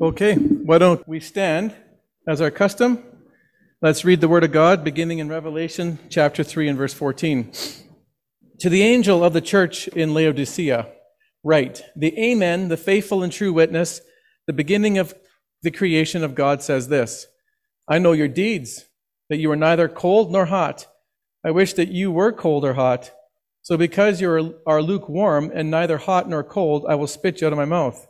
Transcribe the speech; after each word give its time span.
Okay, 0.00 0.34
why 0.34 0.78
don't 0.78 1.06
we 1.06 1.20
stand 1.20 1.74
as 2.26 2.40
our 2.40 2.50
custom? 2.50 3.02
Let's 3.82 4.04
read 4.04 4.20
the 4.20 4.28
Word 4.28 4.44
of 4.44 4.52
God 4.52 4.82
beginning 4.82 5.18
in 5.18 5.28
Revelation 5.28 5.98
chapter 6.08 6.42
3 6.42 6.68
and 6.68 6.78
verse 6.78 6.94
14. 6.94 7.52
To 8.60 8.68
the 8.68 8.82
angel 8.82 9.22
of 9.22 9.32
the 9.32 9.40
church 9.40 9.88
in 9.88 10.14
Laodicea, 10.14 10.88
write 11.42 11.82
The 11.94 12.18
Amen, 12.18 12.68
the 12.68 12.76
faithful 12.76 13.22
and 13.22 13.32
true 13.32 13.52
witness, 13.52 14.00
the 14.46 14.52
beginning 14.52 14.96
of 14.96 15.14
the 15.62 15.70
creation 15.70 16.24
of 16.24 16.34
God 16.34 16.62
says 16.62 16.88
this 16.88 17.26
I 17.88 17.98
know 17.98 18.12
your 18.12 18.28
deeds, 18.28 18.86
that 19.28 19.38
you 19.38 19.50
are 19.50 19.56
neither 19.56 19.88
cold 19.88 20.32
nor 20.32 20.46
hot. 20.46 20.86
I 21.44 21.50
wish 21.50 21.74
that 21.74 21.88
you 21.88 22.10
were 22.10 22.32
cold 22.32 22.64
or 22.64 22.74
hot. 22.74 23.12
So 23.62 23.76
because 23.76 24.20
you 24.20 24.60
are 24.66 24.82
lukewarm 24.82 25.50
and 25.54 25.70
neither 25.70 25.98
hot 25.98 26.28
nor 26.28 26.42
cold, 26.42 26.86
I 26.88 26.94
will 26.94 27.06
spit 27.06 27.40
you 27.40 27.46
out 27.46 27.52
of 27.52 27.58
my 27.58 27.64
mouth. 27.64 28.06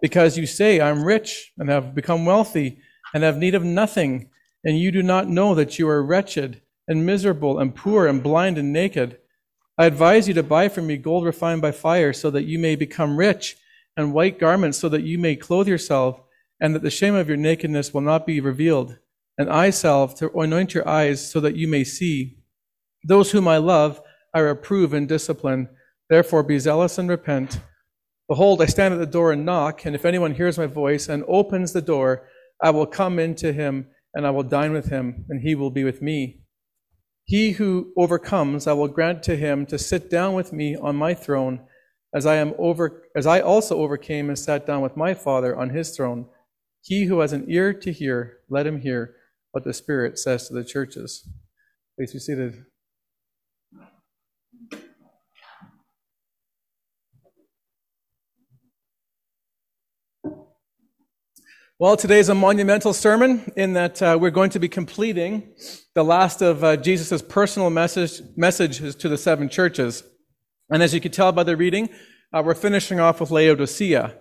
Because 0.00 0.36
you 0.36 0.46
say, 0.46 0.80
I'm 0.80 1.04
rich 1.04 1.52
and 1.58 1.68
have 1.68 1.94
become 1.94 2.24
wealthy 2.24 2.80
and 3.14 3.22
have 3.22 3.38
need 3.38 3.54
of 3.54 3.64
nothing, 3.64 4.30
and 4.64 4.78
you 4.78 4.90
do 4.90 5.02
not 5.02 5.28
know 5.28 5.54
that 5.54 5.78
you 5.78 5.88
are 5.88 6.02
wretched 6.02 6.60
and 6.88 7.06
miserable 7.06 7.58
and 7.58 7.74
poor 7.74 8.06
and 8.06 8.22
blind 8.22 8.58
and 8.58 8.72
naked. 8.72 9.18
I 9.78 9.86
advise 9.86 10.28
you 10.28 10.34
to 10.34 10.42
buy 10.42 10.68
from 10.68 10.86
me 10.86 10.96
gold 10.96 11.24
refined 11.24 11.62
by 11.62 11.72
fire, 11.72 12.12
so 12.12 12.30
that 12.30 12.44
you 12.44 12.58
may 12.58 12.76
become 12.76 13.16
rich, 13.16 13.56
and 13.96 14.12
white 14.12 14.38
garments, 14.38 14.78
so 14.78 14.88
that 14.88 15.02
you 15.02 15.18
may 15.18 15.36
clothe 15.36 15.68
yourself, 15.68 16.20
and 16.60 16.74
that 16.74 16.82
the 16.82 16.90
shame 16.90 17.14
of 17.14 17.28
your 17.28 17.36
nakedness 17.36 17.92
will 17.92 18.00
not 18.00 18.26
be 18.26 18.40
revealed, 18.40 18.98
and 19.38 19.50
eye 19.50 19.70
salve 19.70 20.14
to 20.16 20.30
anoint 20.38 20.74
your 20.74 20.88
eyes, 20.88 21.30
so 21.30 21.40
that 21.40 21.56
you 21.56 21.68
may 21.68 21.84
see. 21.84 22.38
Those 23.04 23.30
whom 23.30 23.46
I 23.46 23.58
love, 23.58 24.00
I 24.34 24.40
reprove 24.40 24.92
and 24.92 25.08
discipline. 25.08 25.68
Therefore, 26.08 26.42
be 26.42 26.58
zealous 26.58 26.98
and 26.98 27.08
repent. 27.08 27.60
Behold, 28.28 28.60
I 28.60 28.66
stand 28.66 28.92
at 28.92 28.98
the 28.98 29.06
door 29.06 29.30
and 29.32 29.46
knock, 29.46 29.84
and 29.84 29.94
if 29.94 30.04
anyone 30.04 30.34
hears 30.34 30.58
my 30.58 30.66
voice 30.66 31.08
and 31.08 31.24
opens 31.28 31.72
the 31.72 31.80
door, 31.80 32.28
I 32.62 32.70
will 32.70 32.86
come 32.86 33.18
into 33.18 33.52
him, 33.52 33.88
and 34.14 34.26
I 34.26 34.30
will 34.30 34.42
dine 34.42 34.72
with 34.72 34.86
him, 34.86 35.24
and 35.28 35.42
he 35.42 35.54
will 35.54 35.70
be 35.70 35.84
with 35.84 36.02
me. 36.02 36.40
He 37.24 37.52
who 37.52 37.92
overcomes, 37.96 38.66
I 38.66 38.72
will 38.72 38.88
grant 38.88 39.22
to 39.24 39.36
him 39.36 39.66
to 39.66 39.78
sit 39.78 40.10
down 40.10 40.34
with 40.34 40.52
me 40.52 40.76
on 40.76 40.96
my 40.96 41.14
throne, 41.14 41.60
as 42.14 42.24
I 42.24 42.36
am 42.36 42.54
over 42.58 43.02
as 43.14 43.26
I 43.26 43.40
also 43.40 43.78
overcame 43.78 44.28
and 44.28 44.38
sat 44.38 44.66
down 44.66 44.80
with 44.80 44.96
my 44.96 45.12
Father 45.12 45.56
on 45.56 45.70
his 45.70 45.94
throne. 45.94 46.26
He 46.82 47.04
who 47.04 47.20
has 47.20 47.32
an 47.32 47.44
ear 47.48 47.72
to 47.74 47.92
hear, 47.92 48.38
let 48.48 48.66
him 48.66 48.80
hear 48.80 49.16
what 49.50 49.64
the 49.64 49.74
Spirit 49.74 50.18
says 50.18 50.48
to 50.48 50.54
the 50.54 50.64
churches. 50.64 51.28
Please 51.96 52.12
be 52.12 52.18
seated. 52.18 52.64
Well, 61.78 61.98
today 61.98 62.20
is 62.20 62.30
a 62.30 62.34
monumental 62.34 62.94
sermon 62.94 63.52
in 63.54 63.74
that 63.74 64.00
uh, 64.00 64.16
we're 64.18 64.30
going 64.30 64.48
to 64.48 64.58
be 64.58 64.66
completing 64.66 65.52
the 65.94 66.02
last 66.02 66.40
of 66.40 66.64
uh, 66.64 66.78
Jesus' 66.78 67.20
personal 67.20 67.68
message, 67.68 68.22
messages 68.34 68.94
to 68.94 69.10
the 69.10 69.18
seven 69.18 69.50
churches. 69.50 70.02
And 70.70 70.82
as 70.82 70.94
you 70.94 71.02
can 71.02 71.12
tell 71.12 71.32
by 71.32 71.42
the 71.42 71.54
reading, 71.54 71.90
uh, 72.32 72.42
we're 72.42 72.54
finishing 72.54 72.98
off 72.98 73.20
with 73.20 73.30
Laodicea. 73.30 74.16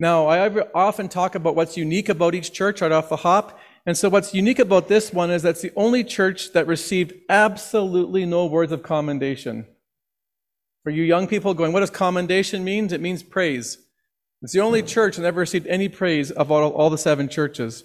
Now, 0.00 0.26
I 0.26 0.48
often 0.74 1.08
talk 1.08 1.36
about 1.36 1.54
what's 1.54 1.76
unique 1.76 2.08
about 2.08 2.34
each 2.34 2.52
church 2.52 2.80
right 2.80 2.90
off 2.90 3.08
the 3.08 3.18
hop. 3.18 3.56
And 3.86 3.96
so, 3.96 4.08
what's 4.08 4.34
unique 4.34 4.58
about 4.58 4.88
this 4.88 5.12
one 5.12 5.30
is 5.30 5.42
that's 5.42 5.62
the 5.62 5.72
only 5.76 6.02
church 6.02 6.54
that 6.54 6.66
received 6.66 7.12
absolutely 7.28 8.26
no 8.26 8.46
words 8.46 8.72
of 8.72 8.82
commendation. 8.82 9.64
For 10.82 10.90
you 10.90 11.04
young 11.04 11.28
people 11.28 11.54
going, 11.54 11.72
what 11.72 11.80
does 11.80 11.90
commendation 11.90 12.64
mean? 12.64 12.92
It 12.92 13.00
means 13.00 13.22
praise. 13.22 13.78
It's 14.46 14.52
the 14.52 14.60
only 14.60 14.84
church 14.84 15.16
that 15.16 15.22
never 15.22 15.40
received 15.40 15.66
any 15.66 15.88
praise 15.88 16.30
of 16.30 16.52
all, 16.52 16.70
all 16.70 16.88
the 16.88 16.96
seven 16.96 17.28
churches. 17.28 17.82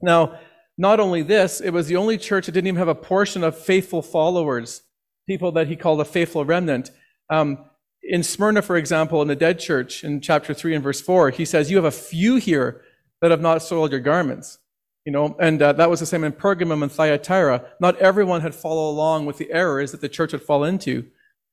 Now, 0.00 0.36
not 0.76 0.98
only 0.98 1.22
this, 1.22 1.60
it 1.60 1.70
was 1.70 1.86
the 1.86 1.94
only 1.94 2.18
church 2.18 2.46
that 2.46 2.52
didn't 2.52 2.66
even 2.66 2.78
have 2.78 2.88
a 2.88 2.94
portion 2.96 3.44
of 3.44 3.56
faithful 3.56 4.02
followers, 4.02 4.82
people 5.28 5.52
that 5.52 5.68
he 5.68 5.76
called 5.76 6.00
a 6.00 6.04
faithful 6.04 6.44
remnant. 6.44 6.90
Um, 7.30 7.66
in 8.02 8.24
Smyrna, 8.24 8.62
for 8.62 8.76
example, 8.76 9.22
in 9.22 9.28
the 9.28 9.36
dead 9.36 9.60
church, 9.60 10.02
in 10.02 10.20
chapter 10.20 10.52
3 10.52 10.74
and 10.74 10.82
verse 10.82 11.00
4, 11.00 11.30
he 11.30 11.44
says, 11.44 11.70
You 11.70 11.76
have 11.76 11.84
a 11.84 11.92
few 11.92 12.34
here 12.34 12.82
that 13.20 13.30
have 13.30 13.40
not 13.40 13.62
soiled 13.62 13.92
your 13.92 14.00
garments. 14.00 14.58
You 15.04 15.12
know, 15.12 15.36
and 15.38 15.62
uh, 15.62 15.72
that 15.74 15.88
was 15.88 16.00
the 16.00 16.06
same 16.06 16.24
in 16.24 16.32
Pergamum 16.32 16.82
and 16.82 16.90
Thyatira. 16.90 17.64
Not 17.78 17.96
everyone 17.98 18.40
had 18.40 18.56
followed 18.56 18.90
along 18.90 19.26
with 19.26 19.38
the 19.38 19.52
errors 19.52 19.92
that 19.92 20.00
the 20.00 20.08
church 20.08 20.32
had 20.32 20.42
fallen 20.42 20.74
into. 20.74 21.06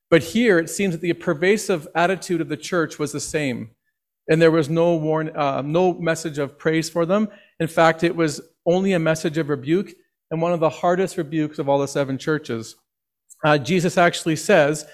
But 0.09 0.23
here, 0.23 0.57
it 0.57 0.71
seems 0.71 0.95
that 0.95 1.01
the 1.01 1.13
pervasive 1.13 1.87
attitude 1.93 2.41
of 2.41 2.49
the 2.49 2.57
church 2.57 2.97
was 2.97 3.11
the 3.11 3.19
same 3.19 3.75
and 4.29 4.41
there 4.41 4.51
was 4.51 4.69
no 4.69 4.95
warn, 4.95 5.35
uh, 5.35 5.61
no 5.63 5.93
message 5.95 6.37
of 6.37 6.57
praise 6.57 6.89
for 6.89 7.05
them. 7.05 7.27
In 7.59 7.67
fact, 7.67 8.03
it 8.03 8.15
was 8.15 8.39
only 8.65 8.93
a 8.93 8.99
message 8.99 9.37
of 9.37 9.49
rebuke, 9.49 9.91
and 10.29 10.41
one 10.41 10.53
of 10.53 10.59
the 10.59 10.69
hardest 10.69 11.17
rebukes 11.17 11.57
of 11.57 11.67
all 11.67 11.79
the 11.79 11.87
seven 11.87 12.17
churches. 12.17 12.75
Uh, 13.43 13.57
Jesus 13.57 13.97
actually 13.97 14.35
says 14.35 14.85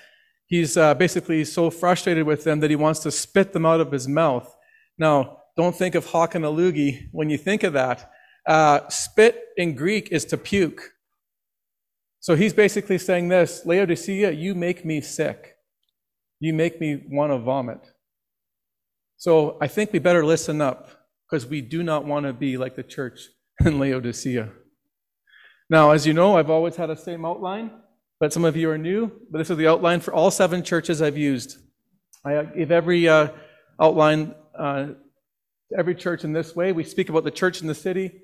he's 0.47 0.77
uh, 0.77 0.93
basically 0.93 1.43
so 1.43 1.69
frustrated 1.69 2.25
with 2.25 2.45
them 2.45 2.61
that 2.61 2.69
he 2.69 2.75
wants 2.75 3.01
to 3.01 3.11
spit 3.11 3.51
them 3.51 3.65
out 3.65 3.81
of 3.81 3.91
his 3.91 4.07
mouth. 4.07 4.55
Now, 4.97 5.39
don't 5.57 5.75
think 5.75 5.95
of 5.95 6.05
hawk 6.05 6.35
and 6.35 6.45
a 6.45 6.49
loogie 6.49 7.09
when 7.11 7.29
you 7.29 7.37
think 7.37 7.63
of 7.63 7.73
that. 7.73 8.11
Uh, 8.47 8.87
spit 8.89 9.41
in 9.57 9.75
Greek 9.75 10.09
is 10.11 10.23
to 10.25 10.37
puke. 10.37 10.91
So 12.19 12.35
he's 12.35 12.53
basically 12.53 12.97
saying 12.97 13.27
this 13.27 13.65
Laodicea, 13.65 14.31
you 14.31 14.55
make 14.55 14.85
me 14.85 15.01
sick. 15.01 15.57
You 16.39 16.53
make 16.53 16.79
me 16.79 17.03
want 17.09 17.31
to 17.31 17.39
vomit. 17.39 17.91
So 19.17 19.57
I 19.61 19.67
think 19.67 19.93
we 19.93 19.99
better 19.99 20.25
listen 20.25 20.61
up 20.61 20.89
because 21.29 21.45
we 21.45 21.61
do 21.61 21.83
not 21.83 22.05
want 22.05 22.25
to 22.25 22.33
be 22.33 22.57
like 22.57 22.75
the 22.75 22.83
church 22.83 23.27
in 23.65 23.79
Laodicea. 23.79 24.49
Now, 25.69 25.91
as 25.91 26.05
you 26.05 26.13
know, 26.13 26.37
I've 26.37 26.49
always 26.49 26.75
had 26.75 26.89
the 26.89 26.95
same 26.95 27.25
outline, 27.25 27.71
but 28.19 28.31
some 28.31 28.45
of 28.45 28.55
you 28.55 28.69
are 28.69 28.77
new. 28.77 29.11
But 29.31 29.39
this 29.39 29.49
is 29.49 29.57
the 29.57 29.67
outline 29.67 29.99
for 29.99 30.13
all 30.13 30.29
seven 30.29 30.63
churches 30.63 31.01
I've 31.01 31.17
used. 31.17 31.57
I 32.23 32.43
give 32.43 32.71
every 32.71 33.07
uh, 33.07 33.29
outline 33.79 34.35
uh, 34.57 34.87
every 35.77 35.95
church 35.95 36.23
in 36.23 36.33
this 36.33 36.55
way. 36.55 36.71
We 36.71 36.83
speak 36.83 37.09
about 37.09 37.23
the 37.23 37.31
church 37.31 37.61
in 37.61 37.67
the 37.67 37.75
city, 37.75 38.21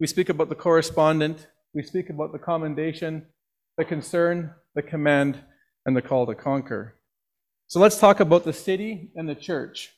we 0.00 0.06
speak 0.06 0.28
about 0.28 0.48
the 0.48 0.54
correspondent, 0.54 1.46
we 1.74 1.82
speak 1.82 2.10
about 2.10 2.32
the 2.32 2.38
commendation, 2.38 3.26
the 3.78 3.84
concern, 3.84 4.52
the 4.74 4.82
command, 4.82 5.38
and 5.86 5.96
the 5.96 6.02
call 6.02 6.26
to 6.26 6.34
conquer. 6.34 6.98
So 7.66 7.80
let's 7.80 7.98
talk 7.98 8.20
about 8.20 8.44
the 8.44 8.52
city 8.52 9.10
and 9.14 9.28
the 9.28 9.34
church. 9.34 9.90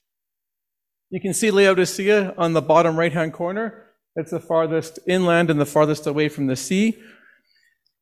You 1.14 1.20
can 1.20 1.32
see 1.32 1.52
Laodicea 1.52 2.34
on 2.36 2.54
the 2.54 2.60
bottom 2.60 2.98
right 2.98 3.12
hand 3.12 3.32
corner. 3.32 3.84
It's 4.16 4.32
the 4.32 4.40
farthest 4.40 4.98
inland 5.06 5.48
and 5.48 5.60
the 5.60 5.64
farthest 5.64 6.08
away 6.08 6.28
from 6.28 6.48
the 6.48 6.56
sea. 6.56 7.00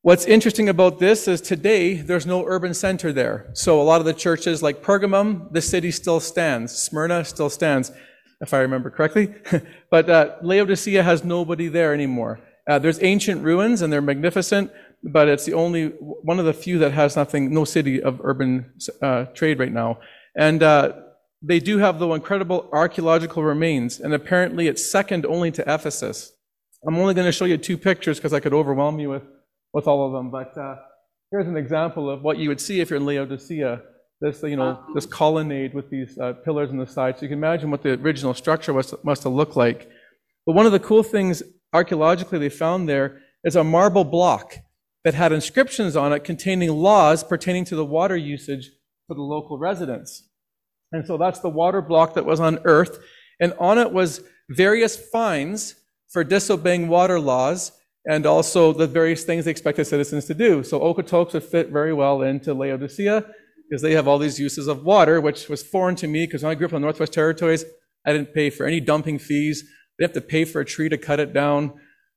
What's 0.01 0.25
interesting 0.25 0.67
about 0.67 0.97
this 0.97 1.27
is 1.27 1.39
today 1.39 1.93
there's 1.93 2.25
no 2.25 2.43
urban 2.43 2.73
center 2.73 3.13
there. 3.13 3.51
So 3.53 3.79
a 3.79 3.83
lot 3.83 3.99
of 4.01 4.05
the 4.05 4.15
churches 4.15 4.63
like 4.63 4.81
Pergamum, 4.81 5.53
the 5.53 5.61
city 5.61 5.91
still 5.91 6.19
stands. 6.19 6.75
Smyrna 6.75 7.23
still 7.23 7.51
stands, 7.51 7.91
if 8.41 8.51
I 8.51 8.57
remember 8.61 8.89
correctly. 8.89 9.35
but 9.91 10.09
uh, 10.09 10.37
Laodicea 10.41 11.03
has 11.03 11.23
nobody 11.23 11.67
there 11.67 11.93
anymore. 11.93 12.39
Uh, 12.67 12.79
there's 12.79 12.97
ancient 13.03 13.43
ruins 13.43 13.83
and 13.83 13.93
they're 13.93 14.01
magnificent, 14.01 14.71
but 15.03 15.27
it's 15.27 15.45
the 15.45 15.53
only 15.53 15.89
one 15.99 16.39
of 16.39 16.45
the 16.45 16.53
few 16.53 16.79
that 16.79 16.93
has 16.93 17.15
nothing, 17.15 17.53
no 17.53 17.63
city 17.63 18.01
of 18.01 18.19
urban 18.23 18.73
uh, 19.03 19.25
trade 19.35 19.59
right 19.59 19.71
now. 19.71 19.99
And 20.35 20.63
uh, 20.63 20.93
they 21.45 21.59
do 21.59 21.77
have, 21.79 21.99
though, 21.99 22.13
incredible 22.13 22.69
archaeological 22.71 23.43
remains, 23.43 23.99
and 23.99 24.13
apparently 24.13 24.67
it's 24.67 24.89
second 24.89 25.25
only 25.25 25.51
to 25.51 25.61
Ephesus. 25.61 26.31
I'm 26.87 26.95
only 26.95 27.13
going 27.13 27.25
to 27.25 27.33
show 27.33 27.45
you 27.45 27.57
two 27.57 27.77
pictures 27.77 28.17
because 28.17 28.33
I 28.33 28.39
could 28.39 28.53
overwhelm 28.53 28.99
you 28.99 29.09
with, 29.09 29.23
with 29.73 29.85
all 29.85 30.07
of 30.07 30.13
them, 30.13 30.31
but 30.31 30.57
uh, 30.57 30.75
here's 31.31 31.47
an 31.47 31.57
example 31.57 32.09
of 32.09 32.21
what 32.21 32.37
you 32.37 32.47
would 32.47 32.61
see 32.61 32.79
if 32.79 32.89
you're 32.89 32.97
in 32.97 33.05
Laodicea. 33.05 33.81
This, 34.21 34.41
you 34.41 34.55
know, 34.55 34.81
this 34.95 35.05
colonnade 35.05 35.73
with 35.73 35.89
these 35.89 36.17
uh, 36.17 36.31
pillars 36.45 36.69
on 36.69 36.77
the 36.77 36.87
side. 36.87 37.17
So 37.17 37.23
you 37.23 37.27
can 37.27 37.39
imagine 37.39 37.69
what 37.69 37.83
the 37.83 37.99
original 37.99 38.33
structure 38.33 38.71
was, 38.71 38.93
must 39.03 39.23
have 39.23 39.33
looked 39.33 39.57
like. 39.57 39.89
But 40.45 40.53
one 40.53 40.65
of 40.65 40.71
the 40.71 40.79
cool 40.79 41.03
things 41.03 41.43
archaeologically 41.73 42.39
they 42.39 42.47
found 42.47 42.87
there 42.87 43.19
is 43.43 43.57
a 43.57 43.65
marble 43.65 44.05
block 44.05 44.59
that 45.03 45.13
had 45.13 45.33
inscriptions 45.33 45.97
on 45.97 46.13
it 46.13 46.23
containing 46.23 46.69
laws 46.69 47.21
pertaining 47.21 47.65
to 47.65 47.75
the 47.75 47.83
water 47.83 48.15
usage 48.15 48.71
for 49.07 49.15
the 49.15 49.21
local 49.21 49.57
residents. 49.57 50.29
And 50.93 51.05
so 51.05 51.17
that's 51.17 51.39
the 51.39 51.49
water 51.49 51.81
block 51.81 52.13
that 52.13 52.25
was 52.25 52.39
on 52.39 52.59
earth. 52.63 52.99
And 53.39 53.53
on 53.59 53.77
it 53.77 53.91
was 53.91 54.21
various 54.49 54.95
fines 54.95 55.75
for 56.09 56.23
disobeying 56.23 56.87
water 56.87 57.19
laws 57.19 57.71
and 58.05 58.25
also 58.25 58.73
the 58.73 58.87
various 58.87 59.23
things 59.23 59.45
they 59.45 59.51
expected 59.51 59.85
citizens 59.85 60.25
to 60.25 60.33
do. 60.33 60.63
So 60.63 60.79
Okotoks 60.79 61.33
would 61.33 61.43
fit 61.43 61.69
very 61.69 61.93
well 61.93 62.21
into 62.21 62.53
Laodicea 62.53 63.25
because 63.67 63.81
they 63.81 63.93
have 63.93 64.07
all 64.07 64.19
these 64.19 64.39
uses 64.39 64.67
of 64.67 64.83
water, 64.83 65.19
which 65.19 65.49
was 65.49 65.63
foreign 65.63 65.95
to 65.95 66.07
me 66.07 66.25
because 66.27 66.43
when 66.43 66.51
I 66.51 66.55
grew 66.55 66.67
up 66.67 66.73
in 66.73 66.81
the 66.81 66.85
Northwest 66.85 67.13
Territories, 67.13 67.65
I 68.05 68.11
didn't 68.11 68.33
pay 68.33 68.49
for 68.49 68.65
any 68.65 68.79
dumping 68.79 69.17
fees. 69.17 69.63
I 69.63 70.03
didn't 70.03 70.15
have 70.15 70.23
to 70.23 70.29
pay 70.29 70.45
for 70.45 70.59
a 70.61 70.65
tree 70.65 70.89
to 70.89 70.97
cut 70.97 71.19
it 71.19 71.33
down. 71.33 71.73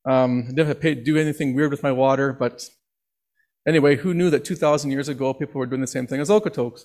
Um, 0.09 0.45
I 0.47 0.49
didn't 0.49 0.67
have 0.67 0.77
to 0.77 0.81
pay, 0.83 0.95
do 0.95 1.17
anything 1.17 1.55
weird 1.55 1.71
with 1.71 1.83
my 1.83 1.93
water. 1.93 2.33
But 2.33 2.69
anyway, 3.67 3.97
who 3.97 4.13
knew 4.13 4.29
that 4.31 4.45
2,000 4.45 4.91
years 4.91 5.09
ago 5.09 5.33
people 5.33 5.61
were 5.61 5.67
doing 5.67 5.81
the 5.81 5.87
same 5.87 6.07
thing 6.07 6.21
as 6.21 6.29
Okotoks? 6.29 6.83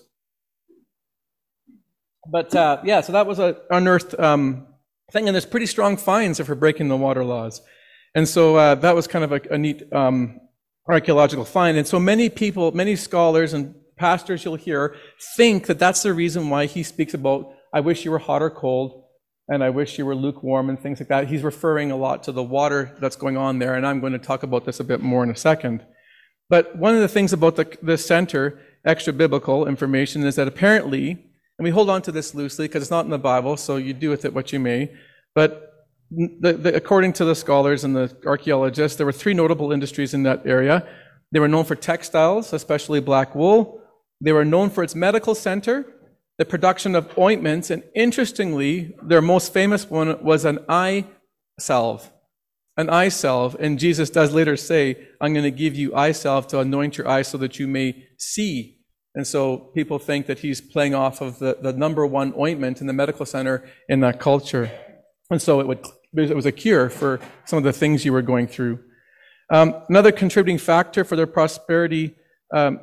But 2.30 2.54
uh, 2.54 2.80
yeah, 2.84 3.00
so 3.00 3.12
that 3.12 3.26
was 3.26 3.38
a 3.38 3.56
unearthed 3.70 4.18
um, 4.18 4.66
thing, 5.10 5.28
and 5.28 5.34
there's 5.34 5.46
pretty 5.46 5.66
strong 5.66 5.96
fines 5.96 6.40
for 6.40 6.54
breaking 6.54 6.88
the 6.88 6.96
water 6.96 7.24
laws. 7.24 7.60
And 8.14 8.28
so 8.28 8.56
uh, 8.56 8.74
that 8.76 8.94
was 8.94 9.06
kind 9.06 9.24
of 9.24 9.32
a, 9.32 9.40
a 9.50 9.58
neat 9.58 9.92
um, 9.92 10.40
archaeological 10.88 11.44
find. 11.44 11.76
And 11.76 11.86
so 11.86 11.98
many 11.98 12.28
people, 12.28 12.72
many 12.72 12.96
scholars 12.96 13.52
and 13.52 13.74
pastors 13.96 14.44
you'll 14.44 14.56
hear 14.56 14.96
think 15.36 15.66
that 15.66 15.78
that's 15.78 16.02
the 16.02 16.12
reason 16.12 16.50
why 16.50 16.66
he 16.66 16.82
speaks 16.82 17.14
about, 17.14 17.54
I 17.72 17.80
wish 17.80 18.04
you 18.04 18.10
were 18.10 18.18
hot 18.18 18.42
or 18.42 18.50
cold, 18.50 19.04
and 19.48 19.62
I 19.64 19.70
wish 19.70 19.98
you 19.98 20.06
were 20.06 20.14
lukewarm 20.14 20.68
and 20.68 20.80
things 20.80 21.00
like 21.00 21.08
that. 21.08 21.28
He's 21.28 21.42
referring 21.42 21.90
a 21.90 21.96
lot 21.96 22.22
to 22.24 22.32
the 22.32 22.42
water 22.42 22.96
that's 23.00 23.16
going 23.16 23.36
on 23.36 23.58
there, 23.58 23.74
and 23.74 23.86
I'm 23.86 24.00
going 24.00 24.12
to 24.12 24.18
talk 24.18 24.42
about 24.42 24.64
this 24.64 24.80
a 24.80 24.84
bit 24.84 25.00
more 25.00 25.24
in 25.24 25.30
a 25.30 25.36
second. 25.36 25.84
But 26.48 26.76
one 26.76 26.94
of 26.94 27.00
the 27.00 27.08
things 27.08 27.32
about 27.32 27.56
the, 27.56 27.78
the 27.82 27.96
center, 27.96 28.60
extra 28.84 29.12
biblical 29.12 29.66
information, 29.66 30.24
is 30.24 30.36
that 30.36 30.48
apparently, 30.48 31.24
and 31.62 31.64
we 31.64 31.70
hold 31.70 31.88
on 31.90 32.02
to 32.02 32.10
this 32.10 32.34
loosely 32.34 32.66
because 32.66 32.82
it's 32.82 32.90
not 32.90 33.04
in 33.04 33.12
the 33.12 33.18
Bible, 33.20 33.56
so 33.56 33.76
you 33.76 33.94
do 33.94 34.10
with 34.10 34.24
it 34.24 34.34
what 34.34 34.52
you 34.52 34.58
may, 34.58 34.90
but 35.32 35.86
the, 36.10 36.54
the, 36.54 36.74
according 36.74 37.12
to 37.12 37.24
the 37.24 37.36
scholars 37.36 37.84
and 37.84 37.94
the 37.94 38.12
archaeologists, 38.26 38.96
there 38.96 39.06
were 39.06 39.12
three 39.12 39.32
notable 39.32 39.70
industries 39.70 40.12
in 40.12 40.24
that 40.24 40.44
area. 40.44 40.84
They 41.30 41.38
were 41.38 41.46
known 41.46 41.64
for 41.64 41.76
textiles, 41.76 42.52
especially 42.52 42.98
black 42.98 43.36
wool. 43.36 43.80
They 44.20 44.32
were 44.32 44.44
known 44.44 44.70
for 44.70 44.82
its 44.82 44.96
medical 44.96 45.36
center, 45.36 45.86
the 46.36 46.44
production 46.44 46.96
of 46.96 47.16
ointments, 47.16 47.70
and 47.70 47.84
interestingly, 47.94 48.96
their 49.00 49.22
most 49.22 49.52
famous 49.52 49.88
one 49.88 50.20
was 50.20 50.44
an 50.44 50.58
eye 50.68 51.06
salve. 51.60 52.10
An 52.76 52.90
eye 52.90 53.08
salve. 53.08 53.54
And 53.60 53.78
Jesus 53.78 54.10
does 54.10 54.34
later 54.34 54.56
say, 54.56 54.96
I'm 55.20 55.32
going 55.32 55.44
to 55.44 55.52
give 55.52 55.76
you 55.76 55.94
eye 55.94 56.10
salve 56.10 56.48
to 56.48 56.58
anoint 56.58 56.98
your 56.98 57.06
eyes 57.06 57.28
so 57.28 57.38
that 57.38 57.60
you 57.60 57.68
may 57.68 58.04
see. 58.18 58.81
And 59.14 59.26
so 59.26 59.58
people 59.58 59.98
think 59.98 60.26
that 60.26 60.38
he's 60.38 60.60
playing 60.60 60.94
off 60.94 61.20
of 61.20 61.38
the, 61.38 61.58
the 61.60 61.72
number 61.72 62.06
one 62.06 62.32
ointment 62.38 62.80
in 62.80 62.86
the 62.86 62.92
medical 62.92 63.26
center 63.26 63.64
in 63.88 64.00
that 64.00 64.18
culture. 64.18 64.70
And 65.30 65.40
so 65.40 65.60
it 65.60 65.66
would 65.66 65.84
it 66.14 66.36
was 66.36 66.46
a 66.46 66.52
cure 66.52 66.90
for 66.90 67.20
some 67.46 67.56
of 67.56 67.64
the 67.64 67.72
things 67.72 68.04
you 68.04 68.12
were 68.12 68.22
going 68.22 68.46
through. 68.46 68.78
Um, 69.50 69.74
another 69.88 70.12
contributing 70.12 70.58
factor 70.58 71.04
for 71.04 71.16
their 71.16 71.26
prosperity 71.26 72.14
um, 72.54 72.80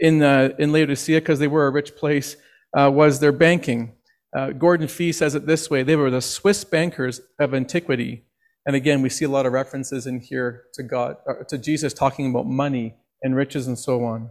in, 0.00 0.22
uh, 0.22 0.50
in 0.58 0.72
Laodicea, 0.72 1.20
because 1.20 1.38
they 1.38 1.48
were 1.48 1.66
a 1.66 1.70
rich 1.70 1.94
place, 1.96 2.36
uh, 2.76 2.90
was 2.92 3.20
their 3.20 3.32
banking. 3.32 3.94
Uh, 4.36 4.50
Gordon 4.50 4.88
Fee 4.88 5.12
says 5.12 5.34
it 5.34 5.46
this 5.46 5.70
way 5.70 5.82
they 5.82 5.96
were 5.96 6.10
the 6.10 6.20
Swiss 6.20 6.64
bankers 6.64 7.20
of 7.38 7.54
antiquity. 7.54 8.24
And 8.66 8.76
again, 8.76 9.02
we 9.02 9.08
see 9.08 9.24
a 9.24 9.28
lot 9.28 9.46
of 9.46 9.52
references 9.52 10.06
in 10.06 10.20
here 10.20 10.64
to 10.74 10.82
God, 10.82 11.16
uh, 11.28 11.44
to 11.48 11.58
Jesus 11.58 11.92
talking 11.92 12.30
about 12.30 12.46
money 12.46 12.94
and 13.22 13.34
riches 13.34 13.66
and 13.66 13.78
so 13.78 14.04
on. 14.04 14.30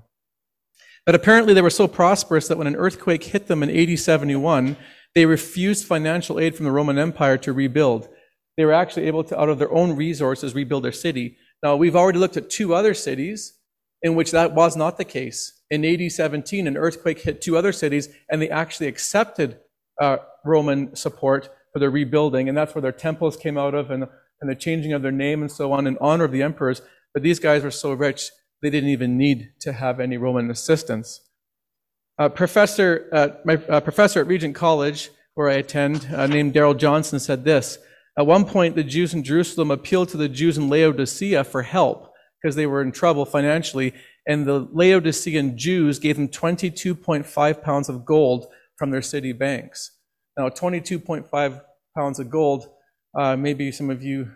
But 1.05 1.15
apparently, 1.15 1.53
they 1.53 1.61
were 1.61 1.69
so 1.69 1.87
prosperous 1.87 2.47
that 2.47 2.57
when 2.57 2.67
an 2.67 2.75
earthquake 2.75 3.23
hit 3.23 3.47
them 3.47 3.63
in 3.63 3.69
AD 3.69 3.97
71, 3.97 4.77
they 5.15 5.25
refused 5.25 5.85
financial 5.85 6.39
aid 6.39 6.55
from 6.55 6.65
the 6.65 6.71
Roman 6.71 6.97
Empire 6.97 7.37
to 7.39 7.53
rebuild. 7.53 8.09
They 8.57 8.65
were 8.65 8.73
actually 8.73 9.07
able 9.07 9.23
to, 9.25 9.39
out 9.39 9.49
of 9.49 9.59
their 9.59 9.71
own 9.71 9.95
resources, 9.95 10.53
rebuild 10.53 10.83
their 10.83 10.91
city. 10.91 11.37
Now, 11.63 11.75
we've 11.75 11.95
already 11.95 12.19
looked 12.19 12.37
at 12.37 12.49
two 12.49 12.73
other 12.73 12.93
cities 12.93 13.57
in 14.01 14.15
which 14.15 14.31
that 14.31 14.53
was 14.53 14.75
not 14.75 14.97
the 14.97 15.05
case. 15.05 15.61
In 15.69 15.85
AD 15.85 16.11
17, 16.11 16.67
an 16.67 16.77
earthquake 16.77 17.21
hit 17.21 17.41
two 17.41 17.57
other 17.57 17.71
cities, 17.71 18.09
and 18.29 18.41
they 18.41 18.49
actually 18.49 18.87
accepted 18.87 19.59
uh, 19.99 20.17
Roman 20.45 20.95
support 20.95 21.49
for 21.73 21.79
their 21.79 21.89
rebuilding, 21.89 22.47
and 22.47 22.57
that's 22.57 22.73
where 22.73 22.81
their 22.81 22.91
temples 22.91 23.37
came 23.37 23.57
out 23.57 23.75
of, 23.75 23.91
and, 23.91 24.07
and 24.41 24.49
the 24.49 24.55
changing 24.55 24.93
of 24.93 25.01
their 25.01 25.11
name 25.11 25.41
and 25.41 25.51
so 25.51 25.71
on 25.71 25.85
in 25.85 25.97
honor 25.99 26.23
of 26.23 26.31
the 26.31 26.41
emperors. 26.41 26.81
But 27.13 27.23
these 27.23 27.39
guys 27.39 27.63
were 27.63 27.71
so 27.71 27.93
rich, 27.93 28.31
they 28.61 28.69
didn't 28.69 28.89
even 28.89 29.17
need 29.17 29.51
to 29.61 29.73
have 29.73 29.99
any 29.99 30.17
Roman 30.17 30.49
assistance. 30.51 31.21
A 32.17 32.29
professor, 32.29 33.09
uh, 33.13 33.29
my 33.45 33.55
professor 33.55 34.19
at 34.19 34.27
Regent 34.27 34.55
College, 34.55 35.09
where 35.35 35.49
I 35.49 35.53
attend, 35.53 36.09
uh, 36.13 36.27
named 36.27 36.53
Darrell 36.53 36.73
Johnson, 36.73 37.19
said 37.19 37.45
this. 37.45 37.77
At 38.17 38.27
one 38.27 38.43
point, 38.43 38.75
the 38.75 38.83
Jews 38.83 39.13
in 39.13 39.23
Jerusalem 39.23 39.71
appealed 39.71 40.09
to 40.09 40.17
the 40.17 40.27
Jews 40.27 40.57
in 40.57 40.67
Laodicea 40.69 41.45
for 41.45 41.61
help 41.61 42.11
because 42.41 42.55
they 42.55 42.65
were 42.65 42.81
in 42.81 42.91
trouble 42.91 43.25
financially, 43.25 43.93
and 44.27 44.45
the 44.45 44.67
Laodicean 44.73 45.57
Jews 45.57 45.99
gave 45.99 46.17
them 46.17 46.27
22.5 46.27 47.63
pounds 47.63 47.87
of 47.87 48.05
gold 48.05 48.47
from 48.75 48.91
their 48.91 49.01
city 49.01 49.31
banks. 49.31 49.91
Now, 50.37 50.49
22.5 50.49 51.61
pounds 51.97 52.19
of 52.19 52.29
gold, 52.29 52.67
uh, 53.17 53.35
maybe 53.35 53.71
some 53.71 53.89
of 53.89 54.03
you 54.03 54.31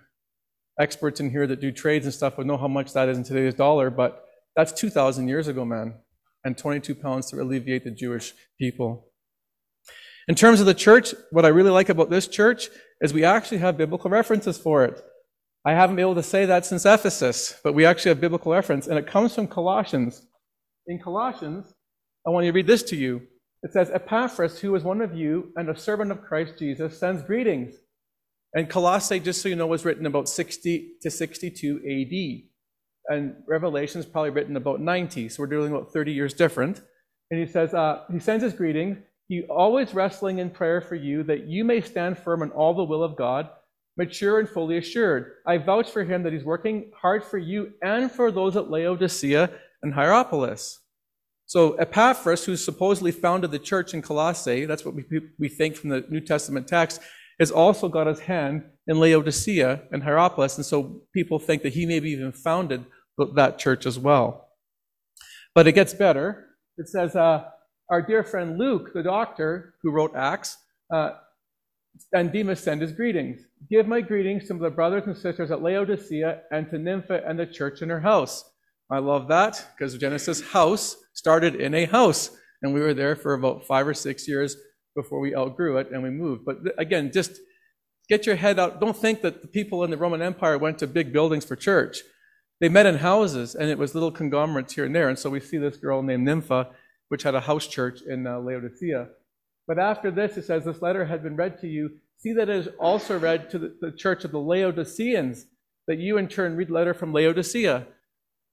experts 0.86 1.20
in 1.20 1.30
here 1.32 1.48
that 1.48 1.62
do 1.62 1.72
trades 1.72 2.06
and 2.06 2.14
stuff 2.14 2.38
would 2.38 2.48
know 2.48 2.58
how 2.58 2.68
much 2.68 2.94
that 2.94 3.10
is 3.10 3.18
in 3.18 3.24
today's 3.24 3.56
dollar, 3.56 3.90
but 3.90 4.26
that's 4.56 4.72
2,000 4.72 5.28
years 5.28 5.48
ago, 5.48 5.66
man 5.66 5.96
and 6.44 6.58
22 6.58 6.96
pounds 6.96 7.30
to 7.30 7.42
alleviate 7.42 7.84
the 7.84 7.92
Jewish 7.92 8.34
people. 8.60 9.08
In 10.28 10.36
terms 10.36 10.60
of 10.60 10.66
the 10.66 10.74
church, 10.74 11.14
what 11.32 11.46
I 11.46 11.50
really 11.50 11.70
like 11.70 11.90
about 11.90 12.10
this 12.10 12.28
church 12.28 12.70
is 13.02 13.14
we 13.14 13.26
actually 13.26 13.58
have 13.60 13.78
biblical 13.78 14.10
references 14.10 14.58
for 14.58 14.86
it. 14.86 15.02
I 15.66 15.74
haven't 15.74 15.96
been 15.96 16.04
able 16.04 16.16
to 16.16 16.24
say 16.24 16.46
that 16.46 16.66
since 16.66 16.86
Ephesus, 16.86 17.60
but 17.64 17.74
we 17.74 17.86
actually 17.86 18.10
have 18.10 18.22
biblical 18.22 18.52
reference, 18.52 18.88
and 18.88 18.98
it 18.98 19.08
comes 19.08 19.36
from 19.36 19.48
Colossians. 19.48 20.26
In 20.88 21.00
Colossians, 21.00 21.74
I 22.28 22.30
want 22.30 22.46
to 22.46 22.52
read 22.52 22.68
this 22.68 22.84
to 22.84 22.96
you. 22.96 23.22
It 23.64 23.72
says, 23.72 23.90
Epaphras, 23.90 24.60
who 24.60 24.76
is 24.76 24.84
one 24.84 25.02
of 25.02 25.16
you 25.16 25.54
and 25.56 25.70
a 25.70 25.78
servant 25.78 26.12
of 26.12 26.22
Christ 26.22 26.56
Jesus, 26.60 27.00
sends 27.00 27.24
greetings. 27.24 27.76
And 28.54 28.70
Colossae, 28.70 29.20
just 29.20 29.42
so 29.42 29.50
you 29.50 29.56
know, 29.56 29.68
was 29.68 29.84
written 29.84 30.06
about 30.06 30.30
60 30.30 30.92
to 31.02 31.10
62 31.10 31.78
AD 31.78 32.50
and 33.10 33.36
Revelation 33.48 34.00
is 34.00 34.06
probably 34.06 34.30
written 34.30 34.56
about 34.56 34.80
90, 34.80 35.30
so 35.30 35.44
we're 35.44 35.48
dealing 35.48 35.72
about 35.72 35.92
30 35.92 36.14
years 36.14 36.34
different. 36.34 36.82
And 37.32 37.40
he 37.40 37.46
says, 37.46 37.74
uh, 37.74 38.04
he 38.12 38.20
sends 38.20 38.44
his 38.44 38.54
greeting. 38.54 39.04
He 39.28 39.44
always 39.44 39.94
wrestling 39.94 40.40
in 40.40 40.50
prayer 40.50 40.82
for 40.82 40.96
you 40.96 41.24
that 41.24 41.48
you 41.48 41.64
may 41.64 41.82
stand 41.82 42.18
firm 42.18 42.44
in 42.44 42.52
all 42.52 42.74
the 42.74 42.84
will 42.84 43.04
of 43.04 43.16
God, 43.16 43.50
mature 43.98 44.40
and 44.40 44.48
fully 44.48 44.78
assured. 44.78 45.34
I 45.46 45.58
vouch 45.58 45.90
for 45.90 46.04
him 46.04 46.24
that 46.24 46.34
he's 46.34 46.44
working 46.44 46.92
hard 46.96 47.24
for 47.24 47.38
you 47.38 47.74
and 47.82 48.12
for 48.12 48.32
those 48.32 48.56
at 48.56 48.70
Laodicea 48.70 49.50
and 49.82 49.94
Hierapolis. 49.94 50.80
So 51.46 51.74
Epaphras, 51.74 52.46
who 52.46 52.56
supposedly 52.56 53.12
founded 53.12 53.52
the 53.52 53.60
church 53.60 53.94
in 53.94 54.02
Colossae, 54.02 54.66
that's 54.66 54.86
what 54.86 54.96
we, 54.96 55.04
we 55.38 55.50
think 55.50 55.76
from 55.76 55.90
the 55.90 56.06
New 56.10 56.22
Testament 56.22 56.68
text, 56.68 57.02
has 57.44 57.52
also 57.52 57.90
got 57.90 58.08
his 58.08 58.22
hand 58.22 58.64
in 58.88 59.00
Laodicea 59.00 59.84
and 59.92 60.04
Hierapolis, 60.04 60.58
and 60.58 60.66
so 60.66 61.02
people 61.14 61.40
think 61.40 61.62
that 61.64 61.74
he 61.74 61.86
maybe 61.86 62.10
even 62.12 62.32
founded 62.32 62.86
that 63.36 63.60
church 63.60 63.86
as 63.86 64.00
well. 64.00 64.50
But 65.54 65.68
it 65.68 65.74
gets 65.74 65.94
better. 65.94 66.48
It 66.78 66.88
says, 66.88 67.16
uh, 67.16 67.46
our 67.90 68.02
dear 68.02 68.24
friend 68.24 68.58
Luke, 68.58 68.92
the 68.94 69.04
doctor 69.04 69.76
who 69.82 69.92
wrote 69.92 70.16
Acts, 70.16 70.58
uh, 70.94 71.12
and 72.12 72.32
Demas 72.32 72.60
send 72.60 72.82
his 72.82 72.92
greetings. 72.92 73.42
Give 73.70 73.88
my 73.88 74.02
greetings 74.02 74.48
to 74.48 74.54
the 74.56 74.70
brothers 74.70 75.04
and 75.06 75.16
sisters 75.16 75.52
at 75.52 75.62
Laodicea 75.62 76.42
and 76.52 76.70
to 76.72 76.80
Nympha 76.80 77.22
and 77.28 77.38
the 77.38 77.46
church 77.46 77.82
in 77.82 77.90
her 77.90 78.00
house. 78.00 78.44
I 78.90 79.00
love 79.00 79.28
that 79.28 79.64
because 79.78 79.98
Genesis 79.98 80.42
house 80.42 80.98
started 81.14 81.56
in 81.56 81.74
a 81.76 81.86
house, 81.86 82.32
and 82.62 82.74
we 82.74 82.82
were 82.82 82.94
there 82.94 83.16
for 83.16 83.34
about 83.34 83.66
five 83.66 83.88
or 83.88 83.94
six 83.94 84.28
years 84.28 84.58
before 84.96 85.20
we 85.20 85.36
outgrew 85.36 85.78
it 85.78 85.92
and 85.92 86.04
we 86.04 86.10
moved. 86.10 86.46
But 86.46 86.58
again, 86.78 87.12
just 87.12 87.40
get 88.10 88.26
your 88.26 88.36
head 88.36 88.60
out. 88.60 88.80
Don't 88.80 88.98
think 88.98 89.22
that 89.22 89.42
the 89.42 89.48
people 89.48 89.84
in 89.84 89.92
the 89.92 89.98
Roman 89.98 90.22
Empire 90.22 90.58
went 90.58 90.80
to 90.80 90.88
big 90.88 91.14
buildings 91.14 91.46
for 91.46 91.56
church. 91.56 92.00
They 92.60 92.70
met 92.70 92.86
in 92.86 92.98
houses, 92.98 93.56
and 93.56 93.70
it 93.70 93.78
was 93.78 93.94
little 93.94 94.12
conglomerates 94.12 94.74
here 94.74 94.86
and 94.86 94.96
there. 94.96 95.10
And 95.10 95.20
so 95.20 95.30
we 95.30 95.40
see 95.40 95.58
this 95.58 95.78
girl 95.78 96.02
named 96.02 96.24
Nympha, 96.24 96.70
which 97.10 97.24
had 97.24 97.36
a 97.36 97.42
house 97.42 97.68
church 97.68 98.02
in 98.02 98.26
uh, 98.26 98.40
Laodicea. 98.40 99.10
But 99.68 99.80
after 99.80 100.12
this, 100.12 100.38
it 100.38 100.46
says, 100.46 100.66
This 100.66 100.82
letter 100.82 101.06
had 101.06 101.24
been 101.24 101.36
read 101.36 101.60
to 101.60 101.68
you. 101.68 101.92
See 102.18 102.34
that 102.34 102.50
it 102.50 102.56
is 102.56 102.70
also 102.80 103.20
read 103.20 103.50
to 103.50 103.60
the, 103.60 103.76
the 103.82 103.92
church 103.92 104.24
of 104.24 104.32
the 104.32 104.40
Laodiceans, 104.40 105.46
that 105.88 106.00
you 106.00 106.18
in 106.18 106.28
turn 106.28 106.56
read 106.56 106.70
the 106.70 106.74
letter 106.74 106.94
from 106.94 107.12
Laodicea. 107.12 107.88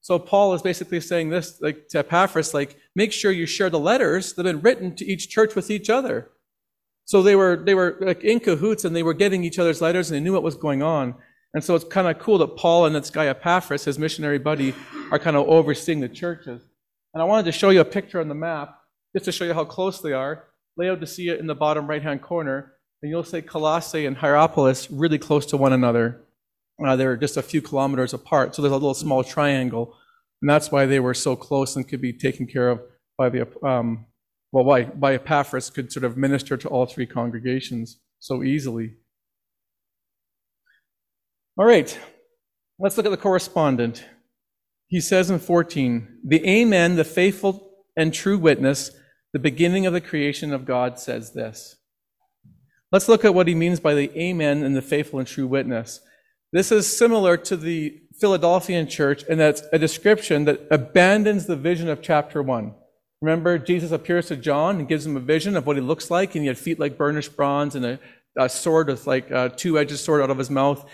So 0.00 0.18
Paul 0.18 0.54
is 0.54 0.62
basically 0.62 1.00
saying 1.00 1.28
this 1.28 1.60
like 1.60 1.88
to 1.88 1.98
Epaphras, 1.98 2.54
like, 2.54 2.76
make 2.96 3.12
sure 3.12 3.30
you 3.30 3.46
share 3.46 3.70
the 3.70 3.78
letters 3.78 4.32
that 4.34 4.46
have 4.46 4.54
been 4.54 4.62
written 4.62 4.94
to 4.96 5.04
each 5.04 5.28
church 5.28 5.54
with 5.54 5.70
each 5.70 5.90
other. 5.90 6.30
So 7.04 7.22
they 7.22 7.36
were 7.36 7.62
they 7.64 7.74
were 7.74 7.98
like 8.00 8.22
in 8.22 8.40
cahoots 8.40 8.84
and 8.84 8.94
they 8.94 9.02
were 9.02 9.14
getting 9.14 9.44
each 9.44 9.58
other's 9.58 9.80
letters 9.80 10.10
and 10.10 10.16
they 10.16 10.22
knew 10.22 10.32
what 10.32 10.42
was 10.42 10.56
going 10.56 10.82
on. 10.82 11.14
And 11.52 11.64
so 11.64 11.74
it's 11.74 11.84
kind 11.84 12.06
of 12.06 12.18
cool 12.18 12.38
that 12.38 12.56
Paul 12.56 12.86
and 12.86 12.94
this 12.94 13.10
guy 13.10 13.26
Epaphras, 13.26 13.84
his 13.84 13.98
missionary 13.98 14.38
buddy, 14.38 14.74
are 15.10 15.18
kind 15.18 15.36
of 15.36 15.48
overseeing 15.48 16.00
the 16.00 16.08
churches. 16.08 16.62
And 17.12 17.20
I 17.20 17.24
wanted 17.24 17.46
to 17.46 17.52
show 17.52 17.70
you 17.70 17.80
a 17.80 17.84
picture 17.84 18.20
on 18.20 18.28
the 18.28 18.34
map 18.34 18.78
just 19.14 19.24
to 19.24 19.32
show 19.32 19.44
you 19.44 19.54
how 19.54 19.64
close 19.64 20.00
they 20.00 20.12
are. 20.12 20.44
Laodicea 20.76 21.36
in 21.36 21.46
the 21.46 21.54
bottom 21.54 21.88
right 21.88 22.02
hand 22.02 22.22
corner, 22.22 22.74
and 23.02 23.10
you'll 23.10 23.24
see 23.24 23.42
Colossae 23.42 24.06
and 24.06 24.16
Hierapolis 24.16 24.88
really 24.90 25.18
close 25.18 25.44
to 25.46 25.56
one 25.56 25.72
another. 25.72 26.22
Uh, 26.84 26.96
they're 26.96 27.16
just 27.16 27.36
a 27.36 27.42
few 27.42 27.60
kilometers 27.60 28.14
apart. 28.14 28.54
So 28.54 28.62
there's 28.62 28.72
a 28.72 28.76
little 28.76 28.94
small 28.94 29.22
triangle. 29.22 29.96
And 30.40 30.48
that's 30.48 30.72
why 30.72 30.86
they 30.86 31.00
were 31.00 31.14
so 31.14 31.36
close 31.36 31.76
and 31.76 31.86
could 31.86 32.00
be 32.00 32.12
taken 32.12 32.46
care 32.46 32.68
of 32.70 32.80
by 33.18 33.28
the, 33.28 33.46
um, 33.66 34.06
well, 34.52 34.64
by, 34.64 34.84
by 34.84 35.14
Epaphras, 35.14 35.70
could 35.70 35.92
sort 35.92 36.04
of 36.04 36.16
minister 36.16 36.56
to 36.56 36.68
all 36.68 36.86
three 36.86 37.06
congregations 37.06 37.98
so 38.18 38.42
easily. 38.42 38.94
All 41.58 41.66
right, 41.66 41.98
let's 42.78 42.96
look 42.96 43.04
at 43.04 43.10
the 43.10 43.18
correspondent. 43.18 44.04
He 44.88 45.00
says 45.00 45.30
in 45.30 45.38
14, 45.38 46.20
the 46.24 46.46
Amen, 46.48 46.96
the 46.96 47.04
faithful 47.04 47.70
and 47.96 48.14
true 48.14 48.38
witness, 48.38 48.90
the 49.32 49.38
beginning 49.38 49.84
of 49.84 49.92
the 49.92 50.00
creation 50.00 50.54
of 50.54 50.64
God, 50.64 50.98
says 50.98 51.32
this. 51.32 51.76
Let's 52.92 53.08
look 53.08 53.24
at 53.24 53.34
what 53.34 53.46
he 53.46 53.54
means 53.54 53.78
by 53.78 53.94
the 53.94 54.10
amen 54.18 54.64
and 54.64 54.74
the 54.74 54.82
faithful 54.82 55.20
and 55.20 55.28
true 55.28 55.46
witness. 55.46 56.00
This 56.52 56.72
is 56.72 56.96
similar 56.96 57.36
to 57.36 57.56
the 57.56 58.00
Philadelphian 58.18 58.88
church, 58.88 59.24
and 59.28 59.38
that's 59.38 59.62
a 59.72 59.78
description 59.78 60.46
that 60.46 60.66
abandons 60.70 61.46
the 61.46 61.54
vision 61.54 61.88
of 61.88 62.02
chapter 62.02 62.42
1. 62.42 62.74
Remember, 63.22 63.56
Jesus 63.56 63.92
appears 63.92 64.26
to 64.28 64.36
John 64.36 64.78
and 64.78 64.88
gives 64.88 65.06
him 65.06 65.16
a 65.16 65.20
vision 65.20 65.56
of 65.56 65.64
what 65.64 65.76
he 65.76 65.82
looks 65.82 66.10
like, 66.10 66.34
and 66.34 66.42
he 66.42 66.48
had 66.48 66.58
feet 66.58 66.80
like 66.80 66.98
burnished 66.98 67.36
bronze 67.36 67.76
and 67.76 67.84
a, 67.84 68.00
a 68.36 68.48
sword 68.48 68.88
with 68.88 69.06
like 69.06 69.30
uh, 69.30 69.50
a 69.52 69.56
two-edged 69.56 69.96
sword 69.96 70.22
out 70.22 70.30
of 70.30 70.38
his 70.38 70.50
mouth. 70.50 70.84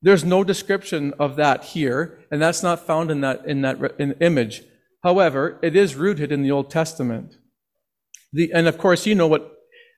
There's 0.00 0.24
no 0.24 0.44
description 0.44 1.12
of 1.18 1.36
that 1.36 1.64
here, 1.64 2.20
and 2.30 2.40
that's 2.40 2.62
not 2.62 2.86
found 2.86 3.10
in 3.10 3.20
that, 3.20 3.44
in 3.44 3.62
that 3.62 3.78
in 3.98 4.12
image. 4.20 4.62
However, 5.02 5.58
it 5.62 5.76
is 5.76 5.94
rooted 5.94 6.32
in 6.32 6.42
the 6.42 6.50
Old 6.50 6.70
Testament. 6.70 7.36
The, 8.32 8.50
and 8.54 8.66
of 8.66 8.78
course, 8.78 9.04
you 9.04 9.14
know 9.14 9.26
what, 9.26 9.52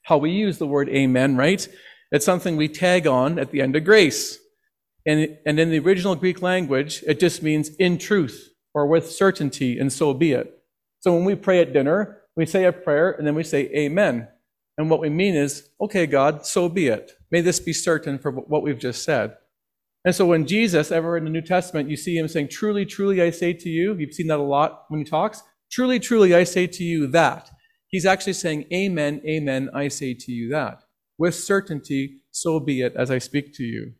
how 0.05 0.19
we 0.19 0.33
use 0.33 0.59
the 0.59 0.67
word 0.67 0.89
amen, 0.89 1.37
right? 1.37 1.67
It's 2.11 2.25
something 2.25 2.57
we 2.57 2.69
tag 2.69 3.07
on 3.07 3.39
at 3.39 3.53
the 3.53 3.61
end 3.61 3.77
of 3.77 3.85
grace. 3.85 4.39
And, 5.07 5.37
and 5.45 5.61
in 5.61 5.71
the 5.71 5.81
original 5.81 6.15
Greek 6.15 6.41
language, 6.41 7.03
it 7.07 7.21
just 7.21 7.43
means 7.43 7.71
in 7.77 7.99
truth 7.99 8.51
or 8.73 8.87
with 8.87 9.11
certainty, 9.11 9.79
and 9.79 9.93
so 9.93 10.15
be 10.15 10.33
it. 10.33 10.63
So 11.01 11.15
when 11.15 11.25
we 11.25 11.35
pray 11.35 11.61
at 11.61 11.73
dinner, 11.73 12.23
we 12.37 12.47
say 12.47 12.65
a 12.65 12.73
prayer 12.73 13.13
and 13.13 13.27
then 13.27 13.35
we 13.35 13.45
say 13.45 13.71
amen. 13.75 14.29
And 14.77 14.91
what 14.91 15.01
we 15.01 15.09
mean 15.09 15.37
is, 15.37 15.69
okay, 15.81 16.07
God, 16.07 16.45
so 16.45 16.69
be 16.69 16.89
it. 16.89 17.13
May 17.31 17.41
this 17.41 17.61
be 17.61 17.73
certain 17.73 18.19
for 18.19 18.33
what 18.33 18.63
we've 18.63 18.79
just 18.79 19.05
said. 19.05 19.37
And 20.05 20.15
so 20.15 20.27
when 20.27 20.47
Jesus, 20.47 20.91
ever 20.91 21.17
in 21.17 21.25
the 21.25 21.31
New 21.31 21.41
Testament, 21.41 21.89
you 21.89 21.97
see 21.97 22.17
him 22.17 22.29
saying, 22.29 22.49
Truly, 22.49 22.85
truly, 22.85 23.23
I 23.23 23.31
say 23.31 23.53
to 23.53 23.69
you, 23.69 23.95
you've 23.95 24.13
seen 24.13 24.27
that 24.27 24.39
a 24.39 24.43
lot 24.43 24.85
when 24.89 25.01
he 25.01 25.05
talks. 25.05 25.43
Truly, 25.71 25.99
truly, 25.99 26.35
I 26.35 26.45
say 26.45 26.67
to 26.67 26.85
you 26.85 27.07
that. 27.09 27.51
He's 27.89 28.05
actually 28.05 28.35
saying, 28.35 28.67
Amen, 28.73 29.23
amen, 29.27 29.71
I 29.73 29.89
say 29.89 30.15
to 30.15 30.33
you 30.33 30.51
that. 30.51 30.83
With 31.17 31.35
certainty, 31.35 32.23
so 32.33 32.61
be 32.61 32.83
it 32.83 32.95
as 32.97 33.11
I 33.11 33.19
speak 33.19 33.55
to 33.55 33.63
you. 33.63 33.93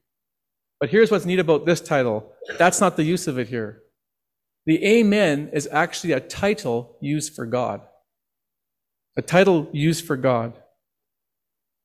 But 0.85 0.91
here's 0.91 1.11
what's 1.11 1.25
neat 1.25 1.39
about 1.39 1.65
this 1.65 1.81
title 1.81 2.31
that's 2.59 2.79
not 2.79 2.99
the 2.99 3.05
use 3.05 3.27
of 3.27 3.39
it 3.39 3.49
here. 3.49 3.81
The 4.67 4.85
Amen 4.85 5.49
is 5.55 5.67
actually 5.73 6.13
a 6.13 6.21
title 6.21 6.99
used 7.01 7.35
for 7.35 7.47
God. 7.47 7.81
A 9.17 9.23
title 9.23 9.67
used 9.73 10.05
for 10.05 10.19
God. 10.19 10.53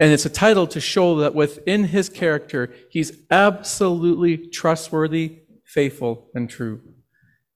And 0.01 0.11
it's 0.11 0.25
a 0.25 0.29
title 0.29 0.67
to 0.67 0.81
show 0.81 1.15
that 1.19 1.33
within 1.33 1.85
his 1.85 2.09
character, 2.09 2.73
he's 2.89 3.13
absolutely 3.31 4.35
trustworthy, 4.49 5.43
faithful, 5.63 6.27
and 6.35 6.49
true. 6.49 6.81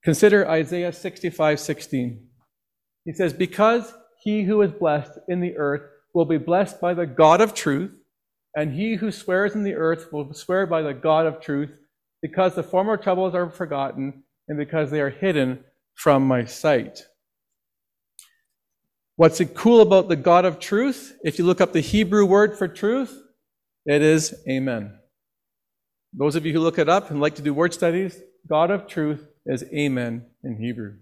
Consider 0.02 0.48
Isaiah 0.48 0.94
65 0.94 1.60
16. 1.60 2.26
He 3.04 3.12
says, 3.12 3.34
Because 3.34 3.92
he 4.22 4.44
who 4.44 4.62
is 4.62 4.72
blessed 4.72 5.18
in 5.28 5.40
the 5.40 5.58
earth 5.58 5.82
will 6.14 6.24
be 6.24 6.38
blessed 6.38 6.80
by 6.80 6.94
the 6.94 7.06
God 7.06 7.42
of 7.42 7.52
truth, 7.52 7.92
and 8.56 8.72
he 8.72 8.94
who 8.94 9.10
swears 9.10 9.54
in 9.54 9.62
the 9.62 9.74
earth 9.74 10.12
will 10.12 10.32
swear 10.32 10.66
by 10.66 10.82
the 10.82 10.94
God 10.94 11.26
of 11.26 11.40
truth, 11.40 11.70
because 12.22 12.54
the 12.54 12.62
former 12.62 12.96
troubles 12.96 13.34
are 13.34 13.50
forgotten 13.50 14.22
and 14.48 14.58
because 14.58 14.90
they 14.90 15.00
are 15.00 15.10
hidden 15.10 15.64
from 15.94 16.26
my 16.26 16.44
sight. 16.44 17.04
What's 19.16 19.40
cool 19.54 19.80
about 19.80 20.08
the 20.08 20.16
God 20.16 20.44
of 20.44 20.58
truth? 20.58 21.16
If 21.22 21.38
you 21.38 21.44
look 21.44 21.60
up 21.60 21.72
the 21.72 21.80
Hebrew 21.80 22.24
word 22.26 22.58
for 22.58 22.66
truth, 22.66 23.16
it 23.86 24.02
is 24.02 24.34
Amen. 24.48 24.98
Those 26.12 26.34
of 26.34 26.46
you 26.46 26.52
who 26.52 26.60
look 26.60 26.78
it 26.78 26.88
up 26.88 27.10
and 27.10 27.20
like 27.20 27.34
to 27.36 27.42
do 27.42 27.52
word 27.52 27.74
studies, 27.74 28.20
God 28.48 28.70
of 28.70 28.86
truth 28.86 29.26
is 29.46 29.64
Amen 29.72 30.26
in 30.42 30.56
Hebrew. 30.56 30.94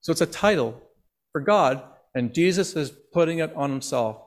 So 0.00 0.12
it's 0.12 0.20
a 0.20 0.26
title 0.26 0.80
for 1.32 1.40
God, 1.40 1.82
and 2.14 2.32
Jesus 2.32 2.76
is 2.76 2.90
putting 3.12 3.40
it 3.40 3.52
on 3.56 3.70
himself. 3.70 4.18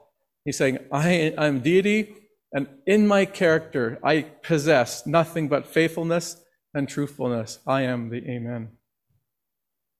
He's 0.45 0.57
saying, 0.57 0.79
I 0.91 1.09
am 1.37 1.61
deity, 1.61 2.15
and 2.51 2.67
in 2.85 3.07
my 3.07 3.25
character, 3.25 3.99
I 4.03 4.21
possess 4.21 5.05
nothing 5.05 5.47
but 5.47 5.67
faithfulness 5.67 6.41
and 6.73 6.89
truthfulness. 6.89 7.59
I 7.67 7.83
am 7.83 8.09
the 8.09 8.17
Amen. 8.17 8.69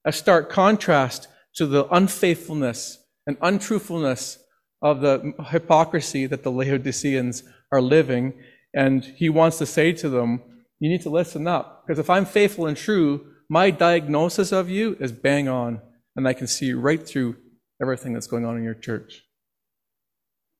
A 0.04 0.12
stark 0.12 0.50
contrast 0.50 1.28
to 1.56 1.66
the 1.66 1.86
unfaithfulness 1.88 2.98
and 3.26 3.36
untruthfulness 3.40 4.38
of 4.82 5.00
the 5.00 5.34
hypocrisy 5.50 6.26
that 6.26 6.42
the 6.42 6.50
Laodiceans 6.50 7.44
are 7.70 7.82
living. 7.82 8.34
And 8.74 9.04
he 9.04 9.28
wants 9.28 9.58
to 9.58 9.66
say 9.66 9.92
to 9.92 10.08
them, 10.08 10.42
You 10.80 10.88
need 10.88 11.02
to 11.02 11.10
listen 11.10 11.46
up. 11.46 11.84
Because 11.86 11.98
if 11.98 12.10
I'm 12.10 12.24
faithful 12.24 12.66
and 12.66 12.76
true, 12.76 13.26
my 13.48 13.70
diagnosis 13.70 14.52
of 14.52 14.70
you 14.70 14.96
is 14.98 15.12
bang 15.12 15.48
on. 15.48 15.82
And 16.16 16.26
I 16.26 16.32
can 16.32 16.46
see 16.46 16.72
right 16.72 17.04
through 17.06 17.36
everything 17.80 18.14
that's 18.14 18.26
going 18.26 18.44
on 18.44 18.56
in 18.56 18.64
your 18.64 18.74
church. 18.74 19.22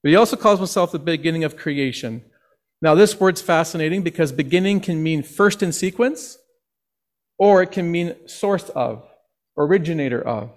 But 0.02 0.10
he 0.10 0.16
also 0.16 0.36
calls 0.36 0.58
himself 0.58 0.92
the 0.92 0.98
beginning 0.98 1.44
of 1.44 1.56
creation. 1.56 2.24
Now, 2.82 2.94
this 2.94 3.20
word's 3.20 3.42
fascinating 3.42 4.02
because 4.02 4.32
beginning 4.32 4.80
can 4.80 5.02
mean 5.02 5.22
first 5.22 5.62
in 5.62 5.72
sequence, 5.72 6.38
or 7.38 7.62
it 7.62 7.72
can 7.72 7.90
mean 7.90 8.14
source 8.26 8.68
of, 8.70 9.06
originator 9.56 10.26
of. 10.26 10.50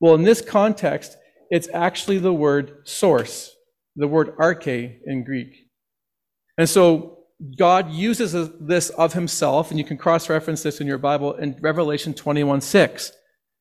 Well, 0.00 0.14
in 0.14 0.22
this 0.22 0.40
context, 0.40 1.16
it's 1.50 1.68
actually 1.72 2.18
the 2.18 2.32
word 2.32 2.86
source, 2.88 3.54
the 3.96 4.08
word 4.08 4.36
arche 4.36 4.98
in 5.04 5.24
Greek. 5.24 5.66
And 6.58 6.68
so 6.68 7.18
God 7.56 7.90
uses 7.90 8.50
this 8.60 8.90
of 8.90 9.12
himself, 9.12 9.70
and 9.70 9.78
you 9.78 9.84
can 9.84 9.96
cross 9.96 10.28
reference 10.28 10.62
this 10.62 10.80
in 10.80 10.86
your 10.86 10.98
Bible 10.98 11.34
in 11.34 11.56
Revelation 11.60 12.14
21 12.14 12.60
6. 12.60 13.12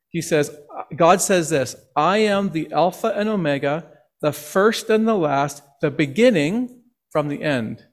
He 0.10 0.22
says, 0.22 0.56
God 0.96 1.22
says 1.22 1.50
this 1.50 1.76
I 1.96 2.18
am 2.20 2.50
the 2.50 2.72
Alpha 2.74 3.14
and 3.16 3.30
Omega, 3.30 3.86
the 4.22 4.32
first 4.32 4.90
and 4.90 5.08
the 5.08 5.16
last, 5.16 5.64
the 5.82 5.92
beginning 5.92 6.84
from 7.12 7.28
the 7.28 7.42
end. 7.42 7.86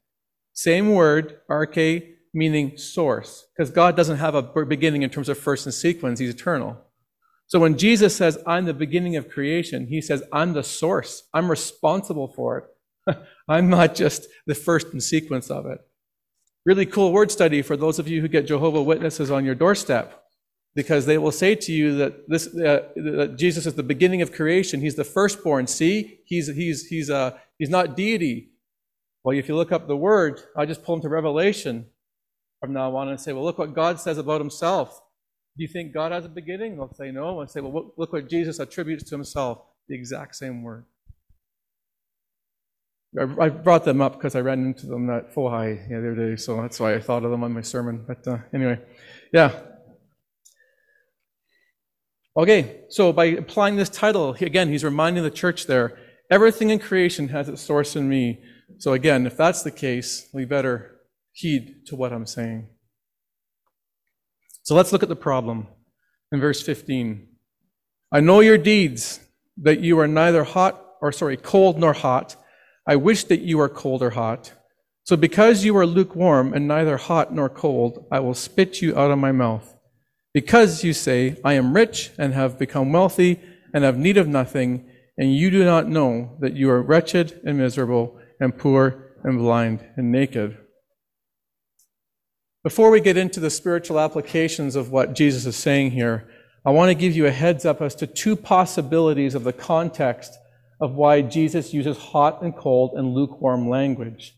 Same 0.53 0.95
word, 0.95 1.41
arche, 1.51 2.15
meaning 2.35 2.77
source, 2.77 3.47
because 3.57 3.71
God 3.71 3.97
doesn't 3.97 4.19
have 4.19 4.35
a 4.35 4.43
beginning 4.65 5.03
in 5.03 5.11
terms 5.11 5.29
of 5.29 5.39
first 5.39 5.67
and 5.67 5.75
sequence, 5.75 6.19
He's 6.19 6.31
eternal. 6.31 6.79
So 7.47 7.61
when 7.61 7.79
Jesus 7.79 8.17
says, 8.17 8.39
I'm 8.47 8.65
the 8.65 8.75
beginning 8.75 9.17
of 9.17 9.31
creation, 9.31 9.87
He 9.87 10.01
says, 10.01 10.23
I'm 10.33 10.53
the 10.53 10.63
source. 10.63 11.25
I'm 11.33 11.51
responsible 11.51 12.29
for 12.29 12.59
it. 13.07 13.17
I'm 13.49 13.71
not 13.71 13.95
just 13.95 14.27
the 14.47 14.55
first 14.55 14.89
in 14.93 15.01
sequence 15.01 15.51
of 15.51 15.67
it. 15.67 15.79
Really 16.65 16.87
cool 16.87 17.13
word 17.13 17.31
study 17.31 17.63
for 17.63 17.77
those 17.77 17.99
of 17.99 18.09
you 18.09 18.21
who 18.21 18.29
get 18.29 18.47
Jehovah 18.47 18.83
Witnesses 18.83 19.31
on 19.31 19.45
your 19.45 19.55
doorstep, 19.55 20.26
because 20.77 21.07
they 21.07 21.17
will 21.17 21.33
say 21.33 21.55
to 21.55 21.73
you 21.73 21.97
that 21.97 22.29
this 22.29 22.47
uh, 22.55 22.83
that 22.95 23.37
Jesus 23.37 23.65
is 23.65 23.75
the 23.75 23.83
beginning 23.83 24.21
of 24.21 24.31
creation. 24.31 24.81
He's 24.81 24.95
the 24.95 25.05
firstborn. 25.05 25.67
See, 25.67 26.21
he's 26.27 26.55
he's 26.55 26.87
he's 26.87 27.09
uh, 27.11 27.37
he's 27.59 27.71
not 27.71 27.97
deity. 27.97 28.51
Well, 29.25 29.37
if 29.37 29.49
you 29.49 29.57
look 29.57 29.73
up 29.73 29.89
the 29.89 29.97
word, 29.97 30.41
I 30.57 30.67
just 30.67 30.85
pull 30.85 30.97
them 30.97 31.03
to 31.03 31.09
Revelation 31.09 31.87
from 32.61 32.75
now 32.75 32.95
on 32.95 33.09
and 33.09 33.19
say, 33.19 33.33
well, 33.33 33.43
look 33.43 33.59
what 33.59 33.75
God 33.75 33.99
says 33.99 34.19
about 34.19 34.41
himself. 34.41 35.01
Do 35.57 35.63
you 35.65 35.69
think 35.69 35.93
God 35.93 36.13
has 36.13 36.27
a 36.27 36.29
beginning? 36.29 36.77
They'll 36.77 36.95
say 36.95 37.11
no. 37.11 37.41
I'll 37.41 37.49
say, 37.49 37.61
well, 37.61 37.93
look 37.97 38.13
what 38.13 38.29
Jesus 38.29 38.61
attributes 38.61 39.03
to 39.05 39.17
himself. 39.17 39.63
The 39.89 39.97
exact 39.97 40.37
same 40.37 40.63
word. 40.63 40.85
I 43.41 43.49
brought 43.49 43.85
them 43.85 44.03
up 44.03 44.13
because 44.13 44.37
I 44.37 44.41
ran 44.41 44.67
into 44.67 44.87
them 44.87 45.09
at 45.09 45.33
full 45.33 45.49
high 45.49 45.87
the 45.89 45.97
other 45.97 46.15
day, 46.15 46.37
so 46.37 46.61
that's 46.61 46.79
why 46.79 46.95
I 46.95 47.01
thought 47.01 47.25
of 47.25 47.31
them 47.31 47.43
on 47.43 47.53
my 47.53 47.63
sermon. 47.63 48.05
But 48.07 48.29
uh, 48.29 48.39
anyway, 48.53 48.79
yeah. 49.33 49.59
Okay, 52.37 52.83
so 52.91 53.13
by 53.13 53.27
applying 53.27 53.77
this 53.77 53.89
title, 53.89 54.37
again, 54.41 54.69
he's 54.69 54.85
reminding 54.85 55.23
the 55.23 55.31
church 55.31 55.67
there 55.67 55.97
everything 56.31 56.71
in 56.71 56.79
creation 56.79 57.29
has 57.29 57.49
its 57.49 57.63
source 57.63 57.97
in 57.97 58.09
me. 58.09 58.41
So 58.79 58.93
again, 58.93 59.27
if 59.27 59.37
that's 59.37 59.63
the 59.63 59.71
case, 59.71 60.29
we 60.33 60.45
better 60.45 60.97
heed 61.33 61.87
to 61.87 61.97
what 61.97 62.13
I'm 62.13 62.27
saying. 62.27 62.69
So 64.63 64.75
let's 64.75 64.93
look 64.93 65.03
at 65.03 65.09
the 65.09 65.17
problem 65.17 65.69
in 66.33 66.41
verse 66.41 66.61
15. 66.63 67.29
I 68.13 68.21
know 68.21 68.41
your 68.41 68.59
deeds, 68.59 69.21
that 69.59 69.81
you 69.81 69.99
are 70.01 70.09
neither 70.09 70.45
hot, 70.45 70.83
or 71.01 71.13
sorry, 71.13 71.37
cold 71.37 71.79
nor 71.79 71.93
hot. 71.93 72.37
I 72.87 72.97
wish 72.97 73.25
that 73.25 73.41
you 73.41 73.61
are 73.61 73.69
cold 73.69 74.03
or 74.03 74.11
hot. 74.11 74.53
So 75.05 75.17
because 75.17 75.65
you 75.65 75.77
are 75.77 75.87
lukewarm 75.87 76.53
and 76.53 76.69
neither 76.69 76.97
hot 76.97 77.33
nor 77.33 77.49
cold, 77.49 78.07
I 78.11 78.21
will 78.21 78.35
spit 78.35 78.83
you 78.83 78.99
out 78.99 79.11
of 79.11 79.19
my 79.19 79.33
mouth. 79.33 79.76
Because 80.37 80.85
you 80.85 80.93
say, 80.93 81.39
I 81.43 81.55
am 81.55 81.73
rich 81.73 82.11
and 82.19 82.35
have 82.35 82.59
become 82.59 82.93
wealthy 82.93 83.41
and 83.73 83.83
have 83.85 83.97
need 83.97 84.19
of 84.19 84.29
nothing, 84.29 84.87
and 85.17 85.35
you 85.35 85.51
do 85.51 85.65
not 85.65 85.89
know 85.89 86.37
that 86.41 86.53
you 86.53 86.69
are 86.69 86.83
wretched 86.83 87.41
and 87.47 87.57
miserable 87.57 88.21
and 88.39 88.55
poor 88.55 89.15
and 89.25 89.39
blind 89.39 89.83
and 89.97 90.13
naked. 90.13 90.59
Before 92.63 92.91
we 92.91 93.01
get 93.01 93.17
into 93.17 93.41
the 93.41 93.49
spiritual 93.49 93.99
applications 93.99 94.77
of 94.77 94.91
what 94.91 95.15
Jesus 95.15 95.47
is 95.47 95.57
saying 95.57 95.93
here, 95.93 96.29
I 96.67 96.71
want 96.71 96.91
to 96.91 96.95
give 96.95 97.17
you 97.17 97.25
a 97.25 97.31
heads 97.31 97.65
up 97.65 97.81
as 97.81 97.95
to 97.95 98.07
two 98.07 98.37
possibilities 98.37 99.35
of 99.35 99.43
the 99.43 99.55
context 99.55 100.37
of 100.83 100.93
why 100.93 101.23
Jesus 101.23 101.73
uses 101.73 101.97
hot 101.97 102.43
and 102.43 102.55
cold 102.55 102.93
and 102.99 103.15
lukewarm 103.15 103.71
language. 103.71 104.37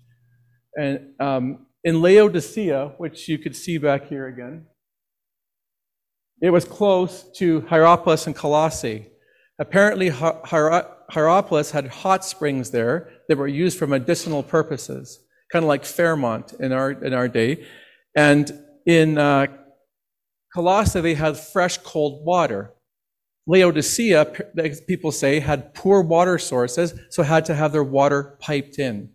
And 0.76 1.14
um, 1.18 1.66
in 1.82 2.00
Laodicea, 2.00 2.94
which 2.98 3.28
you 3.28 3.36
could 3.36 3.56
see 3.56 3.78
back 3.78 4.06
here 4.06 4.28
again, 4.28 4.66
it 6.40 6.50
was 6.50 6.64
close 6.64 7.24
to 7.36 7.62
Hierapolis 7.62 8.26
and 8.26 8.34
Colossae. 8.34 9.06
Apparently, 9.58 10.08
Hierapolis 10.10 11.72
had 11.72 11.88
hot 11.88 12.24
springs 12.24 12.70
there 12.70 13.10
that 13.28 13.36
were 13.36 13.48
used 13.48 13.78
for 13.78 13.86
medicinal 13.86 14.42
purposes, 14.42 15.20
kind 15.50 15.64
of 15.64 15.68
like 15.68 15.84
Fairmont 15.84 16.54
in 16.60 16.72
our, 16.72 16.92
in 16.92 17.12
our 17.12 17.28
day. 17.28 17.66
And 18.14 18.52
in 18.86 19.18
uh, 19.18 19.48
Colossae, 20.54 21.00
they 21.00 21.14
had 21.14 21.36
fresh, 21.36 21.78
cold 21.78 22.24
water. 22.24 22.72
Laodicea, 23.48 24.26
people 24.86 25.10
say, 25.10 25.40
had 25.40 25.74
poor 25.74 26.02
water 26.02 26.38
sources, 26.38 26.94
so 27.10 27.22
had 27.22 27.46
to 27.46 27.54
have 27.54 27.72
their 27.72 27.82
water 27.82 28.36
piped 28.40 28.78
in. 28.78 29.10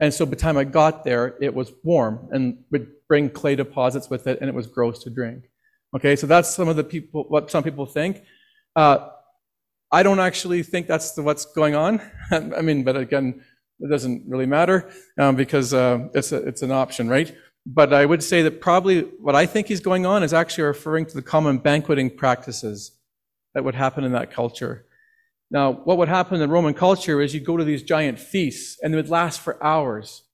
And 0.00 0.12
so 0.12 0.26
by 0.26 0.30
the 0.30 0.36
time 0.36 0.56
I 0.56 0.64
got 0.64 1.04
there, 1.04 1.36
it 1.40 1.54
was 1.54 1.70
warm 1.84 2.28
and 2.32 2.64
would 2.72 2.88
bring 3.06 3.30
clay 3.30 3.54
deposits 3.54 4.10
with 4.10 4.26
it, 4.26 4.38
and 4.40 4.48
it 4.48 4.54
was 4.54 4.66
gross 4.66 5.04
to 5.04 5.10
drink. 5.10 5.44
Okay, 5.94 6.16
so 6.16 6.26
that's 6.26 6.52
some 6.52 6.68
of 6.68 6.74
the 6.74 6.82
people, 6.82 7.24
what 7.28 7.50
some 7.50 7.62
people 7.62 7.86
think. 7.86 8.24
Uh, 8.74 9.10
I 9.92 10.02
don't 10.02 10.18
actually 10.18 10.64
think 10.64 10.88
that's 10.88 11.12
the, 11.12 11.22
what's 11.22 11.44
going 11.44 11.76
on. 11.76 12.00
I 12.32 12.62
mean, 12.62 12.82
but 12.82 12.96
again, 12.96 13.44
it 13.78 13.88
doesn't 13.88 14.24
really 14.26 14.46
matter 14.46 14.90
um, 15.20 15.36
because 15.36 15.72
uh, 15.72 16.08
it's, 16.12 16.32
a, 16.32 16.38
it's 16.38 16.62
an 16.62 16.72
option, 16.72 17.08
right? 17.08 17.32
But 17.64 17.92
I 17.92 18.06
would 18.06 18.24
say 18.24 18.42
that 18.42 18.60
probably 18.60 19.02
what 19.20 19.36
I 19.36 19.46
think 19.46 19.70
is 19.70 19.78
going 19.78 20.04
on 20.04 20.24
is 20.24 20.34
actually 20.34 20.64
referring 20.64 21.06
to 21.06 21.14
the 21.14 21.22
common 21.22 21.58
banqueting 21.58 22.10
practices 22.10 22.98
that 23.54 23.62
would 23.62 23.76
happen 23.76 24.02
in 24.02 24.12
that 24.12 24.32
culture. 24.32 24.86
Now, 25.50 25.72
what 25.72 25.98
would 25.98 26.08
happen 26.08 26.40
in 26.40 26.50
Roman 26.50 26.74
culture 26.74 27.20
is 27.20 27.34
you'd 27.34 27.44
go 27.44 27.56
to 27.56 27.64
these 27.64 27.84
giant 27.84 28.18
feasts 28.18 28.78
and 28.82 28.92
they 28.92 28.96
would 28.96 29.10
last 29.10 29.40
for 29.40 29.62
hours, 29.62 30.24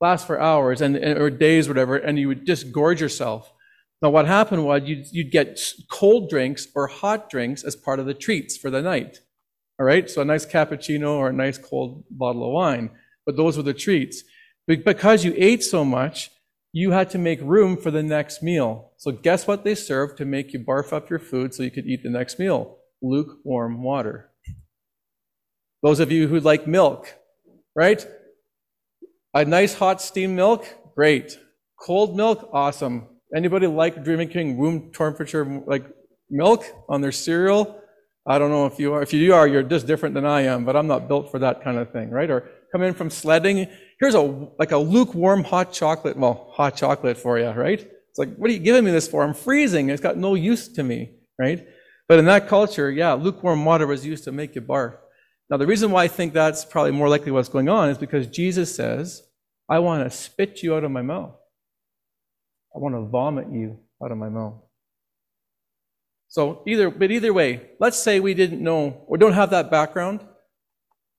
last 0.00 0.28
for 0.28 0.40
hours 0.40 0.80
and, 0.80 0.96
or 0.96 1.28
days, 1.28 1.66
whatever, 1.66 1.96
and 1.96 2.18
you 2.18 2.28
would 2.28 2.46
just 2.46 2.70
gorge 2.70 3.00
yourself. 3.00 3.52
Now, 4.00 4.10
what 4.10 4.26
happened 4.26 4.64
was 4.64 4.82
you'd, 4.84 5.06
you'd 5.10 5.32
get 5.32 5.58
cold 5.90 6.30
drinks 6.30 6.68
or 6.74 6.86
hot 6.86 7.28
drinks 7.28 7.64
as 7.64 7.74
part 7.74 7.98
of 7.98 8.06
the 8.06 8.14
treats 8.14 8.56
for 8.56 8.70
the 8.70 8.80
night. 8.80 9.18
All 9.80 9.86
right, 9.86 10.08
so 10.08 10.22
a 10.22 10.24
nice 10.24 10.46
cappuccino 10.46 11.16
or 11.16 11.28
a 11.28 11.32
nice 11.32 11.58
cold 11.58 12.04
bottle 12.10 12.44
of 12.44 12.52
wine. 12.52 12.90
But 13.26 13.36
those 13.36 13.56
were 13.56 13.62
the 13.62 13.74
treats. 13.74 14.22
Because 14.66 15.24
you 15.24 15.34
ate 15.36 15.64
so 15.64 15.84
much, 15.84 16.30
you 16.72 16.90
had 16.92 17.10
to 17.10 17.18
make 17.18 17.40
room 17.42 17.76
for 17.76 17.90
the 17.90 18.02
next 18.02 18.42
meal. 18.42 18.92
So 18.98 19.10
guess 19.10 19.46
what 19.46 19.64
they 19.64 19.74
served 19.74 20.18
to 20.18 20.24
make 20.24 20.52
you 20.52 20.60
barf 20.60 20.92
up 20.92 21.10
your 21.10 21.18
food 21.18 21.54
so 21.54 21.62
you 21.62 21.70
could 21.70 21.86
eat 21.86 22.02
the 22.02 22.10
next 22.10 22.38
meal? 22.38 22.78
Lukewarm 23.02 23.82
water. 23.82 24.30
Those 25.82 26.00
of 26.00 26.12
you 26.12 26.28
who 26.28 26.40
like 26.40 26.66
milk, 26.66 27.14
right? 27.74 28.06
A 29.32 29.44
nice 29.44 29.74
hot 29.74 30.02
steamed 30.02 30.36
milk, 30.36 30.66
great. 30.94 31.38
Cold 31.80 32.16
milk, 32.16 32.48
awesome. 32.52 33.08
Anybody 33.34 33.66
like 33.66 34.02
Dreaming 34.04 34.28
drinking 34.28 34.58
room 34.58 34.90
temperature 34.92 35.44
like 35.66 35.84
milk 36.30 36.64
on 36.88 37.00
their 37.00 37.12
cereal? 37.12 37.80
I 38.26 38.38
don't 38.38 38.50
know 38.50 38.66
if 38.66 38.78
you 38.78 38.92
are. 38.92 39.02
If 39.02 39.12
you 39.12 39.34
are, 39.34 39.46
you're 39.46 39.62
just 39.62 39.86
different 39.86 40.14
than 40.14 40.26
I 40.26 40.42
am, 40.42 40.64
but 40.64 40.76
I'm 40.76 40.86
not 40.86 41.08
built 41.08 41.30
for 41.30 41.38
that 41.38 41.62
kind 41.62 41.78
of 41.78 41.90
thing, 41.92 42.10
right? 42.10 42.30
Or 42.30 42.48
come 42.72 42.82
in 42.82 42.94
from 42.94 43.10
sledding. 43.10 43.68
Here's 44.00 44.14
a 44.14 44.20
like 44.58 44.72
a 44.72 44.78
lukewarm 44.78 45.44
hot 45.44 45.72
chocolate, 45.72 46.16
well, 46.16 46.50
hot 46.52 46.76
chocolate 46.76 47.16
for 47.16 47.38
you, 47.38 47.48
right? 47.50 47.80
It's 47.80 48.18
like, 48.18 48.36
what 48.36 48.50
are 48.50 48.52
you 48.52 48.58
giving 48.58 48.84
me 48.84 48.90
this 48.90 49.08
for? 49.08 49.22
I'm 49.22 49.34
freezing. 49.34 49.90
It's 49.90 50.02
got 50.02 50.16
no 50.16 50.34
use 50.34 50.68
to 50.68 50.82
me, 50.82 51.10
right? 51.38 51.66
But 52.08 52.18
in 52.18 52.24
that 52.24 52.48
culture, 52.48 52.90
yeah, 52.90 53.12
lukewarm 53.12 53.64
water 53.64 53.86
was 53.86 54.04
used 54.04 54.24
to 54.24 54.32
make 54.32 54.54
you 54.54 54.62
barf. 54.62 54.96
Now, 55.50 55.56
the 55.56 55.66
reason 55.66 55.90
why 55.90 56.04
I 56.04 56.08
think 56.08 56.32
that's 56.34 56.64
probably 56.64 56.92
more 56.92 57.08
likely 57.08 57.32
what's 57.32 57.48
going 57.48 57.68
on 57.68 57.88
is 57.88 57.96
because 57.96 58.26
Jesus 58.26 58.74
says, 58.74 59.22
I 59.68 59.78
want 59.78 60.04
to 60.04 60.10
spit 60.10 60.62
you 60.62 60.74
out 60.74 60.84
of 60.84 60.90
my 60.90 61.02
mouth. 61.02 61.37
I 62.78 62.80
want 62.80 62.94
to 62.94 63.00
vomit 63.10 63.50
you 63.50 63.76
out 64.00 64.12
of 64.12 64.18
my 64.18 64.28
mouth. 64.28 64.54
So 66.28 66.62
either, 66.64 66.90
but 66.90 67.10
either 67.10 67.32
way, 67.32 67.70
let's 67.80 67.98
say 67.98 68.20
we 68.20 68.34
didn't 68.34 68.62
know 68.62 69.02
or 69.08 69.18
don't 69.18 69.32
have 69.32 69.50
that 69.50 69.68
background, 69.68 70.20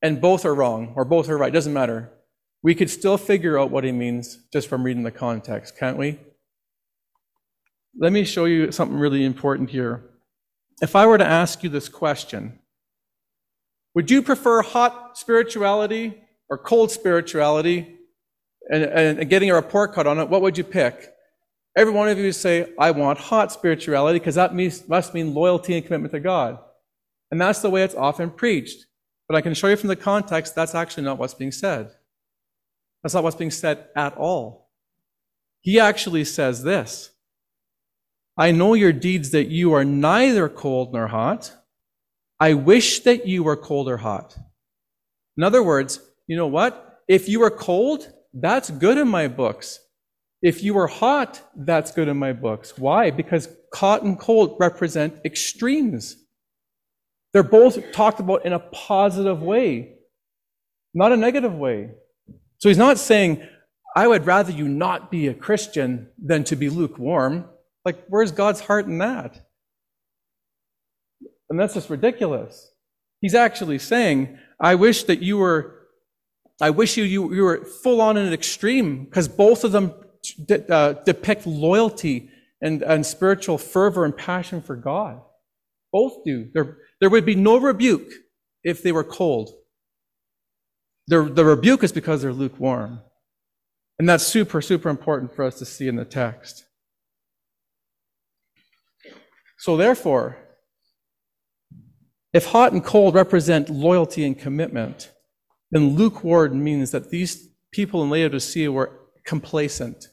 and 0.01 0.21
both 0.21 0.45
are 0.45 0.55
wrong 0.55 0.93
or 0.95 1.03
both 1.03 1.27
are 1.27 1.37
right. 1.37 1.51
Doesn't 1.51 1.73
matter. 1.73 2.13
We 2.63 2.75
could 2.75 2.89
still 2.89 3.17
figure 3.17 3.59
out 3.59 3.71
what 3.71 3.83
he 3.83 3.91
means 3.91 4.37
just 4.53 4.69
from 4.69 4.83
reading 4.83 5.03
the 5.03 5.11
context, 5.11 5.77
can't 5.77 5.97
we? 5.97 6.17
Let 7.99 8.13
me 8.13 8.23
show 8.23 8.45
you 8.45 8.71
something 8.71 8.97
really 8.97 9.25
important 9.25 9.69
here. 9.69 10.12
If 10.81 10.95
I 10.95 11.07
were 11.07 11.17
to 11.17 11.27
ask 11.27 11.62
you 11.62 11.69
this 11.69 11.89
question, 11.89 12.60
would 13.95 14.10
you 14.10 14.21
prefer 14.21 14.62
hot 14.62 15.17
spirituality 15.17 16.21
or 16.49 16.57
cold 16.57 16.89
spirituality 16.89 17.97
and, 18.71 18.84
and 18.86 19.29
getting 19.29 19.49
a 19.49 19.55
report 19.55 19.93
card 19.93 20.07
on 20.07 20.19
it? 20.19 20.29
What 20.29 20.41
would 20.41 20.57
you 20.57 20.63
pick? 20.63 21.12
Every 21.75 21.93
one 21.93 22.10
of 22.10 22.17
you 22.17 22.32
say, 22.32 22.73
I 22.79 22.91
want 22.91 23.19
hot 23.19 23.51
spirituality 23.51 24.19
because 24.19 24.36
that 24.36 24.55
means, 24.55 24.88
must 24.88 25.13
mean 25.13 25.34
loyalty 25.34 25.75
and 25.75 25.86
commitment 25.86 26.12
to 26.13 26.19
God. 26.19 26.60
And 27.32 27.39
that's 27.39 27.62
the 27.62 27.69
way 27.69 27.84
it's 27.84 27.95
often 27.95 28.32
preached. 28.32 28.86
But 29.27 29.36
I 29.36 29.41
can 29.41 29.53
show 29.53 29.67
you 29.67 29.75
from 29.75 29.89
the 29.89 29.95
context 29.95 30.55
that's 30.55 30.73
actually 30.73 31.03
not 31.03 31.19
what's 31.19 31.36
being 31.36 31.51
said. 31.51 31.91
That's 33.03 33.13
not 33.13 33.23
what's 33.23 33.36
being 33.36 33.51
said 33.51 33.88
at 33.95 34.17
all. 34.17 34.69
He 35.62 35.79
actually 35.79 36.25
says 36.25 36.63
this 36.63 37.12
I 38.38 38.51
know 38.51 38.73
your 38.73 38.93
deeds 38.93 39.32
that 39.32 39.49
you 39.49 39.73
are 39.73 39.86
neither 39.86 40.49
cold 40.49 40.93
nor 40.93 41.08
hot. 41.08 41.53
I 42.39 42.53
wish 42.53 43.01
that 43.01 43.27
you 43.27 43.43
were 43.43 43.58
cold 43.58 43.89
or 43.89 43.97
hot. 43.97 44.38
In 45.38 45.43
other 45.43 45.62
words, 45.62 45.99
you 46.25 46.38
know 46.38 46.47
what? 46.47 47.01
If 47.08 47.27
you 47.27 47.43
are 47.43 47.51
cold, 47.51 48.12
that's 48.34 48.69
good 48.69 48.97
in 48.97 49.08
my 49.10 49.27
books. 49.27 49.79
If 50.41 50.63
you 50.63 50.78
are 50.78 50.88
hot, 50.88 51.41
that's 51.56 51.91
good 51.91 52.08
in 52.08 52.17
my 52.17 52.34
books. 52.34 52.78
Why? 52.78 53.12
Because 53.12 53.49
hot 53.73 54.04
and 54.04 54.17
cold 54.17 54.56
represent 54.60 55.19
extremes. 55.25 56.15
They're 57.34 57.43
both 57.43 57.91
talked 57.91 58.19
about 58.19 58.45
in 58.45 58.54
a 58.54 58.60
positive 58.60 59.41
way, 59.41 59.95
not 60.93 61.12
a 61.12 61.17
negative 61.17 61.54
way. 61.54 61.91
So 62.58 62.69
he's 62.69 62.78
not 62.78 62.97
saying, 62.97 63.47
I 63.95 64.08
would 64.08 64.25
rather 64.25 64.52
you 64.52 64.67
not 64.67 65.12
be 65.12 65.28
a 65.28 65.34
Christian 65.34 66.10
than 66.17 66.43
to 66.45 66.56
be 66.56 66.69
lukewarm. 66.69 67.45
Like, 67.86 68.04
where's 68.08 68.32
God's 68.32 68.62
heart 68.62 68.86
in 68.86 68.99
that? 68.99 69.39
And 71.49 71.60
that's 71.60 71.73
just 71.73 71.89
ridiculous. 71.89 72.71
He's 73.21 73.36
actually 73.36 73.80
saying, 73.80 74.38
I 74.60 74.75
wish 74.75 75.04
that 75.04 75.21
you 75.21 75.38
were, 75.38 75.88
I 76.62 76.69
wish 76.69 76.97
you, 76.97 77.04
you, 77.04 77.34
you 77.34 77.43
were 77.43 77.65
full 77.65 78.02
on 78.02 78.17
in 78.17 78.25
an 78.25 78.34
extreme, 78.34 79.06
because 79.06 79.28
both 79.28 79.63
of 79.63 79.71
them 79.71 79.93
de- 80.45 80.73
uh, 80.73 80.93
depict 81.03 81.45
loyalty 81.45 82.29
and, 82.62 82.82
and 82.82 83.05
spiritual 83.05 83.58
fervor 83.58 84.05
and 84.05 84.15
passion 84.15 84.62
for 84.62 84.75
God. 84.75 85.21
Both 85.91 86.23
do. 86.25 86.49
There, 86.53 86.77
there 86.99 87.10
would 87.10 87.25
be 87.25 87.36
no 87.36 87.58
rebuke 87.58 88.10
if 88.63 88.84
they 88.84 88.91
were 88.91 89.03
cold. 89.03 89.51
The, 91.08 91.23
the 91.23 91.45
rebuke 91.45 91.84
is 91.84 91.91
because 91.91 92.21
they're 92.21 92.34
lukewarm. 92.34 93.01
And 93.97 94.08
that's 94.08 94.25
super, 94.25 94.62
super 94.62 94.89
important 94.89 95.36
for 95.36 95.43
us 95.43 95.60
to 95.60 95.65
see 95.65 95.88
in 95.88 95.95
the 95.95 96.05
text. 96.05 96.65
So, 99.58 99.75
therefore, 99.75 100.38
if 102.32 102.45
hot 102.45 102.71
and 102.71 102.84
cold 102.84 103.15
represent 103.15 103.69
loyalty 103.69 104.23
and 104.25 104.38
commitment, 104.38 105.12
then 105.71 105.95
lukewarm 105.95 106.63
means 106.63 106.91
that 106.91 107.10
these 107.10 107.49
people 107.71 108.01
in 108.03 108.10
Laodicea 108.10 108.71
were 108.71 108.98
complacent. 109.29 110.07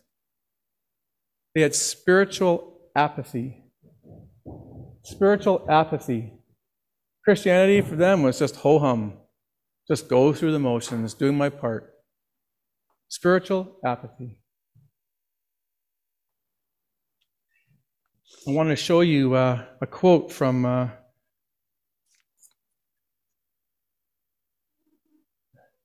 They 1.55 1.63
had 1.63 1.75
spiritual 1.75 2.79
apathy. 2.95 3.65
Spiritual 5.05 5.65
apathy. 5.71 6.35
Christianity 7.25 7.81
for 7.81 7.97
them 7.97 8.23
was 8.23 8.39
just 8.39 8.57
ho 8.57 8.79
hum, 8.79 9.15
just 9.89 10.11
go 10.11 10.35
through 10.35 10.53
the 10.53 10.59
motions, 10.59 11.15
doing 11.15 11.35
my 11.35 11.49
part. 11.49 11.95
Spiritual 13.09 13.79
apathy. 13.83 14.39
I 18.47 18.51
want 18.51 18.69
to 18.69 18.77
show 18.77 19.01
you 19.01 19.35
uh, 19.35 19.65
a 19.81 19.87
quote 19.87 20.31
from 20.31 20.67
uh, 20.67 20.89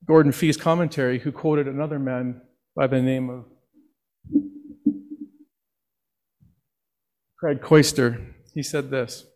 Gordon 0.04 0.32
Fee's 0.32 0.58
commentary, 0.58 1.18
who 1.18 1.32
quoted 1.32 1.66
another 1.66 1.98
man 1.98 2.42
by 2.74 2.86
the 2.86 3.02
name 3.02 3.28
of 3.28 3.44
Craig 7.38 7.60
Koester. 7.60 8.34
He 8.54 8.62
said 8.62 8.90
this 8.90 9.26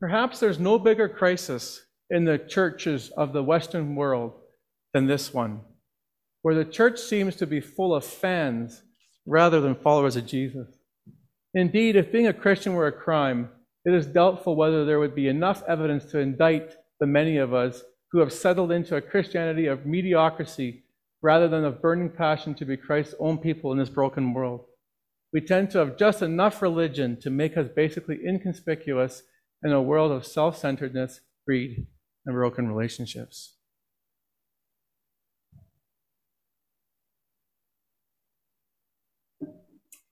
Perhaps 0.00 0.40
there's 0.40 0.58
no 0.58 0.78
bigger 0.78 1.08
crisis 1.08 1.82
in 2.10 2.24
the 2.24 2.38
churches 2.38 3.10
of 3.16 3.32
the 3.32 3.42
Western 3.42 3.94
world 3.94 4.32
than 4.92 5.06
this 5.06 5.32
one, 5.32 5.60
where 6.42 6.54
the 6.54 6.64
church 6.64 6.98
seems 6.98 7.36
to 7.36 7.46
be 7.46 7.60
full 7.60 7.94
of 7.94 8.04
fans 8.04 8.82
rather 9.26 9.60
than 9.60 9.74
followers 9.74 10.16
of 10.16 10.26
Jesus. 10.26 10.68
Indeed, 11.54 11.96
if 11.96 12.12
being 12.12 12.26
a 12.26 12.32
Christian 12.32 12.74
were 12.74 12.86
a 12.86 12.92
crime, 12.92 13.48
it 13.84 13.94
is 13.94 14.06
doubtful 14.06 14.56
whether 14.56 14.84
there 14.84 14.98
would 14.98 15.14
be 15.14 15.28
enough 15.28 15.62
evidence 15.66 16.04
to 16.06 16.18
indict 16.18 16.74
the 17.00 17.06
many 17.06 17.38
of 17.38 17.54
us 17.54 17.82
who 18.10 18.20
have 18.20 18.32
settled 18.32 18.72
into 18.72 18.96
a 18.96 19.00
Christianity 19.00 19.66
of 19.66 19.86
mediocrity 19.86 20.85
rather 21.26 21.48
than 21.48 21.64
of 21.64 21.82
burning 21.82 22.08
passion 22.08 22.54
to 22.54 22.64
be 22.64 22.76
Christ's 22.76 23.16
own 23.18 23.36
people 23.36 23.72
in 23.72 23.78
this 23.78 23.88
broken 23.88 24.32
world. 24.32 24.64
We 25.32 25.40
tend 25.40 25.72
to 25.72 25.78
have 25.78 25.96
just 25.96 26.22
enough 26.22 26.62
religion 26.62 27.20
to 27.22 27.30
make 27.30 27.56
us 27.56 27.66
basically 27.74 28.20
inconspicuous 28.24 29.24
in 29.64 29.72
a 29.72 29.82
world 29.82 30.12
of 30.12 30.24
self 30.24 30.56
centeredness, 30.56 31.20
greed, 31.44 31.88
and 32.24 32.34
broken 32.36 32.68
relationships. 32.68 33.56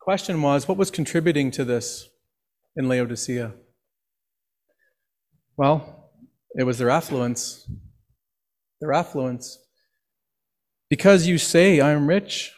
Question 0.01 0.43
was 0.43 0.67
what 0.67 0.77
was 0.77 0.91
contributing 0.91 1.53
to 1.53 1.65
this 1.65 2.09
in 2.75 2.89
Laodicea? 2.89 3.53
Well, 5.57 6.11
it 6.57 6.65
was 6.65 6.79
their 6.79 6.91
affluence. 6.91 7.71
Their 8.81 8.93
affluence. 8.93 9.64
Because 10.95 11.27
you 11.27 11.39
say, 11.39 11.81
I'm 11.81 12.07
rich 12.07 12.53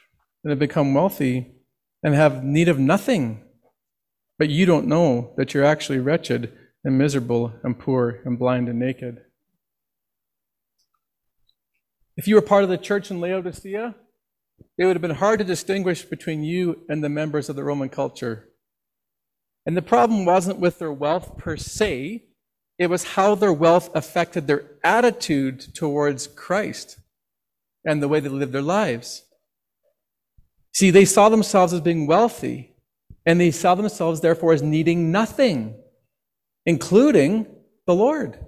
and 0.44 0.50
have 0.50 0.58
become 0.58 0.92
wealthy 0.92 1.54
and 2.02 2.14
have 2.14 2.44
need 2.44 2.68
of 2.68 2.78
nothing, 2.78 3.42
but 4.38 4.50
you 4.50 4.66
don't 4.66 4.86
know 4.86 5.32
that 5.38 5.54
you're 5.54 5.64
actually 5.64 6.00
wretched 6.00 6.52
and 6.84 6.98
miserable 6.98 7.54
and 7.64 7.78
poor 7.78 8.20
and 8.26 8.38
blind 8.38 8.68
and 8.68 8.78
naked. 8.78 9.22
If 12.18 12.28
you 12.28 12.34
were 12.34 12.42
part 12.42 12.62
of 12.62 12.68
the 12.68 12.76
church 12.76 13.10
in 13.10 13.22
Laodicea, 13.22 13.94
it 14.76 14.84
would 14.84 14.96
have 14.96 15.00
been 15.00 15.12
hard 15.12 15.38
to 15.38 15.44
distinguish 15.46 16.02
between 16.02 16.44
you 16.44 16.84
and 16.90 17.02
the 17.02 17.08
members 17.08 17.48
of 17.48 17.56
the 17.56 17.64
Roman 17.64 17.88
culture. 17.88 18.50
And 19.64 19.74
the 19.74 19.80
problem 19.80 20.26
wasn't 20.26 20.60
with 20.60 20.78
their 20.78 20.92
wealth 20.92 21.38
per 21.38 21.56
se, 21.56 22.26
it 22.78 22.90
was 22.90 23.14
how 23.14 23.34
their 23.34 23.54
wealth 23.54 23.88
affected 23.94 24.46
their 24.46 24.72
attitude 24.84 25.74
towards 25.74 26.26
Christ 26.26 26.98
and 27.86 28.02
the 28.02 28.08
way 28.08 28.20
they 28.20 28.28
lived 28.28 28.52
their 28.52 28.60
lives. 28.60 29.22
See, 30.74 30.90
they 30.90 31.06
saw 31.06 31.30
themselves 31.30 31.72
as 31.72 31.80
being 31.80 32.06
wealthy, 32.06 32.74
and 33.24 33.40
they 33.40 33.50
saw 33.50 33.74
themselves, 33.74 34.20
therefore, 34.20 34.52
as 34.52 34.62
needing 34.62 35.10
nothing, 35.10 35.80
including 36.66 37.46
the 37.86 37.94
Lord. 37.94 38.38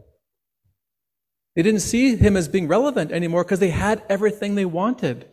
They 1.56 1.62
didn't 1.62 1.80
see 1.80 2.16
him 2.16 2.36
as 2.36 2.48
being 2.48 2.68
relevant 2.68 3.10
anymore 3.12 3.44
because 3.44 3.60
they 3.60 3.70
had 3.70 4.02
everything 4.08 4.54
they 4.54 4.66
wanted. 4.66 5.26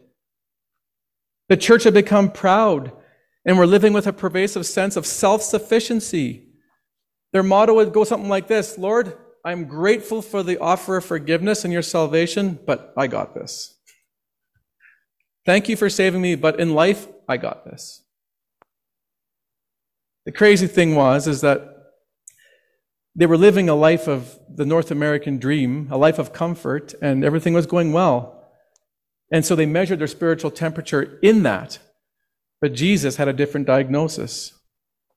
The 1.49 1.57
church 1.57 1.83
had 1.83 1.93
become 1.93 2.31
proud 2.31 2.91
and 3.45 3.57
were 3.57 3.67
living 3.67 3.93
with 3.93 4.07
a 4.07 4.13
pervasive 4.13 4.65
sense 4.65 4.95
of 4.95 5.05
self 5.05 5.41
sufficiency. 5.43 6.47
Their 7.31 7.43
motto 7.43 7.75
would 7.75 7.93
go 7.93 8.03
something 8.03 8.29
like 8.29 8.47
this 8.47 8.77
Lord, 8.77 9.17
I'm 9.43 9.65
grateful 9.65 10.23
for 10.23 10.41
the 10.41 10.57
offer 10.57 10.97
of 10.97 11.05
forgiveness 11.05 11.63
and 11.63 11.71
your 11.71 11.83
salvation, 11.83 12.57
but 12.65 12.93
I 12.97 13.05
got 13.05 13.35
this. 13.35 13.74
Thank 15.45 15.69
you 15.69 15.75
for 15.75 15.89
saving 15.89 16.21
me, 16.21 16.35
but 16.35 16.59
in 16.59 16.73
life, 16.73 17.07
I 17.27 17.37
got 17.37 17.65
this. 17.65 18.03
The 20.25 20.31
crazy 20.31 20.67
thing 20.67 20.95
was, 20.95 21.27
is 21.27 21.41
that 21.41 21.71
they 23.15 23.27
were 23.27 23.37
living 23.37 23.69
a 23.69 23.75
life 23.75 24.07
of 24.07 24.39
the 24.49 24.65
North 24.65 24.91
American 24.91 25.37
dream, 25.37 25.87
a 25.91 25.97
life 25.97 26.19
of 26.19 26.33
comfort, 26.33 26.93
and 27.01 27.23
everything 27.23 27.53
was 27.53 27.65
going 27.65 27.93
well. 27.93 28.51
And 29.31 29.45
so 29.45 29.55
they 29.55 29.65
measured 29.65 29.99
their 29.99 30.07
spiritual 30.07 30.51
temperature 30.51 31.19
in 31.21 31.43
that. 31.43 31.79
But 32.59 32.73
Jesus 32.73 33.17
had 33.17 33.27
a 33.27 33.33
different 33.33 33.67
diagnosis. 33.67 34.53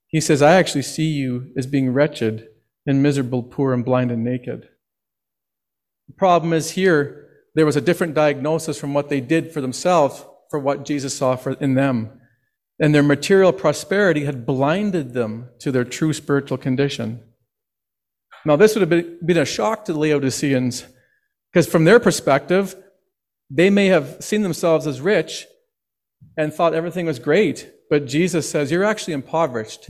He 0.07 0.21
says, 0.21 0.41
I 0.41 0.53
actually 0.53 0.83
see 0.83 1.07
you 1.07 1.51
as 1.57 1.65
being 1.65 1.91
wretched 1.91 2.47
and 2.85 3.03
miserable, 3.03 3.43
poor, 3.43 3.73
and 3.73 3.83
blind 3.83 4.11
and 4.11 4.23
naked. 4.23 4.69
The 6.07 6.13
problem 6.13 6.53
is 6.53 6.71
here, 6.71 7.28
there 7.55 7.65
was 7.65 7.75
a 7.75 7.81
different 7.81 8.13
diagnosis 8.13 8.79
from 8.79 8.93
what 8.93 9.09
they 9.09 9.21
did 9.21 9.51
for 9.51 9.61
themselves 9.61 10.23
for 10.49 10.59
what 10.59 10.85
Jesus 10.85 11.15
saw 11.15 11.35
for, 11.35 11.53
in 11.53 11.75
them. 11.75 12.19
And 12.79 12.93
their 12.93 13.03
material 13.03 13.53
prosperity 13.53 14.25
had 14.25 14.45
blinded 14.45 15.13
them 15.13 15.49
to 15.59 15.71
their 15.71 15.83
true 15.83 16.13
spiritual 16.13 16.57
condition. 16.57 17.21
Now, 18.45 18.55
this 18.55 18.73
would 18.73 18.81
have 18.81 18.89
been, 18.89 19.19
been 19.23 19.37
a 19.37 19.45
shock 19.45 19.85
to 19.85 19.93
the 19.93 19.99
Laodiceans, 19.99 20.85
because 21.51 21.67
from 21.67 21.83
their 21.83 21.99
perspective, 21.99 22.75
they 23.49 23.69
may 23.69 23.87
have 23.87 24.23
seen 24.23 24.43
themselves 24.43 24.87
as 24.87 25.01
rich 25.01 25.45
and 26.37 26.53
thought 26.53 26.73
everything 26.73 27.05
was 27.05 27.19
great, 27.19 27.71
but 27.89 28.05
Jesus 28.05 28.49
says, 28.49 28.71
You're 28.71 28.83
actually 28.83 29.13
impoverished. 29.13 29.89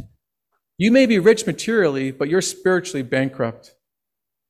You 0.77 0.91
may 0.91 1.05
be 1.05 1.19
rich 1.19 1.45
materially, 1.45 2.11
but 2.11 2.29
you're 2.29 2.41
spiritually 2.41 3.03
bankrupt. 3.03 3.75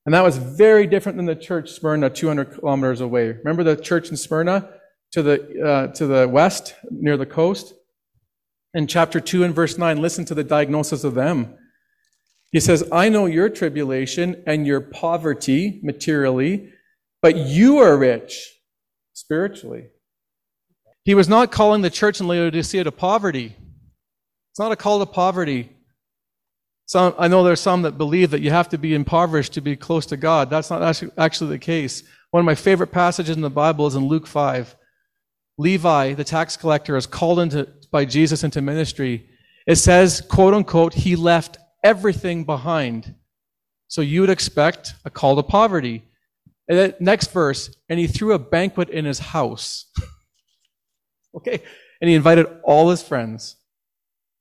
And 0.10 0.16
that 0.16 0.24
was 0.24 0.38
very 0.38 0.88
different 0.88 1.18
than 1.20 1.28
the 1.28 1.36
church 1.36 1.70
Smyrna, 1.70 2.10
200 2.10 2.56
kilometers 2.56 3.00
away. 3.00 3.28
Remember 3.28 3.64
the 3.64 3.76
church 3.76 4.10
in 4.10 4.18
Smyrna 4.18 4.68
to 5.12 5.22
the, 5.22 5.64
uh, 5.64 5.94
to 5.94 6.08
the 6.08 6.28
west, 6.28 6.74
near 6.90 7.16
the 7.16 7.28
coast? 7.28 7.76
In 8.74 8.88
chapter 8.88 9.20
2 9.20 9.44
and 9.44 9.54
verse 9.54 9.78
9, 9.78 10.02
listen 10.02 10.26
to 10.26 10.34
the 10.34 10.44
diagnosis 10.44 11.04
of 11.04 11.14
them. 11.14 11.56
He 12.52 12.60
says, 12.60 12.90
I 12.92 13.10
know 13.10 13.28
your 13.28 13.50
tribulation 13.50 14.42
and 14.48 14.66
your 14.66 14.82
poverty 14.82 15.80
materially, 15.84 16.72
but 17.22 17.36
you 17.36 17.78
are 17.78 17.96
rich 17.96 18.52
spiritually. 19.14 19.90
He 21.04 21.14
was 21.14 21.30
not 21.30 21.52
calling 21.52 21.84
the 21.84 21.92
church 21.92 22.20
in 22.20 22.28
Laodicea 22.28 22.84
to 22.84 22.92
poverty. 22.92 23.56
It's 24.50 24.60
not 24.60 24.72
a 24.72 24.76
call 24.76 24.98
to 25.02 25.06
poverty. 25.06 25.70
Some, 26.90 27.14
I 27.20 27.28
know 27.28 27.44
there's 27.44 27.62
some 27.62 27.84
that 27.84 28.00
believe 28.00 28.32
that 28.32 28.42
you 28.42 28.50
have 28.50 28.70
to 28.70 28.78
be 28.80 28.96
impoverished 28.96 29.54
to 29.54 29.62
be 29.62 29.76
close 29.76 30.08
to 30.08 30.18
God. 30.18 30.50
That's 30.50 30.72
not 30.72 30.82
actually, 31.20 31.52
the 31.52 31.60
case. 31.60 32.02
One 32.32 32.40
of 32.40 32.48
my 32.48 32.56
favorite 32.56 32.92
passages 32.92 33.36
in 33.36 33.44
the 33.44 33.50
Bible 33.52 33.86
is 33.86 33.94
in 33.94 34.08
Luke 34.08 34.26
5. 34.26 34.76
Levi, 35.60 36.14
the 36.14 36.24
tax 36.24 36.58
collector, 36.58 36.98
is 36.98 37.06
called 37.06 37.42
into, 37.42 37.70
by 37.92 38.06
Jesus 38.06 38.44
into 38.44 38.60
ministry. 38.64 39.30
It 39.68 39.76
says, 39.76 40.22
quote 40.22 40.56
unquote, 40.56 40.96
he 40.96 41.16
left 41.16 41.60
everything 41.84 42.44
behind. 42.44 43.14
So 43.88 44.02
you 44.02 44.22
would 44.22 44.32
expect 44.32 44.96
a 45.06 45.12
call 45.12 45.36
to 45.36 45.44
poverty. 45.44 46.06
And 46.68 46.76
then 46.76 46.96
next 47.00 47.32
verse, 47.32 47.70
and 47.88 48.00
he 48.00 48.08
threw 48.08 48.34
a 48.34 48.40
banquet 48.40 48.90
in 48.90 49.06
his 49.06 49.20
house. 49.20 49.86
okay? 51.36 51.62
And 52.02 52.10
he 52.10 52.16
invited 52.16 52.48
all 52.64 52.90
his 52.90 53.04
friends. 53.04 53.58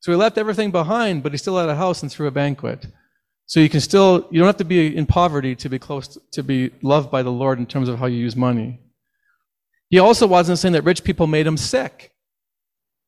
So 0.08 0.12
he 0.12 0.16
left 0.16 0.38
everything 0.38 0.70
behind, 0.70 1.22
but 1.22 1.32
he 1.32 1.36
still 1.36 1.58
had 1.58 1.68
a 1.68 1.76
house 1.76 2.00
and 2.00 2.10
threw 2.10 2.26
a 2.28 2.30
banquet. 2.30 2.86
So 3.44 3.60
you 3.60 3.68
can 3.68 3.82
still, 3.82 4.26
you 4.30 4.38
don't 4.38 4.46
have 4.46 4.56
to 4.56 4.64
be 4.64 4.96
in 4.96 5.04
poverty 5.04 5.54
to 5.56 5.68
be 5.68 5.78
close, 5.78 6.08
to, 6.08 6.20
to 6.32 6.42
be 6.42 6.70
loved 6.80 7.10
by 7.10 7.22
the 7.22 7.30
Lord 7.30 7.58
in 7.58 7.66
terms 7.66 7.90
of 7.90 7.98
how 7.98 8.06
you 8.06 8.16
use 8.16 8.34
money. 8.34 8.80
He 9.90 9.98
also 9.98 10.26
wasn't 10.26 10.60
saying 10.60 10.72
that 10.72 10.84
rich 10.84 11.04
people 11.04 11.26
made 11.26 11.46
him 11.46 11.58
sick. 11.58 12.14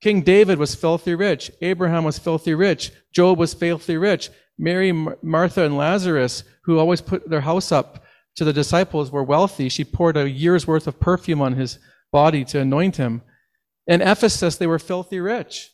King 0.03 0.21
David 0.21 0.59
was 0.59 0.75
filthy 0.75 1.15
rich. 1.15 1.51
Abraham 1.63 2.05
was 2.05 2.19
filthy 2.19 2.53
rich. 2.53 2.93
Job 3.15 3.39
was 3.39 3.55
filthy 3.55 3.97
rich. 3.97 4.29
Mary, 4.59 4.93
Martha, 5.23 5.65
and 5.65 5.79
Lazarus, 5.79 6.45
who 6.65 6.79
always 6.79 7.01
put 7.01 7.31
their 7.31 7.41
house 7.41 7.73
up 7.73 8.05
to 8.37 8.45
the 8.45 8.53
disciples 8.53 9.11
were 9.11 9.25
wealthy. 9.25 9.71
She 9.71 9.85
poured 9.85 10.19
a 10.19 10.29
year's 10.29 10.67
worth 10.67 10.87
of 10.87 11.01
perfume 11.01 11.41
on 11.41 11.55
his 11.55 11.79
body 12.13 12.45
to 12.45 12.61
anoint 12.61 12.97
him. 12.97 13.23
In 13.87 14.03
Ephesus, 14.03 14.57
they 14.57 14.67
were 14.67 14.79
filthy 14.79 15.19
rich. 15.19 15.71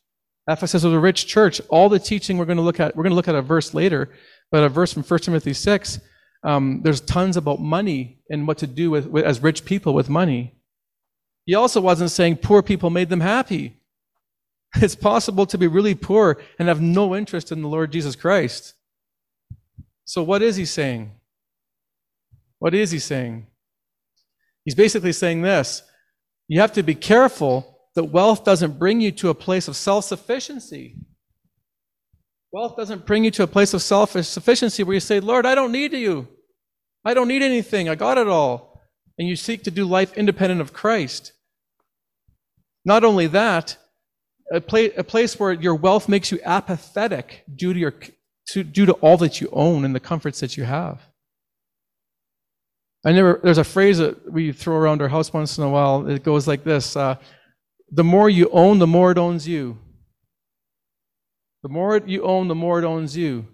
Ephesus 0.48 0.84
was 0.84 0.92
a 0.92 0.98
rich 0.98 1.26
church. 1.26 1.60
All 1.68 1.88
the 1.88 1.98
teaching 1.98 2.38
we're 2.38 2.44
going 2.44 2.58
to 2.58 2.62
look 2.62 2.80
at, 2.80 2.94
we're 2.96 3.02
going 3.02 3.10
to 3.10 3.16
look 3.16 3.28
at 3.28 3.34
a 3.34 3.42
verse 3.42 3.74
later, 3.74 4.10
but 4.50 4.62
a 4.62 4.68
verse 4.68 4.92
from 4.92 5.02
1 5.02 5.20
Timothy 5.20 5.52
6, 5.52 6.00
um, 6.44 6.82
there's 6.82 7.00
tons 7.00 7.36
about 7.36 7.60
money 7.60 8.20
and 8.30 8.46
what 8.46 8.58
to 8.58 8.66
do 8.66 8.90
with, 8.90 9.06
with, 9.06 9.24
as 9.24 9.42
rich 9.42 9.64
people 9.64 9.92
with 9.92 10.08
money. 10.08 10.54
He 11.44 11.54
also 11.54 11.80
wasn't 11.80 12.10
saying 12.10 12.36
poor 12.36 12.62
people 12.62 12.90
made 12.90 13.08
them 13.08 13.20
happy. 13.20 13.80
It's 14.82 14.96
possible 14.96 15.46
to 15.46 15.56
be 15.56 15.68
really 15.68 15.94
poor 15.94 16.38
and 16.58 16.68
have 16.68 16.82
no 16.82 17.16
interest 17.16 17.50
in 17.50 17.62
the 17.62 17.68
Lord 17.68 17.92
Jesus 17.92 18.14
Christ. 18.14 18.74
So, 20.04 20.22
what 20.22 20.42
is 20.42 20.56
he 20.56 20.66
saying? 20.66 21.12
What 22.58 22.74
is 22.74 22.90
he 22.90 22.98
saying? 22.98 23.46
He's 24.64 24.74
basically 24.74 25.12
saying 25.12 25.42
this 25.42 25.82
you 26.48 26.60
have 26.60 26.72
to 26.72 26.82
be 26.82 26.94
careful 26.94 27.75
that 27.96 28.04
wealth 28.04 28.44
doesn't 28.44 28.78
bring 28.78 29.00
you 29.00 29.10
to 29.10 29.30
a 29.30 29.34
place 29.34 29.66
of 29.68 29.74
self 29.74 30.04
sufficiency. 30.04 30.96
Wealth 32.52 32.76
doesn't 32.76 33.06
bring 33.06 33.24
you 33.24 33.30
to 33.32 33.42
a 33.42 33.46
place 33.46 33.74
of 33.74 33.82
self 33.82 34.12
sufficiency 34.12 34.84
where 34.84 34.94
you 34.94 35.00
say, 35.00 35.18
Lord, 35.18 35.46
I 35.46 35.54
don't 35.54 35.72
need 35.72 35.92
you. 35.92 36.28
I 37.04 37.14
don't 37.14 37.26
need 37.26 37.42
anything. 37.42 37.88
I 37.88 37.94
got 37.94 38.18
it 38.18 38.28
all. 38.28 38.80
And 39.18 39.26
you 39.26 39.34
seek 39.34 39.64
to 39.64 39.70
do 39.70 39.86
life 39.86 40.12
independent 40.14 40.60
of 40.60 40.74
Christ. 40.74 41.32
Not 42.84 43.02
only 43.02 43.26
that, 43.28 43.78
a, 44.52 44.56
a 44.56 45.04
place 45.04 45.40
where 45.40 45.52
your 45.52 45.74
wealth 45.74 46.08
makes 46.08 46.30
you 46.30 46.38
apathetic 46.44 47.44
due 47.52 47.72
to, 47.72 47.78
your, 47.78 47.94
to, 48.50 48.62
due 48.62 48.86
to 48.86 48.92
all 48.94 49.16
that 49.16 49.40
you 49.40 49.48
own 49.52 49.84
and 49.84 49.94
the 49.94 50.00
comforts 50.00 50.40
that 50.40 50.56
you 50.56 50.64
have. 50.64 51.00
I 53.06 53.12
never, 53.12 53.40
there's 53.42 53.58
a 53.58 53.64
phrase 53.64 53.98
that 53.98 54.30
we 54.30 54.52
throw 54.52 54.76
around 54.76 55.00
our 55.00 55.08
house 55.08 55.32
once 55.32 55.56
in 55.56 55.64
a 55.64 55.70
while. 55.70 56.08
It 56.08 56.22
goes 56.22 56.46
like 56.46 56.62
this 56.62 56.96
uh, 56.96 57.16
The 57.90 58.04
more 58.04 58.28
you 58.28 58.48
own, 58.52 58.78
the 58.78 58.86
more 58.86 59.12
it 59.12 59.18
owns 59.18 59.46
you. 59.46 59.78
The 61.62 61.68
more 61.68 62.00
you 62.04 62.22
own, 62.22 62.48
the 62.48 62.54
more 62.54 62.78
it 62.78 62.84
owns 62.84 63.16
you. 63.16 63.46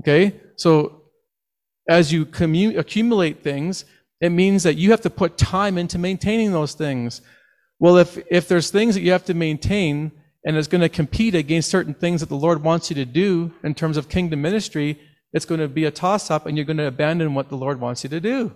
Okay? 0.00 0.40
So 0.56 1.02
as 1.88 2.12
you 2.12 2.26
commu- 2.26 2.78
accumulate 2.78 3.42
things, 3.42 3.84
it 4.20 4.30
means 4.30 4.62
that 4.62 4.76
you 4.76 4.90
have 4.92 5.00
to 5.02 5.10
put 5.10 5.36
time 5.36 5.78
into 5.78 5.98
maintaining 5.98 6.52
those 6.52 6.74
things. 6.74 7.22
Well, 7.78 7.96
if, 7.96 8.18
if 8.30 8.46
there's 8.46 8.70
things 8.70 8.94
that 8.94 9.00
you 9.00 9.10
have 9.10 9.24
to 9.24 9.34
maintain 9.34 10.12
and 10.44 10.56
it's 10.56 10.68
going 10.68 10.80
to 10.82 10.88
compete 10.88 11.34
against 11.34 11.70
certain 11.70 11.94
things 11.94 12.20
that 12.20 12.28
the 12.28 12.36
Lord 12.36 12.62
wants 12.62 12.90
you 12.90 12.96
to 12.96 13.04
do 13.04 13.52
in 13.64 13.74
terms 13.74 13.96
of 13.96 14.08
kingdom 14.08 14.42
ministry, 14.42 15.00
it's 15.32 15.44
going 15.44 15.60
to 15.60 15.68
be 15.68 15.84
a 15.84 15.90
toss 15.90 16.30
up 16.30 16.46
and 16.46 16.56
you're 16.56 16.66
going 16.66 16.76
to 16.76 16.86
abandon 16.86 17.34
what 17.34 17.48
the 17.48 17.56
Lord 17.56 17.80
wants 17.80 18.04
you 18.04 18.10
to 18.10 18.20
do. 18.20 18.54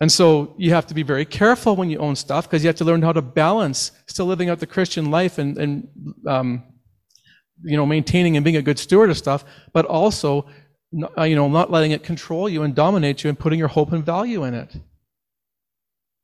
And 0.00 0.10
so 0.10 0.54
you 0.56 0.72
have 0.72 0.86
to 0.86 0.94
be 0.94 1.02
very 1.02 1.26
careful 1.26 1.76
when 1.76 1.90
you 1.90 1.98
own 1.98 2.16
stuff 2.16 2.48
because 2.48 2.64
you 2.64 2.68
have 2.68 2.76
to 2.76 2.84
learn 2.84 3.02
how 3.02 3.12
to 3.12 3.20
balance 3.20 3.92
still 4.06 4.26
living 4.26 4.48
out 4.48 4.58
the 4.58 4.66
Christian 4.66 5.10
life 5.10 5.36
and, 5.36 5.58
and 5.58 5.88
um, 6.26 6.64
you 7.62 7.76
know, 7.76 7.84
maintaining 7.84 8.36
and 8.36 8.44
being 8.44 8.56
a 8.56 8.62
good 8.62 8.78
steward 8.78 9.10
of 9.10 9.18
stuff, 9.18 9.44
but 9.74 9.84
also, 9.84 10.46
uh, 11.18 11.24
you 11.24 11.36
know, 11.36 11.48
not 11.48 11.70
letting 11.70 11.90
it 11.90 12.02
control 12.02 12.48
you 12.48 12.62
and 12.62 12.74
dominate 12.74 13.22
you 13.22 13.28
and 13.28 13.38
putting 13.38 13.58
your 13.58 13.68
hope 13.68 13.92
and 13.92 14.04
value 14.04 14.42
in 14.44 14.54
it. 14.54 14.72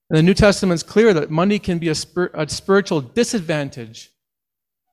And 0.08 0.18
the 0.18 0.22
New 0.22 0.34
Testament's 0.34 0.82
clear 0.82 1.12
that 1.12 1.30
money 1.30 1.58
can 1.58 1.78
be 1.78 1.88
a, 1.88 1.94
spir- 1.94 2.30
a 2.32 2.48
spiritual 2.48 3.00
disadvantage. 3.02 4.10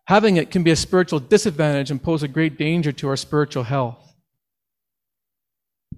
Having 0.07 0.37
it 0.37 0.51
can 0.51 0.63
be 0.63 0.71
a 0.71 0.75
spiritual 0.75 1.19
disadvantage 1.19 1.89
and 1.89 2.03
pose 2.03 2.23
a 2.23 2.27
great 2.27 2.57
danger 2.57 2.91
to 2.91 3.07
our 3.07 3.15
spiritual 3.15 3.63
health. 3.63 4.12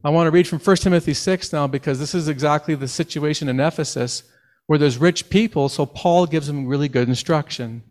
I 0.06 0.10
want 0.10 0.28
to 0.28 0.32
read 0.32 0.48
from 0.48 0.60
1 0.60 0.76
Timothy 0.78 1.16
6 1.16 1.52
now 1.52 1.66
because 1.66 1.98
this 1.98 2.14
is 2.14 2.28
exactly 2.28 2.76
the 2.76 2.88
situation 2.88 3.50
in 3.50 3.60
Ephesus 3.60 4.22
where 4.68 4.78
there's 4.78 5.00
rich 5.00 5.32
people, 5.32 5.68
so 5.68 5.88
Paul 5.88 6.28
gives 6.28 6.46
them 6.46 6.68
really 6.68 6.88
good 6.88 7.10
instruction. 7.10 7.82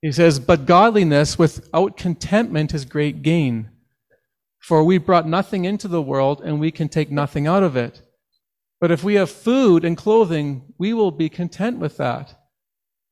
He 0.00 0.10
says, 0.10 0.40
But 0.40 0.64
godliness 0.64 1.38
without 1.38 1.98
contentment 1.98 2.72
is 2.72 2.86
great 2.86 3.20
gain. 3.20 3.72
For 4.58 4.82
we 4.82 4.96
brought 4.96 5.28
nothing 5.28 5.66
into 5.66 5.86
the 5.86 6.00
world, 6.00 6.40
and 6.42 6.58
we 6.58 6.70
can 6.70 6.88
take 6.88 7.10
nothing 7.10 7.46
out 7.46 7.62
of 7.62 7.76
it. 7.76 8.00
But 8.80 8.90
if 8.90 9.04
we 9.04 9.14
have 9.16 9.30
food 9.30 9.84
and 9.84 9.98
clothing, 9.98 10.72
we 10.78 10.94
will 10.94 11.10
be 11.10 11.28
content 11.28 11.78
with 11.78 11.98
that. 11.98 12.38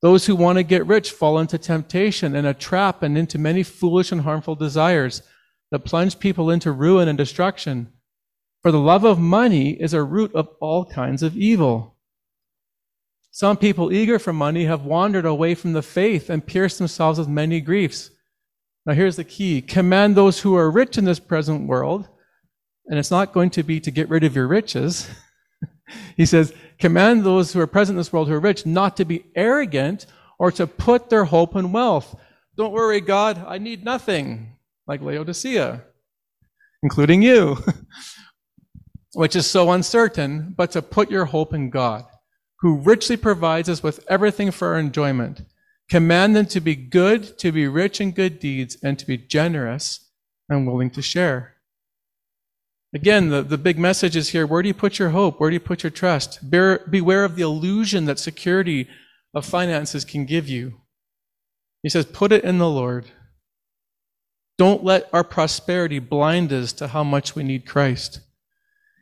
Those 0.01 0.25
who 0.25 0.37
want 0.37 0.57
to 0.57 0.63
get 0.63 0.87
rich 0.87 1.11
fall 1.11 1.39
into 1.39 1.59
temptation 1.59 2.35
and 2.35 2.47
a 2.47 2.55
trap 2.55 3.03
and 3.03 3.19
into 3.19 3.39
many 3.39 3.63
foolish 3.63 4.11
and 4.11 4.23
harmful 4.23 4.55
desires 4.55 5.21
that 5.71 5.85
plunge 5.85 6.19
people 6.19 6.51
into 6.51 6.73
ruin 6.73 7.09
and 7.09 7.17
destruction. 7.17 7.93
For 8.63 8.73
the 8.73 8.79
love 8.79 9.05
of 9.05 9.19
money 9.19 9.71
is 9.71 9.95
a 9.95 10.03
root 10.03 10.35
of 10.35 10.49
all 10.61 10.85
kinds 10.85 11.23
of 11.23 11.37
evil. 11.37 11.97
Some 13.31 13.57
people 13.57 13.93
eager 13.93 14.19
for 14.19 14.33
money 14.33 14.65
have 14.65 14.85
wandered 14.85 15.25
away 15.25 15.55
from 15.55 15.73
the 15.73 15.83
faith 15.83 16.29
and 16.29 16.47
pierced 16.47 16.79
themselves 16.79 17.19
with 17.19 17.29
many 17.29 17.61
griefs. 17.61 18.11
Now, 18.85 18.95
here's 18.95 19.17
the 19.17 19.25
key 19.25 19.63
command 19.63 20.17
those 20.17 20.41
who 20.41 20.57
are 20.57 20.71
rich 20.71 20.99
in 20.99 21.05
this 21.05 21.21
present 21.21 21.69
world, 21.69 22.09
and 22.87 22.99
it's 22.99 23.11
not 23.11 23.33
going 23.33 23.51
to 23.51 23.63
be 23.63 23.79
to 23.81 23.91
get 23.91 24.09
rid 24.09 24.25
of 24.25 24.35
your 24.35 24.49
riches. 24.49 25.09
he 26.17 26.27
says, 26.27 26.53
command 26.79 27.25
those 27.25 27.53
who 27.53 27.61
are 27.61 27.67
present 27.67 27.95
in 27.95 27.99
this 27.99 28.13
world 28.13 28.29
who 28.29 28.35
are 28.35 28.41
rich 28.41 28.67
not 28.67 28.97
to 28.97 29.05
be 29.05 29.27
arrogant 29.37 30.07
or 30.39 30.51
to 30.53 30.67
put 30.67 31.11
their 31.11 31.27
hope 31.27 31.55
in 31.55 31.73
wealth. 31.73 32.17
Don't 32.57 32.73
worry, 32.73 33.01
God, 33.01 33.45
I 33.47 33.59
need 33.59 33.85
nothing, 33.85 34.57
like 34.91 35.03
Laodicea, 35.03 35.85
including 36.83 37.23
you, 37.23 37.57
which 39.15 39.37
is 39.37 39.47
so 39.47 39.71
uncertain, 39.71 40.53
but 40.57 40.73
to 40.73 40.83
put 40.83 41.13
your 41.13 41.27
hope 41.27 41.55
in 41.55 41.71
God 41.71 42.07
who 42.59 42.75
richly 42.75 43.17
provides 43.17 43.69
us 43.69 43.85
with 43.85 44.05
everything 44.09 44.51
for 44.51 44.75
our 44.75 44.81
enjoyment. 44.81 45.43
Command 45.89 46.35
them 46.35 46.47
to 46.47 46.61
be 46.61 46.75
good, 46.75 47.39
to 47.39 47.53
be 47.53 47.69
rich 47.69 48.01
in 48.01 48.11
good 48.11 48.41
deeds, 48.41 48.77
and 48.83 48.99
to 48.99 49.07
be 49.07 49.17
generous 49.17 50.11
and 50.49 50.67
willing 50.67 50.91
to 50.91 51.01
share. 51.01 51.55
Again, 52.93 53.29
the, 53.29 53.43
the 53.43 53.59
big 53.59 53.79
message 53.79 54.17
is 54.17 54.31
here 54.31 54.45
where 54.45 54.61
do 54.61 54.69
you 54.69 54.75
put 54.75 54.99
your 54.99 55.11
hope? 55.11 55.39
Where 55.39 55.51
do 55.51 55.55
you 55.55 55.61
put 55.61 55.85
your 55.85 55.91
trust? 55.91 56.51
Bear, 56.51 56.85
beware 56.91 57.25
of 57.25 57.37
the 57.37 57.43
illusion 57.43 58.07
that 58.07 58.19
security 58.19 58.89
of 59.33 59.47
finances 59.47 60.05
can 60.05 60.25
give 60.25 60.49
you. 60.49 60.81
He 61.85 61.89
says, 61.89 62.07
put 62.07 62.33
it 62.33 62.43
in 62.43 62.59
the 62.59 62.69
Lord. 62.69 63.13
Don't 64.61 64.85
let 64.85 65.09
our 65.13 65.25
prosperity 65.25 65.99
blind 65.99 66.53
us 66.53 66.75
to 66.75 66.89
how 66.89 67.03
much 67.03 67.35
we 67.35 67.43
need 67.43 67.65
Christ. 67.65 68.21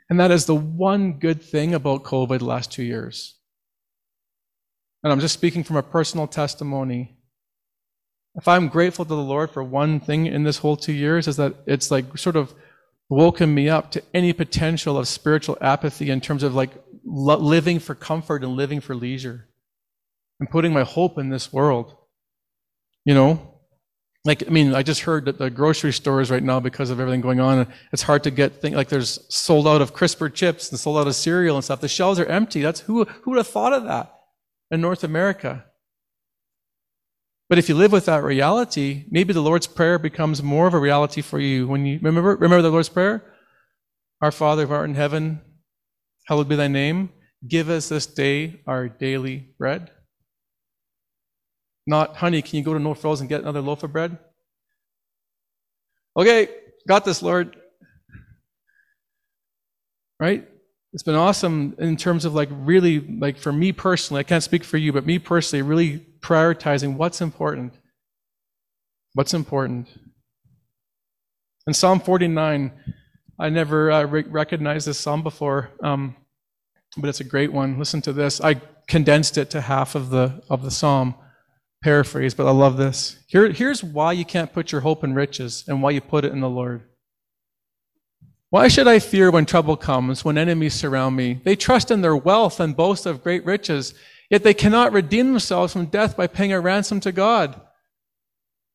And 0.09 0.19
that 0.21 0.31
is 0.31 0.47
the 0.47 0.55
one 0.55 1.15
good 1.15 1.43
thing 1.43 1.75
about 1.75 2.05
COVID 2.05 2.39
the 2.39 2.45
last 2.45 2.71
two 2.71 2.85
years 2.85 3.39
and 5.03 5.13
I'm 5.13 5.21
just 5.21 5.35
speaking 5.35 5.65
from 5.65 5.77
a 5.77 5.83
personal 5.83 6.27
testimony. 6.27 7.17
If 8.35 8.49
I'm 8.49 8.69
grateful 8.69 9.05
to 9.05 9.09
the 9.09 9.17
Lord 9.17 9.51
for 9.51 9.63
one 9.63 10.01
thing 10.01 10.27
in 10.27 10.43
this 10.45 10.59
whole 10.59 10.77
two 10.77 10.93
years, 10.93 11.29
is 11.29 11.37
that 11.37 11.55
it's 11.67 11.91
like 11.91 12.19
sort 12.19 12.37
of 12.37 12.55
woken 13.09 13.55
me 13.55 13.69
up 13.69 13.91
to 13.93 14.03
any 14.13 14.33
potential 14.33 14.99
of 14.99 15.09
spiritual 15.09 15.57
apathy 15.61 16.11
in 16.11 16.21
terms 16.21 16.43
of 16.43 16.55
like 16.55 16.71
living 17.05 17.79
for 17.79 17.95
comfort 17.95 18.45
and 18.45 18.55
living 18.55 18.81
for 18.81 18.95
leisure 18.95 19.49
and 20.39 20.51
putting 20.51 20.73
my 20.73 20.83
hope 20.83 21.19
in 21.19 21.31
this 21.31 21.53
world. 21.53 21.97
You 23.05 23.15
know? 23.15 23.58
Like, 24.29 24.47
I 24.47 24.51
mean, 24.51 24.75
I 24.75 24.85
just 24.85 25.01
heard 25.01 25.25
that 25.25 25.39
the 25.39 25.51
grocery 25.51 25.93
stores 25.93 26.31
right 26.31 26.43
now, 26.43 26.61
because 26.61 26.91
of 26.91 27.01
everything 27.01 27.21
going 27.21 27.41
on, 27.41 27.67
it's 27.93 28.03
hard 28.03 28.23
to 28.25 28.31
get 28.31 28.61
things 28.61 28.77
like 28.77 28.89
there's 28.89 29.19
sold 29.35 29.67
out 29.67 29.83
of 29.83 29.93
crisper 29.93 30.29
chips 30.29 30.71
and 30.71 30.79
sold 30.79 30.99
out 30.99 31.09
of 31.09 31.17
cereal 31.17 31.57
and 31.57 31.65
stuff. 31.65 31.81
The 31.81 31.89
shelves 31.89 32.21
are 32.21 32.27
empty. 32.27 32.61
That's 32.61 32.81
who, 32.81 33.05
who 33.05 33.33
would 33.33 33.39
have 33.39 33.49
thought 33.49 33.73
of 33.73 33.85
that? 33.85 34.15
in 34.71 34.81
North 34.81 35.05
America. 35.05 35.65
But 37.49 37.59
if 37.59 37.69
you 37.69 37.75
live 37.75 37.93
with 37.93 38.05
that 38.07 38.23
reality, 38.23 39.07
maybe 39.11 39.33
the 39.33 39.41
Lord's 39.41 39.67
Prayer 39.67 39.99
becomes 39.99 40.43
more 40.43 40.67
of 40.67 40.75
a 40.75 40.79
reality 40.79 41.23
for 41.23 41.39
you 41.39 41.67
when 41.67 41.87
you 41.87 41.99
remember 42.03 42.37
remember 42.37 42.63
the 42.63 42.71
Lord's 42.71 42.91
Prayer? 42.91 43.25
Our 44.21 44.33
Father 44.33 44.67
who 44.67 44.75
art 44.75 44.89
in 44.89 44.97
heaven, 44.97 45.41
hallowed 46.27 46.49
be 46.49 46.57
thy 46.57 46.69
name. 46.69 47.11
Give 47.47 47.71
us 47.71 47.89
this 47.89 48.07
day 48.07 48.61
our 48.67 48.89
daily 48.89 49.55
bread. 49.59 49.91
Not, 51.89 52.17
honey, 52.17 52.43
can 52.43 52.57
you 52.59 52.63
go 52.63 52.75
to 52.75 52.79
No 52.79 52.95
Frills 52.95 53.21
and 53.21 53.29
get 53.29 53.41
another 53.41 53.61
loaf 53.61 53.83
of 53.83 53.93
bread? 53.93 54.17
Okay, 56.17 56.49
got 56.87 57.05
this, 57.05 57.23
Lord. 57.23 57.57
Right? 60.21 60.47
it's 60.93 61.03
been 61.03 61.15
awesome 61.15 61.75
in 61.79 61.97
terms 61.97 62.25
of 62.25 62.35
like 62.35 62.49
really 62.51 63.01
like 63.01 63.39
for 63.39 63.53
me 63.53 63.73
personally 63.73 64.21
i 64.21 64.23
can't 64.23 64.43
speak 64.43 64.65
for 64.65 64.77
you 64.79 64.93
but 64.93 65.05
me 65.05 65.19
personally 65.19 65.63
really 65.63 65.99
prioritizing 66.21 66.97
what's 66.97 67.21
important 67.21 67.73
what's 69.15 69.35
important 69.35 69.89
in 71.67 71.75
psalm 71.75 72.01
49 72.01 72.73
i 73.39 73.49
never 73.49 73.91
uh, 73.91 74.05
re- 74.05 74.25
recognized 74.29 74.87
this 74.87 74.99
psalm 74.99 75.23
before 75.23 75.71
um, 75.83 76.17
but 76.97 77.09
it's 77.09 77.21
a 77.21 77.25
great 77.25 77.53
one 77.53 77.79
listen 77.79 78.01
to 78.03 78.13
this 78.13 78.41
i 78.41 78.55
condensed 78.87 79.37
it 79.37 79.51
to 79.51 79.61
half 79.61 79.95
of 79.95 80.11
the 80.11 80.43
of 80.49 80.63
the 80.63 80.71
psalm 80.71 81.15
paraphrase 81.83 82.35
but 82.35 82.47
i 82.47 82.51
love 82.51 82.77
this 82.77 83.19
Here, 83.29 83.51
here's 83.51 83.85
why 83.85 84.13
you 84.13 84.25
can't 84.25 84.53
put 84.53 84.73
your 84.73 84.81
hope 84.81 85.05
in 85.05 85.15
riches 85.15 85.65
and 85.69 85.83
why 85.83 85.91
you 85.91 86.01
put 86.01 86.25
it 86.25 86.33
in 86.33 86.41
the 86.41 86.51
lord 86.51 86.83
why 88.51 88.69
should 88.69 88.89
I 88.89 88.99
fear 88.99 89.31
when 89.31 89.45
trouble 89.45 89.77
comes, 89.77 90.25
when 90.25 90.39
enemies 90.39 90.73
surround 90.73 91.17
me? 91.17 91.41
They 91.45 91.55
trust 91.55 91.91
in 91.91 92.01
their 92.01 92.17
wealth 92.17 92.61
and 92.61 92.75
boast 92.75 93.05
of 93.05 93.23
great 93.23 93.45
riches, 93.45 93.93
yet 94.31 94.43
they 94.43 94.55
cannot 94.55 94.93
redeem 94.93 95.33
themselves 95.33 95.75
from 95.75 95.87
death 95.87 96.17
by 96.17 96.29
paying 96.29 96.53
a 96.55 96.61
ransom 96.61 96.99
to 97.01 97.13
God. 97.13 97.61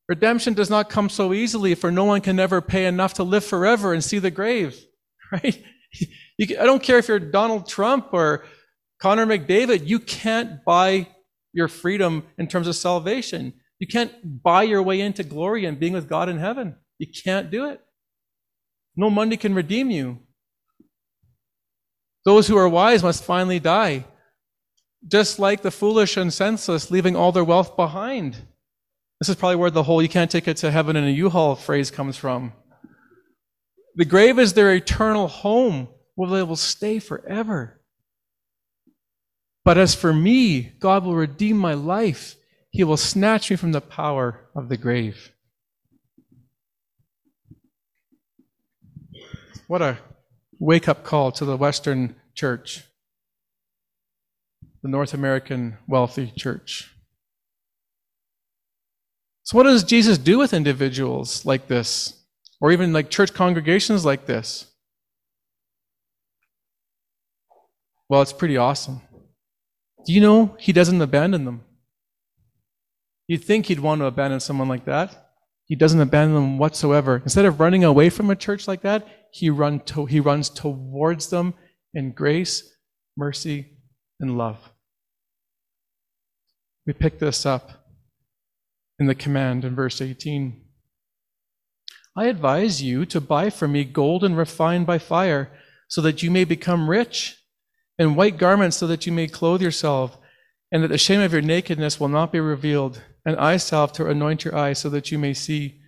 Redemption 0.08 0.54
does 0.54 0.70
not 0.70 0.90
come 0.92 1.10
so 1.10 1.34
easily, 1.34 1.74
for 1.74 1.92
no 1.92 2.04
one 2.04 2.22
can 2.22 2.40
ever 2.40 2.62
pay 2.62 2.86
enough 2.86 3.16
to 3.16 3.24
live 3.24 3.44
forever 3.44 3.94
and 3.94 4.04
see 4.04 4.20
the 4.20 4.30
grave, 4.30 4.80
right? 5.32 5.60
You, 6.38 6.60
I 6.60 6.66
don't 6.66 6.84
care 6.84 7.00
if 7.00 7.08
you're 7.08 7.20
Donald 7.20 7.68
Trump 7.68 8.14
or 8.14 8.46
Connor 9.00 9.26
McDavid, 9.26 9.88
you 9.88 10.00
can't 10.00 10.64
buy 10.64 11.08
your 11.54 11.68
freedom 11.68 12.24
in 12.38 12.48
terms 12.48 12.68
of 12.68 12.76
salvation. 12.76 13.54
You 13.80 13.88
can't 13.88 14.44
buy 14.44 14.64
your 14.64 14.82
way 14.82 15.00
into 15.00 15.24
glory 15.24 15.66
and 15.66 15.80
being 15.80 15.94
with 15.94 16.10
God 16.10 16.30
in 16.30 16.40
heaven. 16.40 16.76
You 16.98 17.08
can't 17.08 17.52
do 17.52 17.70
it. 17.70 17.82
No 18.96 19.10
money 19.10 19.38
can 19.38 19.56
redeem 19.56 19.90
you. 19.90 20.20
Those 22.26 22.48
who 22.48 22.58
are 22.58 22.70
wise 22.70 23.04
must 23.04 23.24
finally 23.24 23.60
die, 23.60 24.06
just 25.08 25.40
like 25.40 25.62
the 25.62 25.72
foolish 25.72 26.16
and 26.16 26.32
senseless, 26.34 26.90
leaving 26.92 27.16
all 27.16 27.32
their 27.32 27.44
wealth 27.44 27.76
behind. 27.76 28.38
This 29.20 29.30
is 29.30 29.36
probably 29.36 29.58
where 29.58 29.72
the 29.72 29.84
whole 29.84 30.02
you 30.02 30.10
can't 30.10 30.32
take 30.32 30.48
it 30.48 30.58
to 30.58 30.72
heaven 30.72 30.96
in 30.96 31.04
a 31.04 31.10
U-Haul 31.10 31.56
phrase 31.56 31.92
comes 31.92 32.16
from. 32.16 32.54
The 33.96 34.06
grave 34.06 34.40
is 34.40 34.54
their 34.54 34.74
eternal 34.74 35.28
home 35.28 35.90
where 36.16 36.30
they 36.30 36.44
will 36.44 36.56
stay 36.56 37.00
forever. 37.00 37.82
But 39.66 39.78
as 39.78 39.96
for 39.96 40.14
me, 40.14 40.74
God 40.80 41.06
will 41.06 41.16
redeem 41.16 41.58
my 41.58 41.74
life. 41.74 42.36
He 42.70 42.84
will 42.84 42.98
snatch 42.98 43.50
me 43.50 43.56
from 43.56 43.72
the 43.72 43.82
power 43.82 44.42
of 44.56 44.68
the 44.68 44.78
grave. 44.78 45.32
What 49.68 49.82
a 49.82 49.98
wake 50.60 50.90
up 50.90 51.04
call 51.04 51.32
to 51.34 51.46
the 51.46 51.58
Western 51.58 52.16
church, 52.36 52.84
the 54.82 54.90
North 54.90 55.14
American 55.14 55.78
wealthy 55.88 56.32
church. 56.36 56.94
So, 59.44 59.58
what 59.58 59.64
does 59.64 59.84
Jesus 59.84 60.18
do 60.18 60.38
with 60.38 60.54
individuals 60.54 61.46
like 61.46 61.68
this, 61.68 62.22
or 62.60 62.72
even 62.72 62.94
like 62.94 63.10
church 63.10 63.34
congregations 63.34 64.06
like 64.06 64.26
this? 64.26 64.68
Well, 68.10 68.22
it's 68.22 68.34
pretty 68.34 68.58
awesome. 68.58 69.02
Do 70.06 70.14
you 70.14 70.22
know 70.22 70.56
he 70.60 70.74
doesn't 70.74 71.02
abandon 71.02 71.46
them? 71.46 71.64
You'd 73.28 73.44
think 73.44 73.68
he'd 73.68 73.80
want 73.80 74.02
to 74.02 74.06
abandon 74.06 74.40
someone 74.40 74.68
like 74.68 74.86
that. 74.86 75.32
He 75.66 75.76
doesn't 75.76 76.02
abandon 76.02 76.36
them 76.36 76.58
whatsoever. 76.58 77.22
Instead 77.24 77.46
of 77.46 77.60
running 77.60 77.84
away 77.84 78.10
from 78.10 78.30
a 78.30 78.36
church 78.36 78.68
like 78.68 78.82
that, 78.82 79.08
he, 79.32 79.50
run 79.50 79.80
to, 79.82 80.06
he 80.06 80.20
runs 80.20 80.50
towards 80.50 81.30
them 81.30 81.54
in 81.94 82.12
grace, 82.12 82.76
mercy, 83.16 83.78
and 84.20 84.38
love. 84.38 84.58
We 86.86 86.94
pick 86.94 87.20
this 87.20 87.46
up 87.46 87.86
in 89.00 89.08
the 89.08 89.16
command 89.16 89.64
in 89.64 89.74
verse 89.74 90.02
18. 90.02 90.62
I 92.16 92.26
advise 92.26 92.84
you 92.84 93.06
to 93.08 93.22
buy 93.22 93.50
from 93.50 93.72
me 93.72 93.86
gold 93.86 94.24
and 94.24 94.38
refined 94.38 94.86
by 94.86 94.98
fire, 95.00 95.52
so 95.88 96.02
that 96.02 96.22
you 96.22 96.30
may 96.30 96.44
become 96.44 96.90
rich, 96.90 97.38
and 97.98 98.16
white 98.16 98.38
garments, 98.38 98.78
so 98.78 98.88
that 98.88 99.06
you 99.06 99.12
may 99.12 99.28
clothe 99.28 99.62
yourself, 99.62 100.18
and 100.72 100.84
that 100.84 100.88
the 100.88 100.98
shame 100.98 101.22
of 101.22 101.34
your 101.34 101.42
nakedness 101.42 102.00
will 102.00 102.08
not 102.08 102.32
be 102.32 102.40
revealed, 102.40 103.02
and 103.26 103.38
eye 103.38 103.58
salve 103.58 103.94
to 103.94 104.08
anoint 104.08 104.44
your 104.44 104.56
eyes, 104.56 104.80
so 104.80 104.90
that 104.90 105.12
you 105.12 105.20
may 105.20 105.34
see. 105.34 105.80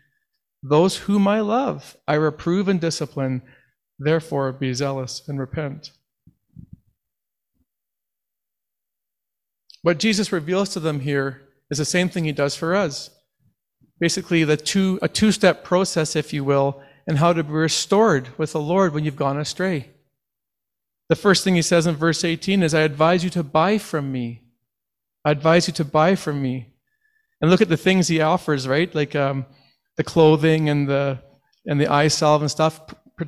Those 0.61 0.97
whom 0.97 1.27
I 1.27 1.41
love, 1.41 1.95
I 2.07 2.15
reprove 2.15 2.67
and 2.67 2.81
discipline. 2.81 3.41
Therefore, 3.99 4.51
be 4.51 4.73
zealous 4.73 5.21
and 5.27 5.39
repent. 5.39 5.91
What 9.83 9.99
Jesus 9.99 10.31
reveals 10.31 10.69
to 10.69 10.79
them 10.79 11.01
here 11.01 11.43
is 11.69 11.77
the 11.77 11.85
same 11.85 12.09
thing 12.09 12.25
he 12.25 12.31
does 12.31 12.55
for 12.55 12.75
us. 12.75 13.11
Basically, 13.99 14.43
the 14.43 14.57
two, 14.57 14.99
a 15.01 15.07
two 15.07 15.31
step 15.31 15.63
process, 15.63 16.15
if 16.15 16.33
you 16.33 16.43
will, 16.43 16.81
and 17.07 17.19
how 17.19 17.33
to 17.33 17.43
be 17.43 17.51
restored 17.51 18.29
with 18.37 18.51
the 18.53 18.59
Lord 18.59 18.93
when 18.93 19.05
you've 19.05 19.15
gone 19.15 19.39
astray. 19.39 19.91
The 21.07 21.15
first 21.15 21.43
thing 21.43 21.55
he 21.55 21.61
says 21.61 21.85
in 21.85 21.95
verse 21.95 22.23
18 22.23 22.63
is, 22.63 22.73
I 22.73 22.81
advise 22.81 23.23
you 23.23 23.29
to 23.31 23.43
buy 23.43 23.77
from 23.77 24.11
me. 24.11 24.41
I 25.23 25.31
advise 25.31 25.67
you 25.67 25.73
to 25.75 25.85
buy 25.85 26.15
from 26.15 26.41
me. 26.41 26.73
And 27.41 27.51
look 27.51 27.61
at 27.61 27.69
the 27.69 27.77
things 27.77 28.07
he 28.07 28.21
offers, 28.21 28.67
right? 28.67 28.93
Like 28.93 29.15
um, 29.15 29.45
the 29.97 30.03
clothing 30.03 30.69
and 30.69 30.87
the, 30.87 31.19
and 31.65 31.79
the 31.79 31.87
eye 31.87 32.07
salve 32.07 32.41
and 32.41 32.49
stuff, 32.49 32.81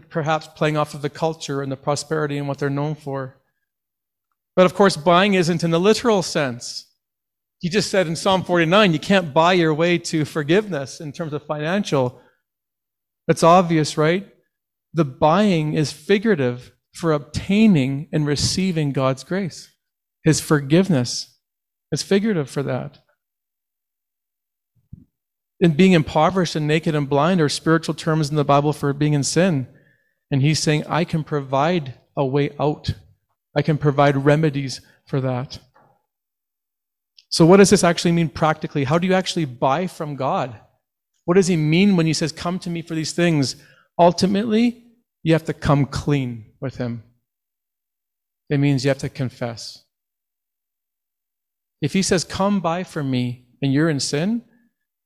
perhaps 0.10 0.48
playing 0.48 0.78
off 0.78 0.94
of 0.94 1.02
the 1.02 1.10
culture 1.10 1.62
and 1.62 1.72
the 1.72 1.78
prosperity 1.78 2.38
and 2.38 2.48
what 2.48 2.58
they're 2.58 2.70
known 2.70 2.96
for. 2.96 3.40
But 4.56 4.66
of 4.66 4.74
course, 4.74 4.98
buying 4.98 5.36
isn't 5.36 5.64
in 5.64 5.70
the 5.70 5.80
literal 5.80 6.24
sense. 6.24 6.86
He 7.60 7.70
just 7.70 7.92
said 7.92 8.08
in 8.08 8.16
Psalm 8.16 8.44
49, 8.44 8.94
you 8.94 9.00
can't 9.00 9.34
buy 9.34 9.54
your 9.54 9.74
way 9.74 9.98
to 10.00 10.26
forgiveness 10.26 11.00
in 11.00 11.12
terms 11.12 11.34
of 11.34 11.46
financial. 11.46 12.22
That's 13.28 13.44
obvious, 13.44 13.98
right? 13.98 14.28
The 14.94 15.06
buying 15.06 15.74
is 15.74 15.92
figurative 15.92 16.72
for 16.98 17.14
obtaining 17.14 18.10
and 18.12 18.26
receiving 18.26 18.92
God's 18.92 19.24
grace. 19.24 19.72
His 20.24 20.42
forgiveness 20.42 21.38
is 21.92 22.04
figurative 22.04 22.50
for 22.50 22.64
that. 22.64 23.00
And 25.62 25.78
being 25.78 25.94
impoverished 25.94 26.56
and 26.56 26.68
naked 26.68 26.94
and 26.94 27.10
blind 27.10 27.42
are 27.42 27.50
spiritual 27.50 27.96
terms 27.96 28.30
in 28.30 28.36
the 28.36 28.44
Bible 28.44 28.74
for 28.74 28.94
being 28.94 29.14
in 29.14 29.24
sin. 29.24 29.68
And 30.30 30.42
he's 30.42 30.60
saying, 30.60 30.86
I 30.88 31.04
can 31.04 31.24
provide 31.24 31.96
a 32.16 32.26
way 32.26 32.52
out 32.60 32.94
I 33.58 33.64
can 33.64 33.80
provide 33.80 34.24
remedies 34.24 34.82
for 35.08 35.20
that. 35.22 35.58
So, 37.30 37.44
what 37.44 37.58
does 37.58 37.72
this 37.72 37.84
actually 37.84 38.12
mean 38.12 38.30
practically? 38.30 38.84
How 38.84 39.00
do 39.00 39.08
you 39.08 39.16
actually 39.16 39.46
buy 39.46 39.88
from 39.88 40.16
God? 40.16 40.56
What 41.26 41.34
does 41.34 41.48
He 41.48 41.58
mean 41.58 41.98
when 41.98 42.06
He 42.06 42.14
says, 42.14 42.32
Come 42.32 42.60
to 42.60 42.70
me 42.70 42.84
for 42.84 42.94
these 42.94 43.14
things? 43.14 43.56
Ultimately, 43.98 44.86
you 45.24 45.34
have 45.34 45.46
to 45.46 45.54
come 45.54 45.86
clean 45.86 46.46
with 46.60 46.78
Him. 46.78 47.04
It 48.50 48.60
means 48.60 48.84
you 48.84 48.90
have 48.90 48.98
to 49.00 49.10
confess. 49.10 49.84
If 51.82 51.94
He 51.94 52.02
says, 52.02 52.24
Come 52.24 52.60
buy 52.60 52.84
from 52.84 53.12
me, 53.12 53.48
and 53.62 53.74
you're 53.74 53.90
in 53.90 54.00
sin, 54.00 54.44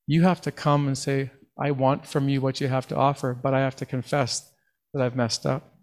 you 0.06 0.22
have 0.22 0.40
to 0.42 0.52
come 0.52 0.86
and 0.86 0.96
say, 0.96 1.30
I 1.58 1.70
want 1.70 2.06
from 2.06 2.28
you 2.28 2.40
what 2.40 2.60
you 2.60 2.68
have 2.68 2.86
to 2.88 2.96
offer, 2.96 3.34
but 3.34 3.54
I 3.54 3.60
have 3.60 3.76
to 3.76 3.86
confess 3.86 4.52
that 4.92 5.02
I've 5.02 5.16
messed 5.16 5.46
up. 5.46 5.74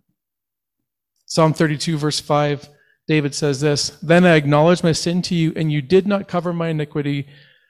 Psalm 1.26 1.54
32, 1.54 1.98
verse 1.98 2.20
5, 2.20 2.70
David 3.08 3.34
says 3.36 3.62
this 3.62 3.90
Then 4.02 4.26
I 4.26 4.36
acknowledged 4.36 4.84
my 4.84 4.92
sin 4.92 5.22
to 5.24 5.36
you, 5.36 5.54
and 5.56 5.72
you 5.72 5.82
did 5.82 6.08
not 6.08 6.28
cover 6.28 6.54
my 6.54 6.70
iniquity. 6.70 7.28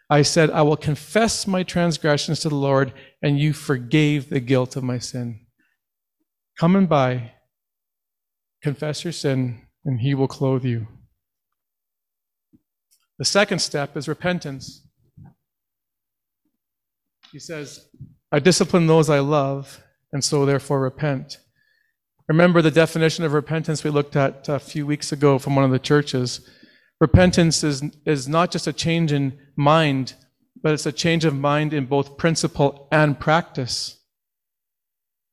I 0.10 0.22
said, 0.24 0.50
I 0.50 0.64
will 0.64 0.78
confess 0.78 1.46
my 1.46 1.64
transgressions 1.64 2.40
to 2.42 2.50
the 2.50 2.56
Lord, 2.56 2.94
and 3.22 3.40
you 3.40 3.54
forgave 3.54 4.30
the 4.30 4.40
guilt 4.40 4.76
of 4.76 4.84
my 4.84 4.98
sin. 4.98 5.42
Come 6.60 6.76
and 6.76 6.90
buy, 6.90 7.32
confess 8.62 9.06
your 9.06 9.14
sin, 9.14 9.62
and 9.86 10.02
he 10.02 10.14
will 10.14 10.28
clothe 10.28 10.66
you. 10.66 10.88
The 13.18 13.24
second 13.24 13.60
step 13.60 13.96
is 13.96 14.10
repentance. 14.10 14.86
He 17.32 17.40
says, 17.40 17.88
I 18.30 18.40
discipline 18.40 18.88
those 18.88 19.10
I 19.10 19.20
love, 19.20 19.82
and 20.12 20.22
so 20.22 20.46
therefore 20.46 20.82
repent. 20.82 21.38
Remember 22.28 22.62
the 22.62 22.72
definition 22.72 23.24
of 23.24 23.32
repentance 23.32 23.86
we 23.86 23.90
looked 23.90 24.18
at 24.18 24.50
a 24.50 24.60
few 24.60 24.86
weeks 24.86 25.14
ago 25.14 25.40
from 25.40 25.56
one 25.56 25.64
of 25.64 25.72
the 25.72 25.80
churches. 25.80 26.42
Repentance 27.00 27.64
is, 27.64 27.84
is 28.06 28.28
not 28.28 28.52
just 28.52 28.68
a 28.68 28.74
change 28.74 29.14
in 29.14 29.40
mind, 29.56 30.14
but 30.62 30.74
it's 30.74 30.86
a 30.86 30.92
change 30.92 31.24
of 31.24 31.34
mind 31.34 31.74
in 31.74 31.86
both 31.86 32.18
principle 32.18 32.90
and 32.92 33.18
practice. 33.18 33.98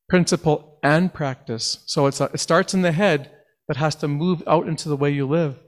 Principle 0.08 0.75
and 0.86 1.12
practice. 1.12 1.82
So 1.86 2.06
a, 2.06 2.30
it 2.32 2.38
starts 2.38 2.72
in 2.72 2.82
the 2.82 2.92
head, 2.92 3.32
but 3.66 3.76
has 3.76 3.96
to 3.96 4.08
move 4.08 4.40
out 4.46 4.68
into 4.68 4.88
the 4.88 4.96
way 4.96 5.10
you 5.10 5.26
live. 5.26 5.58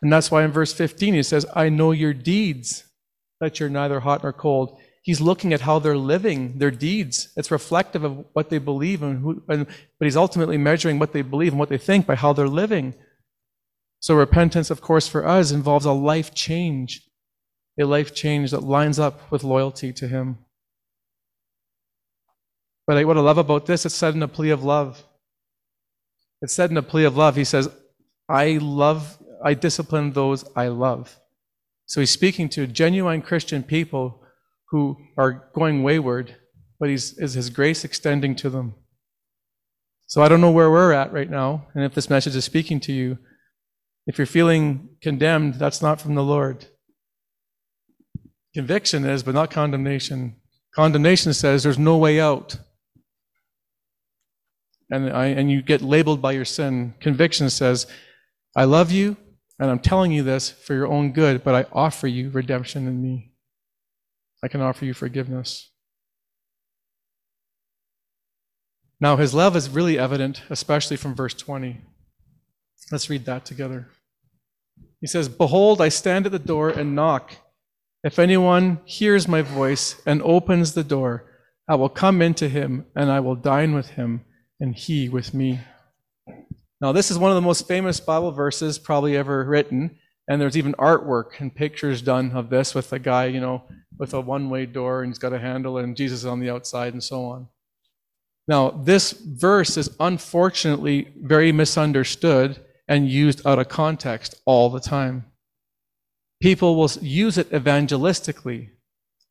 And 0.00 0.10
that's 0.10 0.30
why 0.30 0.44
in 0.44 0.50
verse 0.50 0.72
15 0.72 1.12
he 1.12 1.22
says, 1.22 1.44
I 1.54 1.68
know 1.68 1.90
your 1.92 2.14
deeds, 2.14 2.84
that 3.38 3.60
you're 3.60 3.68
neither 3.68 4.00
hot 4.00 4.22
nor 4.22 4.32
cold. 4.32 4.80
He's 5.02 5.20
looking 5.20 5.52
at 5.52 5.60
how 5.60 5.78
they're 5.78 5.96
living, 5.96 6.56
their 6.56 6.70
deeds. 6.70 7.28
It's 7.36 7.50
reflective 7.50 8.02
of 8.02 8.24
what 8.32 8.48
they 8.48 8.58
believe, 8.58 9.02
and 9.02 9.20
who, 9.20 9.42
and, 9.46 9.66
but 9.66 10.06
he's 10.06 10.16
ultimately 10.16 10.56
measuring 10.56 10.98
what 10.98 11.12
they 11.12 11.22
believe 11.22 11.52
and 11.52 11.60
what 11.60 11.68
they 11.68 11.78
think 11.78 12.06
by 12.06 12.14
how 12.14 12.32
they're 12.32 12.48
living. 12.48 12.94
So 14.00 14.14
repentance, 14.14 14.70
of 14.70 14.80
course, 14.80 15.06
for 15.06 15.28
us 15.28 15.52
involves 15.52 15.84
a 15.84 15.92
life 15.92 16.34
change, 16.34 17.02
a 17.78 17.84
life 17.84 18.14
change 18.14 18.52
that 18.52 18.62
lines 18.62 18.98
up 18.98 19.30
with 19.30 19.44
loyalty 19.44 19.92
to 19.92 20.08
him. 20.08 20.38
But 22.86 23.04
what 23.06 23.16
I 23.16 23.20
love 23.20 23.38
about 23.38 23.66
this, 23.66 23.84
it's 23.84 23.94
said 23.94 24.14
in 24.14 24.22
a 24.22 24.28
plea 24.28 24.50
of 24.50 24.62
love. 24.62 25.04
It's 26.40 26.54
said 26.54 26.70
in 26.70 26.76
a 26.76 26.82
plea 26.82 27.04
of 27.04 27.16
love. 27.16 27.36
He 27.36 27.44
says, 27.44 27.68
I 28.28 28.58
love, 28.60 29.18
I 29.44 29.54
discipline 29.54 30.12
those 30.12 30.44
I 30.54 30.68
love. 30.68 31.18
So 31.86 32.00
he's 32.00 32.10
speaking 32.10 32.48
to 32.50 32.66
genuine 32.66 33.22
Christian 33.22 33.62
people 33.62 34.22
who 34.70 34.96
are 35.16 35.50
going 35.54 35.82
wayward, 35.82 36.36
but 36.78 36.88
he's, 36.88 37.16
is 37.18 37.34
his 37.34 37.50
grace 37.50 37.84
extending 37.84 38.34
to 38.36 38.50
them. 38.50 38.74
So 40.06 40.22
I 40.22 40.28
don't 40.28 40.40
know 40.40 40.50
where 40.50 40.70
we're 40.70 40.92
at 40.92 41.12
right 41.12 41.30
now, 41.30 41.66
and 41.74 41.84
if 41.84 41.94
this 41.94 42.10
message 42.10 42.36
is 42.36 42.44
speaking 42.44 42.78
to 42.80 42.92
you. 42.92 43.18
If 44.06 44.18
you're 44.18 44.26
feeling 44.26 44.90
condemned, 45.02 45.54
that's 45.54 45.82
not 45.82 46.00
from 46.00 46.14
the 46.14 46.22
Lord. 46.22 46.66
Conviction 48.54 49.04
is, 49.04 49.24
but 49.24 49.34
not 49.34 49.50
condemnation. 49.50 50.36
Condemnation 50.74 51.34
says 51.34 51.62
there's 51.62 51.78
no 51.78 51.96
way 51.96 52.20
out. 52.20 52.58
And, 54.90 55.10
I, 55.10 55.26
and 55.26 55.50
you 55.50 55.62
get 55.62 55.82
labeled 55.82 56.22
by 56.22 56.32
your 56.32 56.44
sin. 56.44 56.94
Conviction 57.00 57.50
says, 57.50 57.86
I 58.54 58.64
love 58.64 58.92
you, 58.92 59.16
and 59.58 59.70
I'm 59.70 59.80
telling 59.80 60.12
you 60.12 60.22
this 60.22 60.50
for 60.50 60.74
your 60.74 60.86
own 60.86 61.12
good, 61.12 61.42
but 61.42 61.54
I 61.54 61.66
offer 61.72 62.06
you 62.06 62.30
redemption 62.30 62.86
in 62.86 63.02
me. 63.02 63.32
I 64.42 64.48
can 64.48 64.60
offer 64.60 64.84
you 64.84 64.94
forgiveness. 64.94 65.70
Now, 69.00 69.16
his 69.16 69.34
love 69.34 69.56
is 69.56 69.68
really 69.68 69.98
evident, 69.98 70.42
especially 70.48 70.96
from 70.96 71.14
verse 71.14 71.34
20. 71.34 71.80
Let's 72.90 73.10
read 73.10 73.24
that 73.26 73.44
together. 73.44 73.88
He 75.00 75.06
says, 75.06 75.28
Behold, 75.28 75.80
I 75.80 75.88
stand 75.88 76.26
at 76.26 76.32
the 76.32 76.38
door 76.38 76.70
and 76.70 76.94
knock. 76.94 77.32
If 78.02 78.18
anyone 78.18 78.80
hears 78.84 79.26
my 79.26 79.42
voice 79.42 80.00
and 80.06 80.22
opens 80.22 80.72
the 80.72 80.84
door, 80.84 81.30
I 81.68 81.74
will 81.74 81.88
come 81.88 82.22
into 82.22 82.48
him 82.48 82.86
and 82.94 83.10
I 83.10 83.20
will 83.20 83.34
dine 83.34 83.74
with 83.74 83.90
him 83.90 84.24
and 84.60 84.74
he 84.74 85.08
with 85.08 85.34
me. 85.34 85.60
Now, 86.80 86.92
this 86.92 87.10
is 87.10 87.18
one 87.18 87.30
of 87.30 87.34
the 87.34 87.40
most 87.42 87.66
famous 87.66 88.00
Bible 88.00 88.32
verses 88.32 88.78
probably 88.78 89.16
ever 89.16 89.44
written. 89.44 89.98
And 90.28 90.40
there's 90.40 90.56
even 90.56 90.74
artwork 90.74 91.40
and 91.40 91.54
pictures 91.54 92.02
done 92.02 92.32
of 92.32 92.50
this 92.50 92.74
with 92.74 92.92
a 92.92 92.98
guy, 92.98 93.26
you 93.26 93.40
know, 93.40 93.62
with 93.98 94.12
a 94.12 94.20
one 94.20 94.50
way 94.50 94.66
door 94.66 95.02
and 95.02 95.10
he's 95.10 95.18
got 95.18 95.32
a 95.32 95.38
handle 95.38 95.78
and 95.78 95.96
Jesus 95.96 96.20
is 96.20 96.26
on 96.26 96.40
the 96.40 96.50
outside 96.50 96.92
and 96.92 97.02
so 97.02 97.26
on. 97.26 97.48
Now, 98.48 98.70
this 98.70 99.12
verse 99.12 99.76
is 99.76 99.94
unfortunately 99.98 101.12
very 101.16 101.52
misunderstood 101.52 102.58
and 102.88 103.08
used 103.08 103.46
out 103.46 103.58
of 103.58 103.68
context 103.68 104.40
all 104.44 104.70
the 104.70 104.80
time. 104.80 105.24
People 106.40 106.76
will 106.76 106.90
use 107.00 107.38
it 107.38 107.50
evangelistically. 107.50 108.70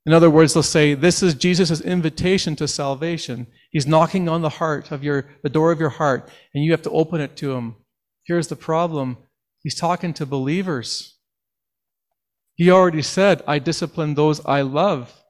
In 0.06 0.14
other 0.14 0.30
words, 0.30 0.54
they'll 0.54 0.64
say, 0.64 0.94
This 0.94 1.24
is 1.24 1.34
Jesus' 1.34 1.82
invitation 1.82 2.56
to 2.58 2.68
salvation. 2.68 3.48
He's 3.76 3.86
knocking 3.86 4.30
on 4.30 4.42
the 4.42 4.48
heart 4.48 4.90
of 4.94 5.04
your, 5.04 5.26
the 5.44 5.50
door 5.50 5.74
of 5.74 5.82
your 5.82 5.90
heart, 5.90 6.30
and 6.54 6.64
you 6.64 6.72
have 6.72 6.84
to 6.84 6.90
open 6.92 7.20
it 7.20 7.36
to 7.36 7.52
him. 7.52 7.76
Here's 8.24 8.48
the 8.48 8.56
problem 8.56 9.18
He's 9.64 9.76
talking 9.76 10.14
to 10.14 10.26
believers. 10.26 11.18
He 12.56 12.72
already 12.72 13.02
said, 13.02 13.44
I 13.46 13.60
discipline 13.60 14.14
those 14.14 14.40
I 14.46 14.62
love. 14.62 15.26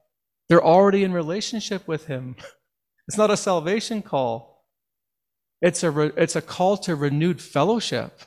They're 0.48 0.64
already 0.64 1.04
in 1.04 1.12
relationship 1.12 1.88
with 1.88 2.06
Him. 2.06 2.36
It's 3.08 3.18
not 3.18 3.32
a 3.32 3.38
salvation 3.38 4.02
call. 4.04 4.66
It's 5.62 5.82
a, 5.82 5.90
re- 5.90 6.12
it's 6.18 6.36
a 6.36 6.42
call 6.42 6.78
to 6.78 6.96
renewed 6.96 7.42
fellowship, 7.42 8.22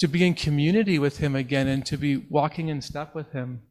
to 0.00 0.08
be 0.08 0.26
in 0.26 0.34
community 0.34 0.98
with 0.98 1.18
Him 1.18 1.36
again 1.36 1.68
and 1.68 1.86
to 1.86 1.96
be 1.96 2.16
walking 2.16 2.68
in 2.68 2.80
step 2.80 3.14
with 3.14 3.32
Him. 3.32 3.62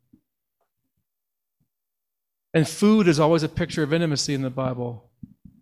And 2.53 2.67
food 2.67 3.07
is 3.07 3.19
always 3.19 3.43
a 3.43 3.49
picture 3.49 3.83
of 3.83 3.93
intimacy 3.93 4.33
in 4.33 4.41
the 4.41 4.49
Bible. 4.49 5.09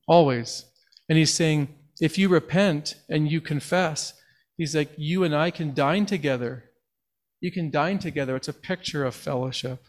Always. 0.07 0.65
And 1.09 1.17
He's 1.17 1.33
saying, 1.33 1.69
if 1.99 2.17
you 2.17 2.29
repent 2.29 2.95
and 3.09 3.29
you 3.29 3.41
confess, 3.41 4.13
He's 4.57 4.75
like, 4.75 4.91
you 4.97 5.23
and 5.23 5.35
I 5.35 5.51
can 5.51 5.73
dine 5.73 6.05
together. 6.05 6.65
You 7.41 7.51
can 7.51 7.69
dine 7.69 7.99
together. 7.99 8.35
It's 8.35 8.47
a 8.47 8.53
picture 8.53 9.03
of 9.03 9.13
fellowship. 9.13 9.83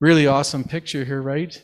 Really 0.00 0.26
awesome 0.26 0.64
picture 0.64 1.04
here, 1.04 1.22
right? 1.22 1.62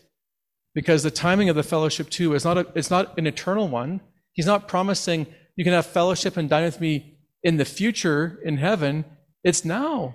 Because 0.74 1.02
the 1.02 1.10
timing 1.10 1.48
of 1.48 1.56
the 1.56 1.62
fellowship 1.62 2.08
too 2.08 2.34
is 2.34 2.44
not 2.44 2.56
a, 2.56 2.66
it's 2.74 2.90
not 2.90 3.18
an 3.18 3.26
eternal 3.26 3.68
one. 3.68 4.00
He's 4.32 4.46
not 4.46 4.68
promising 4.68 5.26
you 5.56 5.64
can 5.64 5.74
have 5.74 5.86
fellowship 5.86 6.36
and 6.36 6.48
dine 6.48 6.64
with 6.64 6.80
me 6.80 7.18
in 7.42 7.56
the 7.56 7.64
future 7.64 8.40
in 8.44 8.56
heaven. 8.56 9.04
It's 9.44 9.64
now. 9.64 10.14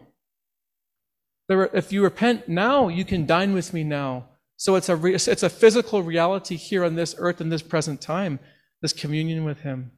If 1.49 1.93
you 1.93 2.03
repent 2.03 2.49
now, 2.49 2.87
you 2.87 3.05
can 3.05 3.25
dine 3.25 3.53
with 3.53 3.73
me 3.73 3.83
now. 3.83 4.29
So 4.57 4.75
it's 4.75 4.89
a, 4.89 5.05
it's 5.05 5.43
a 5.43 5.49
physical 5.49 6.01
reality 6.01 6.55
here 6.55 6.83
on 6.83 6.95
this 6.95 7.15
earth 7.17 7.39
in 7.39 7.49
this 7.49 7.61
present 7.61 8.01
time, 8.01 8.39
this 8.81 8.91
communion 8.91 9.45
with 9.45 9.61
Him. 9.61 9.91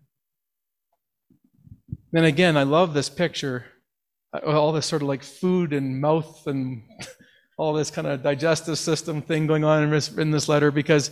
Then 2.12 2.26
again, 2.26 2.58
I 2.58 2.64
love 2.64 2.94
this 2.94 3.10
picture. 3.10 3.66
Uh, 4.34 4.40
all 4.40 4.72
this 4.72 4.86
sort 4.86 5.02
of 5.02 5.08
like 5.08 5.24
food 5.24 5.74
and 5.74 6.00
mouth 6.02 6.46
and 6.46 6.84
all 7.58 7.74
this 7.74 7.90
kind 7.90 8.08
of 8.08 8.22
digestive 8.22 8.78
system 8.78 9.22
thing 9.22 9.48
going 9.48 9.64
on 9.64 9.84
in 9.84 9.90
this, 9.90 10.12
in 10.18 10.32
this 10.32 10.48
letter 10.48 10.72
because 10.72 11.12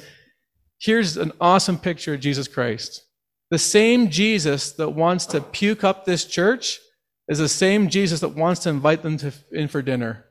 here's 0.80 1.18
an 1.18 1.32
awesome 1.42 1.80
picture 1.80 2.14
of 2.14 2.20
Jesus 2.20 2.48
Christ. 2.48 3.04
The 3.50 3.58
same 3.58 4.10
Jesus 4.10 4.72
that 4.74 4.90
wants 4.90 5.26
to 5.28 5.42
puke 5.42 5.84
up 5.84 6.06
this 6.06 6.26
church 6.26 6.80
is 7.28 7.40
the 7.40 7.50
same 7.50 7.90
Jesus 7.90 8.20
that 8.20 8.36
wants 8.36 8.62
to 8.62 8.70
invite 8.70 9.04
them 9.04 9.18
to, 9.18 9.34
in 9.52 9.68
for 9.68 9.82
dinner. 9.82 10.27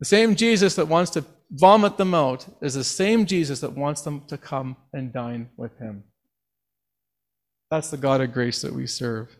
The 0.00 0.06
same 0.06 0.36
Jesus 0.36 0.74
that 0.74 0.88
wants 0.88 1.10
to 1.12 1.24
vomit 1.50 1.96
them 1.96 2.14
out 2.14 2.46
is 2.60 2.74
the 2.74 2.84
same 2.84 3.24
Jesus 3.26 3.60
that 3.60 3.72
wants 3.72 4.02
them 4.02 4.22
to 4.28 4.36
come 4.36 4.76
and 4.92 5.12
dine 5.12 5.48
with 5.56 5.78
him. 5.78 6.04
That's 7.70 7.90
the 7.90 7.96
God 7.96 8.20
of 8.20 8.32
grace 8.32 8.62
that 8.62 8.72
we 8.72 8.86
serve. 8.86 9.36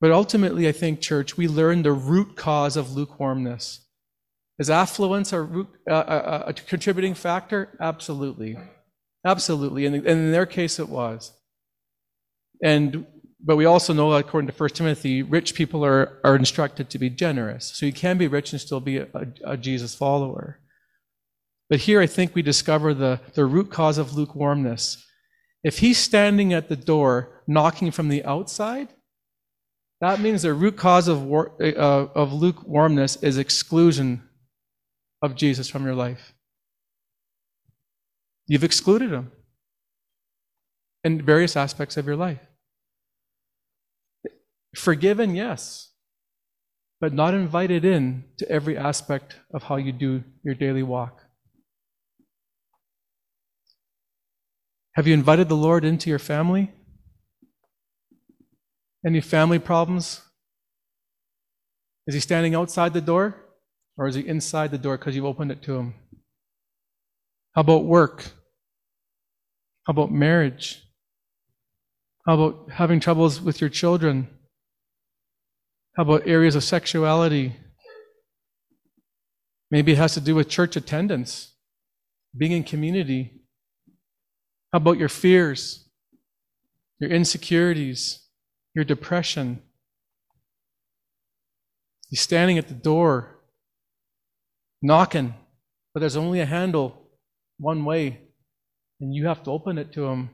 But 0.00 0.10
ultimately, 0.10 0.66
I 0.66 0.72
think, 0.72 1.00
church, 1.00 1.36
we 1.36 1.46
learn 1.46 1.82
the 1.82 1.92
root 1.92 2.36
cause 2.36 2.76
of 2.76 2.92
lukewarmness. 2.92 3.86
Is 4.58 4.70
affluence 4.70 5.32
a, 5.32 5.40
root, 5.42 5.68
uh, 5.90 6.42
a, 6.46 6.52
contributing 6.52 7.14
factor? 7.14 7.76
Absolutely. 7.80 8.58
Absolutely. 9.24 9.86
And, 9.86 10.06
in 10.06 10.32
their 10.32 10.46
case, 10.46 10.78
it 10.78 10.88
was. 10.88 11.32
And 12.62 13.06
but 13.42 13.56
we 13.56 13.64
also 13.64 13.92
know, 13.92 14.12
according 14.12 14.50
to 14.50 14.54
1 14.54 14.70
Timothy, 14.70 15.22
rich 15.22 15.54
people 15.54 15.84
are, 15.84 16.18
are 16.24 16.36
instructed 16.36 16.90
to 16.90 16.98
be 16.98 17.08
generous. 17.08 17.72
So 17.74 17.86
you 17.86 17.92
can 17.92 18.18
be 18.18 18.28
rich 18.28 18.52
and 18.52 18.60
still 18.60 18.80
be 18.80 18.98
a, 18.98 19.08
a 19.44 19.56
Jesus 19.56 19.94
follower. 19.94 20.60
But 21.70 21.80
here 21.80 22.00
I 22.00 22.06
think 22.06 22.34
we 22.34 22.42
discover 22.42 22.92
the, 22.92 23.20
the 23.34 23.46
root 23.46 23.70
cause 23.70 23.96
of 23.96 24.14
lukewarmness. 24.14 25.06
If 25.62 25.78
he's 25.78 25.98
standing 25.98 26.52
at 26.52 26.68
the 26.68 26.76
door 26.76 27.42
knocking 27.46 27.90
from 27.90 28.08
the 28.08 28.24
outside, 28.24 28.88
that 30.00 30.20
means 30.20 30.42
the 30.42 30.54
root 30.54 30.76
cause 30.76 31.08
of, 31.08 31.22
war, 31.22 31.52
uh, 31.60 32.06
of 32.14 32.32
lukewarmness 32.32 33.16
is 33.16 33.38
exclusion 33.38 34.22
of 35.22 35.34
Jesus 35.34 35.68
from 35.68 35.84
your 35.84 35.94
life. 35.94 36.34
You've 38.46 38.64
excluded 38.64 39.10
him 39.10 39.30
in 41.04 41.24
various 41.24 41.56
aspects 41.56 41.96
of 41.96 42.06
your 42.06 42.16
life. 42.16 42.40
Forgiven, 44.74 45.34
yes, 45.34 45.92
but 47.00 47.12
not 47.12 47.34
invited 47.34 47.84
in 47.84 48.24
to 48.38 48.48
every 48.48 48.76
aspect 48.76 49.36
of 49.52 49.64
how 49.64 49.76
you 49.76 49.92
do 49.92 50.22
your 50.44 50.54
daily 50.54 50.82
walk. 50.82 51.22
Have 54.94 55.06
you 55.06 55.14
invited 55.14 55.48
the 55.48 55.56
Lord 55.56 55.84
into 55.84 56.10
your 56.10 56.18
family? 56.18 56.72
Any 59.04 59.20
family 59.20 59.58
problems? 59.58 60.20
Is 62.06 62.14
he 62.14 62.20
standing 62.20 62.54
outside 62.54 62.92
the 62.92 63.00
door? 63.00 63.36
Or 63.96 64.06
is 64.06 64.14
he 64.14 64.26
inside 64.26 64.70
the 64.70 64.78
door 64.78 64.96
because 64.96 65.14
you've 65.14 65.24
opened 65.24 65.52
it 65.52 65.62
to 65.62 65.76
him? 65.76 65.94
How 67.54 67.60
about 67.62 67.84
work? 67.84 68.32
How 69.86 69.92
about 69.92 70.12
marriage? 70.12 70.82
How 72.26 72.34
about 72.34 72.70
having 72.72 73.00
troubles 73.00 73.40
with 73.40 73.60
your 73.60 73.70
children? 73.70 74.28
How 76.00 76.04
about 76.04 76.26
areas 76.26 76.56
of 76.56 76.64
sexuality? 76.64 77.56
Maybe 79.70 79.92
it 79.92 79.98
has 79.98 80.14
to 80.14 80.20
do 80.22 80.34
with 80.34 80.48
church 80.48 80.74
attendance, 80.74 81.52
being 82.34 82.52
in 82.52 82.64
community. 82.64 83.42
How 84.72 84.78
about 84.78 84.96
your 84.96 85.10
fears, 85.10 85.90
your 87.00 87.10
insecurities, 87.10 88.26
your 88.74 88.86
depression. 88.86 89.60
He's 92.08 92.22
standing 92.22 92.56
at 92.56 92.68
the 92.68 92.72
door, 92.72 93.42
knocking, 94.80 95.34
but 95.92 96.00
there's 96.00 96.16
only 96.16 96.40
a 96.40 96.46
handle 96.46 97.10
one 97.58 97.84
way, 97.84 98.22
and 99.02 99.14
you 99.14 99.26
have 99.26 99.42
to 99.42 99.50
open 99.50 99.76
it 99.76 99.92
to 99.92 100.06
him. 100.06 100.30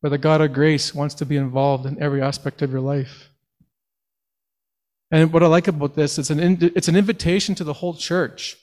But 0.00 0.08
the 0.08 0.16
God 0.16 0.40
of 0.40 0.54
grace 0.54 0.94
wants 0.94 1.14
to 1.16 1.26
be 1.26 1.36
involved 1.36 1.84
in 1.84 2.02
every 2.02 2.22
aspect 2.22 2.62
of 2.62 2.70
your 2.70 2.80
life. 2.80 3.27
And 5.10 5.32
what 5.32 5.42
I 5.42 5.46
like 5.46 5.68
about 5.68 5.94
this, 5.94 6.18
it's 6.18 6.30
an, 6.30 6.58
it's 6.60 6.88
an 6.88 6.96
invitation 6.96 7.54
to 7.56 7.64
the 7.64 7.74
whole 7.74 7.94
church. 7.94 8.56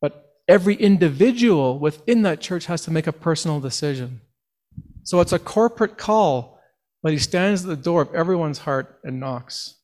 But 0.00 0.34
every 0.46 0.74
individual 0.74 1.78
within 1.78 2.22
that 2.22 2.40
church 2.40 2.66
has 2.66 2.82
to 2.82 2.90
make 2.90 3.06
a 3.06 3.12
personal 3.12 3.60
decision. 3.60 4.20
So 5.04 5.20
it's 5.20 5.32
a 5.32 5.38
corporate 5.38 5.96
call 5.96 6.52
but 7.02 7.12
he 7.12 7.18
stands 7.18 7.62
at 7.62 7.68
the 7.68 7.76
door 7.76 8.02
of 8.02 8.14
everyone's 8.14 8.58
heart 8.58 9.00
and 9.02 9.18
knocks. 9.18 9.76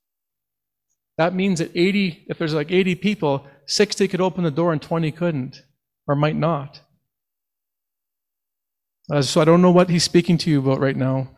That 1.16 1.34
means 1.34 1.59
that 1.59 1.72
80, 1.74 2.26
if 2.28 2.38
there's 2.38 2.55
like 2.55 2.70
80 2.70 2.94
people, 2.94 3.44
60 3.66 4.07
could 4.07 4.20
open 4.20 4.44
the 4.44 4.53
door 4.53 4.72
and 4.72 4.80
20 4.80 5.11
couldn't, 5.11 5.62
or 6.07 6.14
might 6.14 6.36
not. 6.36 6.80
Uh, 9.12 9.22
so 9.22 9.40
I 9.40 9.44
don't 9.44 9.62
know 9.62 9.70
what 9.70 9.90
he's 9.90 10.05
speaking 10.05 10.38
to 10.38 10.51
you 10.51 10.61
about 10.61 10.80
right 10.80 10.96
now 10.96 11.30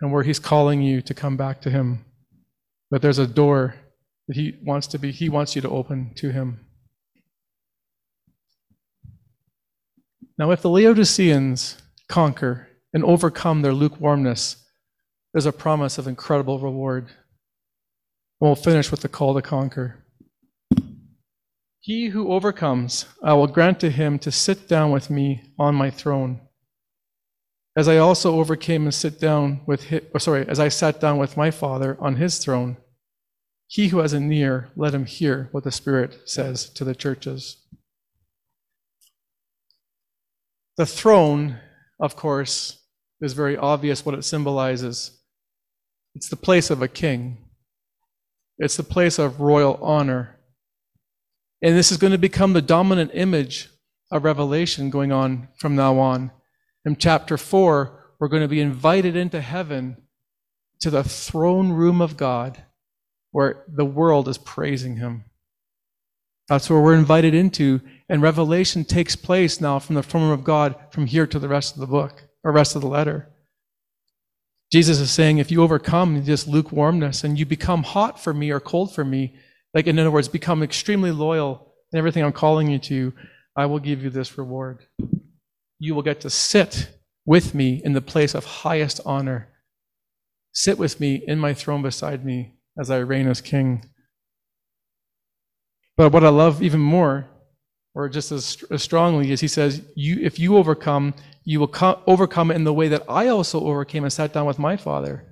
and 0.00 0.12
where 0.12 0.22
he's 0.22 0.38
calling 0.38 0.82
you 0.82 1.02
to 1.02 1.14
come 1.14 1.36
back 1.36 1.60
to 1.62 1.70
him. 1.70 2.04
But 2.92 3.00
there's 3.00 3.18
a 3.18 3.26
door 3.26 3.74
that 4.28 4.36
he 4.36 4.58
wants 4.62 4.86
to 4.88 4.98
be, 4.98 5.12
he 5.12 5.30
wants 5.30 5.56
you 5.56 5.62
to 5.62 5.70
open 5.70 6.12
to 6.16 6.30
him. 6.30 6.60
Now, 10.36 10.50
if 10.50 10.60
the 10.60 10.68
Laodiceans 10.68 11.78
conquer 12.10 12.68
and 12.92 13.02
overcome 13.02 13.62
their 13.62 13.72
lukewarmness, 13.72 14.62
there's 15.32 15.46
a 15.46 15.52
promise 15.52 15.96
of 15.96 16.06
incredible 16.06 16.58
reward. 16.58 17.04
And 17.04 17.14
we'll 18.40 18.56
finish 18.56 18.90
with 18.90 19.00
the 19.00 19.08
call 19.08 19.32
to 19.34 19.40
conquer. 19.40 20.04
He 21.80 22.08
who 22.08 22.30
overcomes, 22.30 23.06
I 23.22 23.32
will 23.32 23.46
grant 23.46 23.80
to 23.80 23.90
him 23.90 24.18
to 24.18 24.30
sit 24.30 24.68
down 24.68 24.92
with 24.92 25.08
me 25.08 25.54
on 25.58 25.74
my 25.74 25.88
throne. 25.88 26.42
As 27.76 27.88
I 27.88 27.96
also 27.96 28.38
overcame 28.38 28.84
and 28.84 28.94
sit 28.94 29.18
down 29.18 29.62
with 29.66 29.84
his, 29.84 30.02
sorry, 30.18 30.46
as 30.46 30.60
I 30.60 30.68
sat 30.68 31.00
down 31.00 31.18
with 31.18 31.36
my 31.36 31.50
Father 31.50 31.96
on 32.00 32.16
his 32.16 32.38
throne. 32.38 32.76
He 33.66 33.88
who 33.88 34.00
has 34.00 34.12
an 34.12 34.30
ear, 34.30 34.68
let 34.76 34.92
him 34.92 35.06
hear 35.06 35.48
what 35.52 35.64
the 35.64 35.72
Spirit 35.72 36.20
says 36.26 36.68
to 36.70 36.84
the 36.84 36.94
churches. 36.94 37.56
The 40.76 40.84
throne, 40.84 41.58
of 41.98 42.14
course, 42.14 42.82
is 43.22 43.32
very 43.32 43.56
obvious 43.56 44.04
what 44.04 44.14
it 44.14 44.24
symbolizes. 44.24 45.22
It's 46.14 46.28
the 46.28 46.36
place 46.36 46.68
of 46.68 46.82
a 46.82 46.88
king, 46.88 47.38
it's 48.58 48.76
the 48.76 48.82
place 48.82 49.18
of 49.18 49.40
royal 49.40 49.78
honor. 49.80 50.38
And 51.62 51.76
this 51.76 51.90
is 51.90 51.96
going 51.96 52.10
to 52.10 52.18
become 52.18 52.52
the 52.52 52.60
dominant 52.60 53.12
image 53.14 53.70
of 54.10 54.24
Revelation 54.24 54.90
going 54.90 55.12
on 55.12 55.48
from 55.58 55.74
now 55.76 55.98
on. 55.98 56.32
In 56.84 56.96
chapter 56.96 57.36
4, 57.36 58.14
we're 58.18 58.28
going 58.28 58.42
to 58.42 58.48
be 58.48 58.60
invited 58.60 59.16
into 59.16 59.40
heaven 59.40 59.96
to 60.80 60.90
the 60.90 61.04
throne 61.04 61.70
room 61.70 62.00
of 62.00 62.16
God 62.16 62.64
where 63.30 63.64
the 63.68 63.84
world 63.84 64.28
is 64.28 64.38
praising 64.38 64.96
him. 64.96 65.24
That's 66.48 66.68
where 66.68 66.80
we're 66.80 66.96
invited 66.96 67.34
into, 67.34 67.80
and 68.08 68.20
revelation 68.20 68.84
takes 68.84 69.16
place 69.16 69.60
now 69.60 69.78
from 69.78 69.94
the 69.94 70.02
throne 70.02 70.24
room 70.24 70.32
of 70.32 70.44
God 70.44 70.74
from 70.90 71.06
here 71.06 71.26
to 71.26 71.38
the 71.38 71.48
rest 71.48 71.74
of 71.74 71.80
the 71.80 71.86
book, 71.86 72.24
or 72.44 72.52
rest 72.52 72.74
of 72.74 72.82
the 72.82 72.88
letter. 72.88 73.30
Jesus 74.72 74.98
is 74.98 75.10
saying, 75.10 75.38
if 75.38 75.50
you 75.50 75.62
overcome 75.62 76.24
this 76.24 76.46
lukewarmness 76.46 77.24
and 77.24 77.38
you 77.38 77.46
become 77.46 77.84
hot 77.84 78.20
for 78.20 78.34
me 78.34 78.50
or 78.50 78.60
cold 78.60 78.94
for 78.94 79.04
me, 79.04 79.36
Like, 79.74 79.86
in 79.86 79.98
other 79.98 80.10
words, 80.10 80.28
become 80.28 80.62
extremely 80.62 81.10
loyal 81.10 81.72
in 81.92 81.98
everything 81.98 82.22
I'm 82.22 82.32
calling 82.32 82.70
you 82.70 82.78
to, 82.80 83.12
I 83.56 83.66
will 83.66 83.78
give 83.78 84.02
you 84.02 84.10
this 84.10 84.36
reward. 84.36 84.86
You 85.82 85.96
will 85.96 86.02
get 86.02 86.20
to 86.20 86.30
sit 86.30 86.90
with 87.26 87.56
me 87.56 87.82
in 87.84 87.92
the 87.92 88.00
place 88.00 88.36
of 88.36 88.44
highest 88.44 89.00
honor. 89.04 89.48
Sit 90.52 90.78
with 90.78 91.00
me 91.00 91.24
in 91.26 91.40
my 91.40 91.54
throne 91.54 91.82
beside 91.82 92.24
me 92.24 92.54
as 92.78 92.88
I 92.88 92.98
reign 92.98 93.26
as 93.26 93.40
king. 93.40 93.84
But 95.96 96.12
what 96.12 96.22
I 96.22 96.28
love 96.28 96.62
even 96.62 96.78
more, 96.78 97.28
or 97.96 98.08
just 98.08 98.30
as, 98.30 98.62
as 98.70 98.80
strongly, 98.80 99.32
is 99.32 99.40
he 99.40 99.48
says, 99.48 99.82
you, 99.96 100.20
if 100.22 100.38
you 100.38 100.56
overcome, 100.56 101.14
you 101.42 101.58
will 101.58 101.66
co- 101.66 102.00
overcome 102.06 102.52
in 102.52 102.62
the 102.62 102.72
way 102.72 102.86
that 102.86 103.02
I 103.08 103.26
also 103.26 103.60
overcame 103.60 104.04
and 104.04 104.12
sat 104.12 104.32
down 104.32 104.46
with 104.46 104.60
my 104.60 104.76
Father. 104.76 105.26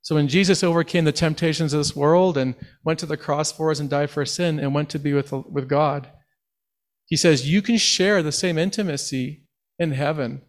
So 0.00 0.14
when 0.14 0.28
Jesus 0.28 0.64
overcame 0.64 1.04
the 1.04 1.12
temptations 1.12 1.74
of 1.74 1.80
this 1.80 1.94
world 1.94 2.38
and 2.38 2.54
went 2.84 3.00
to 3.00 3.06
the 3.06 3.18
cross 3.18 3.52
for 3.52 3.70
us 3.70 3.80
and 3.80 3.90
died 3.90 4.08
for 4.08 4.24
sin 4.24 4.58
and 4.58 4.74
went 4.74 4.88
to 4.88 4.98
be 4.98 5.12
with, 5.12 5.30
with 5.30 5.68
God, 5.68 6.08
he 7.04 7.16
says, 7.18 7.46
You 7.46 7.60
can 7.60 7.76
share 7.76 8.22
the 8.22 8.32
same 8.32 8.56
intimacy 8.56 9.44
in 9.78 9.92
heaven 9.92 10.42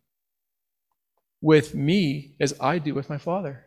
with 1.42 1.76
me 1.76 2.36
as 2.40 2.54
I 2.60 2.80
do 2.80 2.94
with 2.94 3.10
my 3.10 3.18
Father. 3.18 3.66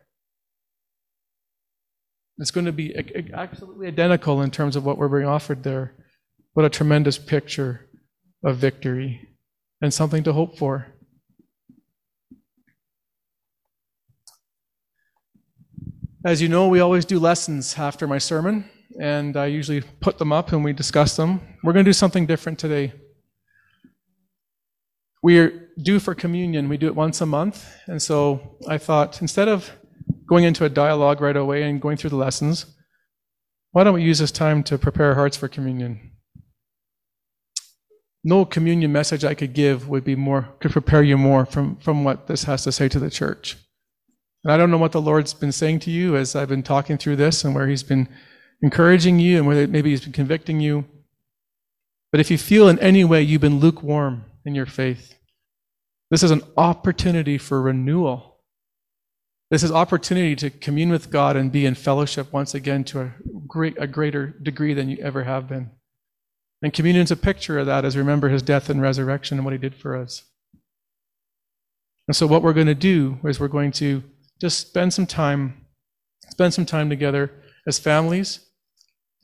It's 2.38 2.50
going 2.50 2.66
to 2.66 2.72
be 2.72 2.94
absolutely 3.32 3.86
identical 3.86 4.42
in 4.42 4.50
terms 4.50 4.74
of 4.74 4.84
what 4.84 4.98
we're 4.98 5.08
being 5.08 5.28
offered 5.28 5.62
there. 5.62 5.94
What 6.54 6.66
a 6.66 6.70
tremendous 6.70 7.18
picture 7.18 7.88
of 8.44 8.56
victory 8.56 9.28
and 9.80 9.92
something 9.92 10.22
to 10.24 10.32
hope 10.32 10.58
for. 10.58 10.88
As 16.24 16.40
you 16.40 16.48
know, 16.48 16.68
we 16.68 16.80
always 16.80 17.04
do 17.04 17.18
lessons 17.18 17.76
after 17.78 18.06
my 18.06 18.18
sermon, 18.18 18.68
and 19.00 19.36
I 19.36 19.46
usually 19.46 19.80
put 20.00 20.18
them 20.18 20.32
up 20.32 20.52
and 20.52 20.62
we 20.62 20.72
discuss 20.72 21.16
them. 21.16 21.40
We're 21.62 21.72
going 21.72 21.84
to 21.84 21.88
do 21.88 21.94
something 21.94 22.26
different 22.26 22.58
today. 22.58 22.92
We're 25.22 25.70
due 25.80 26.00
for 26.00 26.14
communion. 26.14 26.68
We 26.68 26.76
do 26.76 26.88
it 26.88 26.96
once 26.96 27.20
a 27.20 27.26
month, 27.26 27.66
and 27.86 28.02
so 28.02 28.56
I 28.68 28.78
thought 28.78 29.22
instead 29.22 29.48
of 29.48 29.70
going 30.26 30.44
into 30.44 30.64
a 30.64 30.68
dialogue 30.68 31.20
right 31.20 31.36
away 31.36 31.62
and 31.62 31.80
going 31.80 31.96
through 31.96 32.10
the 32.10 32.16
lessons, 32.16 32.66
why 33.70 33.84
don't 33.84 33.94
we 33.94 34.02
use 34.02 34.18
this 34.18 34.32
time 34.32 34.62
to 34.64 34.78
prepare 34.78 35.06
our 35.06 35.14
hearts 35.14 35.36
for 35.36 35.48
communion? 35.48 36.10
No 38.24 38.44
communion 38.44 38.92
message 38.92 39.24
I 39.24 39.34
could 39.34 39.52
give 39.52 39.88
would 39.88 40.04
be 40.04 40.14
more 40.14 40.48
could 40.60 40.72
prepare 40.72 41.02
you 41.02 41.16
more 41.16 41.46
from, 41.46 41.76
from 41.76 42.04
what 42.04 42.26
this 42.26 42.44
has 42.44 42.64
to 42.64 42.72
say 42.72 42.88
to 42.88 42.98
the 42.98 43.10
church. 43.10 43.56
And 44.44 44.52
I 44.52 44.56
don't 44.56 44.70
know 44.70 44.78
what 44.78 44.92
the 44.92 45.00
Lord's 45.00 45.34
been 45.34 45.52
saying 45.52 45.80
to 45.80 45.90
you 45.90 46.16
as 46.16 46.34
I've 46.34 46.48
been 46.48 46.62
talking 46.62 46.98
through 46.98 47.16
this 47.16 47.44
and 47.44 47.54
where 47.54 47.68
He's 47.68 47.82
been 47.82 48.08
encouraging 48.60 49.18
you 49.18 49.38
and 49.38 49.46
where 49.46 49.66
maybe 49.68 49.90
He's 49.90 50.02
been 50.02 50.12
convicting 50.12 50.60
you. 50.60 50.84
But 52.10 52.20
if 52.20 52.30
you 52.30 52.38
feel 52.38 52.68
in 52.68 52.78
any 52.80 53.04
way 53.04 53.22
you've 53.22 53.40
been 53.40 53.60
lukewarm 53.60 54.24
in 54.44 54.54
your 54.54 54.66
faith, 54.66 55.14
this 56.10 56.22
is 56.22 56.30
an 56.30 56.42
opportunity 56.56 57.38
for 57.38 57.62
renewal. 57.62 58.40
This 59.50 59.62
is 59.62 59.70
opportunity 59.70 60.34
to 60.36 60.50
commune 60.50 60.90
with 60.90 61.10
God 61.10 61.36
and 61.36 61.52
be 61.52 61.66
in 61.66 61.74
fellowship 61.74 62.32
once 62.32 62.54
again 62.54 62.84
to 62.84 63.00
a, 63.00 63.12
great, 63.46 63.76
a 63.78 63.86
greater 63.86 64.26
degree 64.26 64.74
than 64.74 64.88
you 64.88 64.98
ever 65.02 65.24
have 65.24 65.48
been. 65.48 65.70
And 66.62 66.72
communion 66.72 67.04
is 67.04 67.10
a 67.10 67.16
picture 67.16 67.58
of 67.58 67.66
that 67.66 67.84
as 67.84 67.96
remember 67.96 68.28
his 68.28 68.42
death 68.42 68.70
and 68.70 68.80
resurrection 68.80 69.38
and 69.38 69.44
what 69.44 69.52
he 69.52 69.58
did 69.58 69.74
for 69.74 69.96
us. 69.96 70.22
And 72.08 72.16
so 72.16 72.26
what 72.26 72.42
we're 72.42 72.52
going 72.52 72.66
to 72.66 72.74
do 72.74 73.18
is 73.24 73.40
we're 73.40 73.48
going 73.48 73.72
to 73.72 74.02
just 74.40 74.68
spend 74.68 74.92
some 74.92 75.06
time, 75.06 75.66
spend 76.30 76.54
some 76.54 76.66
time 76.66 76.88
together 76.88 77.30
as 77.66 77.78
families. 77.78 78.40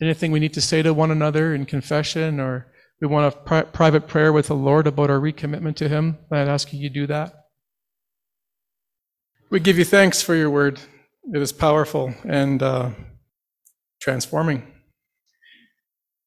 Anything 0.01 0.31
we 0.31 0.41
need 0.41 0.55
to 0.55 0.61
say 0.61 0.83
to 0.83 0.95
one 0.95 1.11
another 1.11 1.55
in 1.55 1.67
confession, 1.67 2.39
or 2.39 2.73
we 3.01 3.07
want 3.07 3.35
a 3.35 3.37
pri- 3.39 3.63
private 3.63 4.07
prayer 4.09 4.33
with 4.33 4.49
the 4.49 4.55
Lord 4.55 4.87
about 4.87 5.11
our 5.11 5.21
recommitment 5.21 5.77
to 5.77 5.89
Him, 5.89 6.19
I'd 6.33 6.49
ask 6.49 6.73
you 6.73 6.89
to 6.89 6.93
do 6.93 7.07
that. 7.07 7.35
We 9.51 9.61
give 9.61 9.79
you 9.79 9.85
thanks 9.85 10.21
for 10.21 10.35
your 10.35 10.51
word. 10.51 10.81
It 11.33 11.41
is 11.41 11.53
powerful 11.53 12.15
and 12.25 12.63
uh, 12.63 12.91
transforming. 14.01 14.67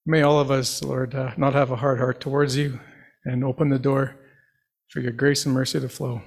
May 0.05 0.23
all 0.23 0.39
of 0.39 0.49
us, 0.49 0.81
Lord, 0.81 1.13
uh, 1.13 1.31
not 1.37 1.53
have 1.53 1.71
a 1.71 1.75
hard 1.75 1.99
heart 1.99 2.19
towards 2.19 2.55
you 2.55 2.79
and 3.23 3.43
open 3.43 3.69
the 3.69 3.79
door 3.79 4.15
for 4.89 4.99
your 4.99 5.11
grace 5.11 5.45
and 5.45 5.53
mercy 5.53 5.79
to 5.79 5.89
flow. 5.89 6.21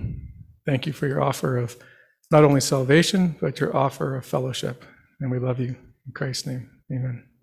Thank 0.66 0.86
you 0.86 0.92
for 0.92 1.07
your 1.07 1.22
offer 1.22 1.57
of 1.57 1.76
not 2.30 2.45
only 2.45 2.61
salvation, 2.61 3.36
but 3.40 3.61
your 3.61 3.76
offer 3.76 4.16
of 4.16 4.24
fellowship. 4.24 4.84
And 5.20 5.30
we 5.30 5.38
love 5.38 5.59
you. 5.59 5.76
In 6.07 6.12
Christ's 6.14 6.47
name, 6.47 6.70
amen. 6.92 7.34